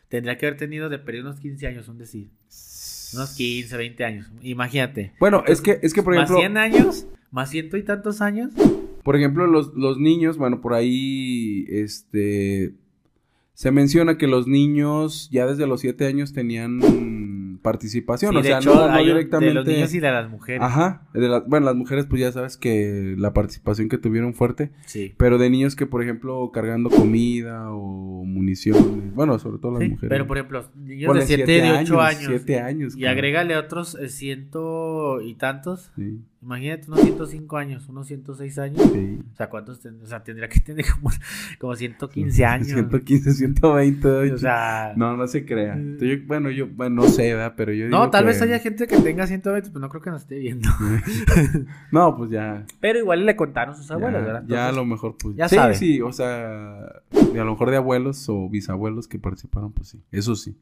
tendría 0.09 0.37
que 0.37 0.45
haber 0.45 0.59
tenido 0.59 0.89
de 0.89 0.99
periodo 0.99 1.29
unos 1.29 1.39
15 1.39 1.65
años, 1.65 1.87
un 1.87 1.97
decir. 1.97 2.29
Unos 3.13 3.35
15, 3.35 3.77
20 3.77 4.03
años. 4.03 4.31
Imagínate. 4.41 5.13
Bueno, 5.19 5.43
es 5.47 5.61
que, 5.61 5.79
es 5.81 5.93
que 5.93 6.03
por 6.03 6.15
más 6.15 6.29
ejemplo, 6.29 6.39
100 6.39 6.57
años, 6.57 7.07
más 7.31 7.49
ciento 7.49 7.77
y 7.77 7.83
tantos 7.83 8.21
años. 8.21 8.51
por 9.03 9.15
ejemplo, 9.15 9.47
los, 9.47 9.73
los 9.73 9.97
niños, 9.97 10.37
bueno, 10.37 10.61
por 10.61 10.73
ahí, 10.73 11.65
este, 11.69 12.73
se 13.53 13.71
menciona 13.71 14.17
que 14.17 14.27
los 14.27 14.47
niños 14.47 15.29
ya 15.31 15.45
desde 15.45 15.67
los 15.67 15.81
7 15.81 16.05
años 16.05 16.33
tenían 16.33 16.79
participación, 17.63 18.33
Sí, 18.33 18.37
o 18.37 18.43
sea, 18.43 18.57
hecho, 18.59 18.75
no, 18.75 18.87
no 18.87 18.93
hay 18.93 19.05
un- 19.09 19.15
directamente. 19.15 19.47
de 19.49 19.53
los 19.55 19.65
niños 19.65 19.93
y 19.95 19.99
de 19.99 20.11
las 20.11 20.29
mujeres. 20.29 20.61
Ajá, 20.61 21.07
de 21.15 21.41
bueno, 21.47 21.65
las 21.65 21.75
mujeres 21.75 22.05
pues 22.05 22.21
ya 22.21 22.31
sabes 22.31 22.57
que 22.57 23.15
la 23.17 23.33
participación 23.33 23.89
que 23.89 23.97
tuvieron 23.97 24.35
fuerte, 24.35 24.71
Sí. 24.85 25.15
pero 25.17 25.39
de 25.39 25.49
niños 25.49 25.75
que 25.75 25.87
por 25.87 26.03
ejemplo 26.03 26.51
cargando 26.53 26.91
comida 26.91 27.71
o 27.71 28.23
municiones, 28.23 29.15
bueno, 29.15 29.39
sobre 29.39 29.57
todo 29.57 29.71
las 29.71 29.81
Sí, 29.81 29.89
mujeres. 29.89 30.09
Pero 30.09 30.27
por 30.27 30.37
ejemplo, 30.37 30.69
niños 30.75 31.15
de 31.15 31.21
7, 31.25 31.45
siete 31.47 31.61
de 31.65 31.71
8 31.79 32.01
años. 32.01 32.23
7 32.27 32.59
años. 32.59 32.93
Y 32.95 32.99
cabrón. 33.01 33.11
agrégale 33.17 33.57
otros 33.57 33.95
eh, 33.95 34.09
ciento 34.09 35.21
y 35.21 35.35
tantos. 35.35 35.91
Sí, 35.95 36.19
Imagínate 36.43 36.87
unos 36.89 37.01
105 37.01 37.57
años, 37.57 37.87
unos 37.89 38.07
106 38.07 38.59
años. 38.59 38.81
sí. 38.91 39.19
O 39.31 39.35
sea, 39.35 39.49
¿cuántos? 39.49 39.79
ten- 39.81 39.99
o 40.01 40.05
sea, 40.05 40.23
tendría 40.23 40.49
que 40.49 40.59
tener 40.59 40.85
como, 40.95 41.09
como 41.59 41.75
115 41.75 42.45
años. 42.45 42.67
115, 42.67 43.33
120. 43.33 44.07
O 44.33 44.37
sea, 44.37 44.93
no, 44.97 45.15
no 45.17 45.25
se 45.27 45.45
crea. 45.45 45.77
Yo- 45.99 46.17
bueno, 46.27 46.49
yo 46.51 46.67
bueno, 46.67 47.03
no 47.03 47.07
sé, 47.07 47.33
¿verdad? 47.33 47.53
Pero 47.55 47.71
yo 47.73 47.87
no, 47.87 48.09
tal 48.09 48.23
que- 48.23 48.27
vez 48.27 48.41
haya 48.41 48.59
gente 48.59 48.87
que 48.87 48.97
tenga 48.97 49.25
120, 49.25 49.69
pero 49.69 49.79
no 49.79 49.89
creo 49.89 50.01
que 50.01 50.09
nos 50.11 50.21
esté 50.23 50.37
viendo. 50.37 50.69
no, 51.91 52.15
pues 52.17 52.31
ya. 52.31 52.65
Pero 52.79 52.99
igual 52.99 53.25
le 53.25 53.35
contaron 53.35 53.75
sus 53.75 53.89
abuelos, 53.91 54.21
ya, 54.21 54.25
¿verdad? 54.25 54.43
ya 54.47 54.67
a 54.69 54.71
lo 54.71 54.85
mejor, 54.85 55.15
pues. 55.17 55.35
ya 55.35 55.47
sí, 55.47 55.55
sabe. 55.55 55.75
sí, 55.75 56.01
o 56.01 56.11
sea, 56.11 56.79
a 56.83 57.03
lo 57.33 57.45
mejor 57.51 57.69
de 57.71 57.77
abuelos 57.77 58.27
o 58.29 58.49
bisabuelos 58.49 59.07
que 59.07 59.19
participaron, 59.19 59.71
pues 59.73 59.89
sí. 59.89 60.01
Eso 60.11 60.35
sí. 60.35 60.55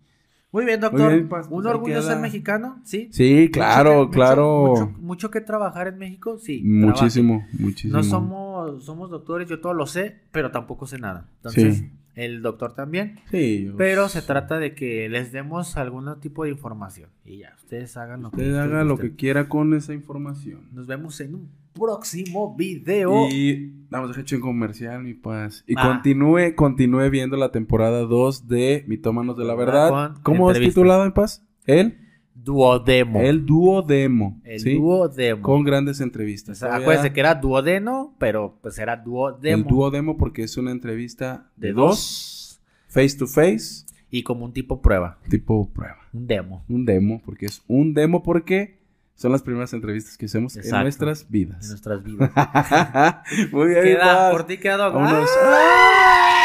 Muy 0.52 0.66
bien, 0.66 0.80
doctor. 0.82 1.12
bien, 1.14 1.30
pues, 1.30 1.46
Un 1.48 1.64
pues 1.64 1.66
orgullo 1.68 1.96
queda. 1.96 2.02
ser 2.14 2.20
mexicano, 2.20 2.82
sí. 2.84 3.08
Sí, 3.12 3.50
claro, 3.52 4.00
Mucho 4.06 4.12
claro. 4.12 4.94
Mucho, 5.00 5.32
que 5.32 5.40
trabajar 5.42 5.88
en 5.88 5.98
México, 5.98 6.38
sí. 6.38 6.62
muchísimo, 6.64 7.38
trabaje. 7.40 7.58
muchísimo. 7.64 7.94
No 7.98 8.04
somos, 8.04 8.84
somos 8.86 9.10
doctores, 9.10 9.48
yo 9.48 9.60
todo 9.62 9.74
lo 9.74 9.86
sé, 9.86 10.18
pero 10.32 10.52
tampoco 10.52 10.86
sé 10.88 11.00
nada. 11.00 11.28
Entonces, 11.38 11.78
Sí. 11.78 11.90
el 12.16 12.42
doctor 12.42 12.74
también. 12.74 13.16
Sí. 13.32 13.66
yo- 13.68 13.78
Pero 13.78 14.10
se 14.10 14.22
trata 14.22 14.60
de 14.60 14.76
que 14.76 15.08
les 15.08 15.32
demos 15.32 15.78
algún 15.78 16.20
tipo 16.20 16.44
de 16.44 16.50
información. 16.50 17.10
Y 17.26 17.38
ya, 17.38 17.54
ustedes 17.58 17.96
hagan 17.96 18.22
lo 18.24 18.32
que 18.32 18.38
Usted 18.38 18.50
ustedes 18.52 18.62
haga 18.62 18.84
lo 18.84 18.98
que 18.98 19.16
quiera 19.16 19.48
con 19.48 19.74
esa 19.74 19.94
información. 19.94 20.68
Nos 20.74 20.86
vemos 20.88 21.20
en 21.22 21.36
un 21.36 21.50
próximo 21.74 22.54
video. 22.56 23.30
Y 23.30 23.74
vamos 23.92 24.18
a 24.18 24.20
hecho 24.22 24.36
en 24.36 24.42
comercial, 24.42 25.04
mi 25.04 25.14
paz. 25.14 25.64
Y 25.68 25.76
Va. 25.76 25.84
continúe, 25.88 26.56
continúe 26.56 27.10
viendo 27.10 27.38
la 27.38 27.52
temporada 27.52 28.00
2 28.02 28.48
de 28.48 28.84
Mitómanos 28.88 29.38
de 29.38 29.46
la 29.46 29.54
Verdad. 29.56 30.16
¿Cómo 30.24 30.50
es 30.52 30.60
titulado, 30.60 31.06
mi 31.06 31.12
paz? 31.12 31.46
El, 31.66 31.98
Duodemo. 32.34 33.20
el 33.22 33.46
duodemo. 33.46 34.42
El 34.44 34.60
¿sí? 34.60 34.74
duodemo. 34.76 35.42
Con 35.44 35.64
grandes 35.64 36.00
O 36.00 36.04
entrevistas. 36.04 36.58
sea, 36.58 36.70
Todavía- 36.70 36.86
acuérdense 36.86 37.14
que 37.14 37.20
era 37.20 37.36
duodeno, 37.36 38.16
pero 38.18 38.58
pues 38.62 38.80
era 38.80 38.98
duodemo. 38.98 39.58
El 39.64 39.68
duodemo 39.68 40.18
porque 40.18 40.44
es 40.44 40.58
una 40.58 40.72
entrevista 40.72 41.52
de, 41.56 41.74
dos. 41.74 42.60
face 42.88 43.16
to 43.18 43.28
face, 43.28 43.86
Y 44.10 44.24
como 44.24 44.46
un 44.46 44.54
tipo 44.54 44.82
prueba. 44.82 45.20
tipo 45.30 45.70
prueba. 45.72 45.98
Un 46.14 46.26
demo. 46.28 46.64
Un 46.68 46.86
demo, 46.86 47.22
porque 47.24 47.46
es 47.46 47.62
un 47.68 47.94
demo 47.94 48.24
porque 48.24 48.81
son 49.22 49.32
las 49.32 49.44
primeras 49.44 49.72
entrevistas 49.74 50.18
que 50.18 50.26
hacemos 50.26 50.56
en 50.56 50.64
Exacto. 50.64 50.84
nuestras 50.84 51.22
En 51.22 51.28
vidas. 51.30 51.68
nuestras 51.70 52.04
vidas. 52.04 52.32
Muy 53.52 53.68
bien, 53.70 53.84
queda, 53.84 54.32
por 54.32 54.46
ti 54.48 54.58
queda, 54.58 54.78
Doc. 54.78 54.96
Vámonos. 54.96 55.30
¡Ah! 55.44 56.41